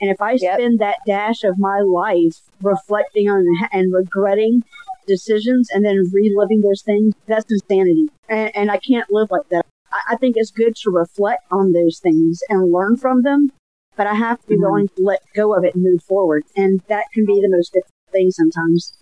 And 0.00 0.10
if 0.10 0.20
I 0.20 0.32
yep. 0.32 0.58
spend 0.58 0.78
that 0.78 0.96
dash 1.06 1.44
of 1.44 1.58
my 1.58 1.80
life 1.80 2.40
reflecting 2.60 3.28
on 3.28 3.44
and 3.72 3.92
regretting 3.92 4.62
decisions 5.06 5.68
and 5.70 5.84
then 5.84 6.10
reliving 6.12 6.60
those 6.62 6.82
things, 6.82 7.14
that's 7.26 7.50
insanity. 7.50 8.08
And, 8.28 8.56
and 8.56 8.70
I 8.70 8.78
can't 8.78 9.12
live 9.12 9.30
like 9.30 9.48
that. 9.50 9.66
I, 9.92 10.14
I, 10.14 10.16
think 10.16 10.34
it's 10.36 10.50
good 10.50 10.74
to 10.76 10.90
reflect 10.90 11.44
on 11.52 11.72
those 11.72 12.00
things 12.02 12.40
and 12.48 12.72
learn 12.72 12.96
from 12.96 13.22
them, 13.22 13.52
but 13.96 14.06
I 14.06 14.14
have 14.14 14.40
to 14.40 14.46
be 14.46 14.54
mm-hmm. 14.54 14.64
willing 14.64 14.88
to 14.88 15.02
let 15.02 15.20
go 15.34 15.54
of 15.54 15.64
it 15.64 15.74
and 15.74 15.84
move 15.84 16.02
forward. 16.02 16.44
And 16.56 16.80
that 16.88 17.04
can 17.12 17.24
be 17.26 17.40
the 17.40 17.50
most 17.50 17.72
difficult 17.72 18.10
thing 18.10 18.30
sometimes. 18.30 18.94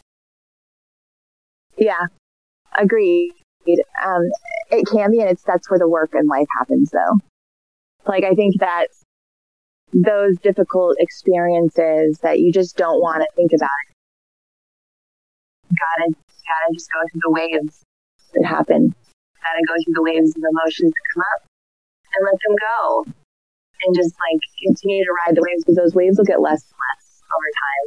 Yeah, 1.77 2.07
agreed. 2.77 3.33
Um, 4.05 4.23
it 4.71 4.87
can 4.87 5.11
be, 5.11 5.21
and 5.21 5.31
it's 5.31 5.43
that's 5.43 5.71
where 5.71 5.79
the 5.79 5.89
work 5.89 6.11
in 6.15 6.27
life 6.27 6.47
happens, 6.59 6.91
though. 6.91 7.19
Like 8.07 8.25
I 8.25 8.35
think 8.35 8.61
that 8.61 8.89
those 9.93 10.39
difficult 10.39 10.97
experiences 10.99 12.19
that 12.23 12.39
you 12.39 12.53
just 12.53 12.77
don't 12.77 13.01
want 13.01 13.23
to 13.23 13.29
think 13.37 13.51
about. 13.55 13.69
Gotta, 15.69 16.13
gotta 16.13 16.75
just 16.75 16.89
go 16.93 17.01
through 17.11 17.21
the 17.25 17.31
waves 17.31 17.83
that 18.35 18.47
happen. 18.47 18.95
Gotta 19.43 19.65
go 19.67 19.75
through 19.85 19.95
the 19.95 20.03
waves 20.03 20.31
of 20.31 20.43
emotions 20.43 20.93
that 20.93 21.07
come 21.15 21.25
up 21.35 21.43
and 22.15 22.27
let 22.27 22.39
them 22.47 22.57
go. 22.59 23.20
And 23.87 23.97
just 23.97 24.13
like 24.13 24.41
continue 24.67 25.05
to 25.05 25.13
ride 25.25 25.37
the 25.37 25.43
waves 25.43 25.65
because 25.65 25.77
those 25.77 25.95
waves 25.95 26.19
will 26.19 26.27
get 26.27 26.41
less 26.41 26.63
and 26.63 26.77
less 26.77 27.23
over 27.33 27.51
time. 27.57 27.85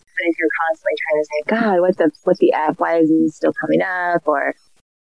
But 0.00 0.24
if 0.28 0.34
you're 0.38 0.54
constantly 0.68 0.96
trying 1.02 1.18
to 1.18 1.26
say, 1.26 1.40
God, 1.48 1.80
what 1.80 1.96
the, 1.96 2.10
what 2.24 2.36
the 2.38 2.52
F? 2.52 2.78
Why 2.78 2.98
is 2.98 3.08
this 3.08 3.36
still 3.36 3.52
coming 3.60 3.82
up? 3.82 4.22
Or 4.26 4.54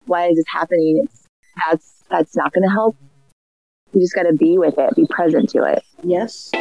why 0.05 0.27
is 0.27 0.35
this 0.37 0.45
happening? 0.51 1.03
It's, 1.03 1.27
that's 1.67 2.03
that's 2.09 2.35
not 2.37 2.53
going 2.53 2.63
to 2.63 2.73
help. 2.73 2.95
You 3.93 4.01
just 4.01 4.15
got 4.15 4.23
to 4.23 4.33
be 4.33 4.57
with 4.57 4.75
it, 4.77 4.95
be 4.95 5.07
present 5.09 5.49
to 5.49 5.63
it. 5.63 5.83
Yes. 6.03 6.51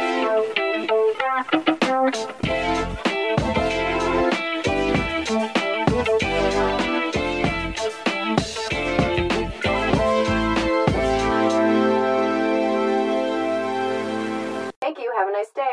Have 15.19 15.27
a 15.27 15.31
nice 15.33 15.51
day. 15.53 15.63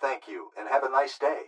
Thank 0.00 0.26
you, 0.26 0.50
and 0.58 0.68
have 0.68 0.82
a 0.82 0.90
nice 0.90 1.16
day. 1.16 1.42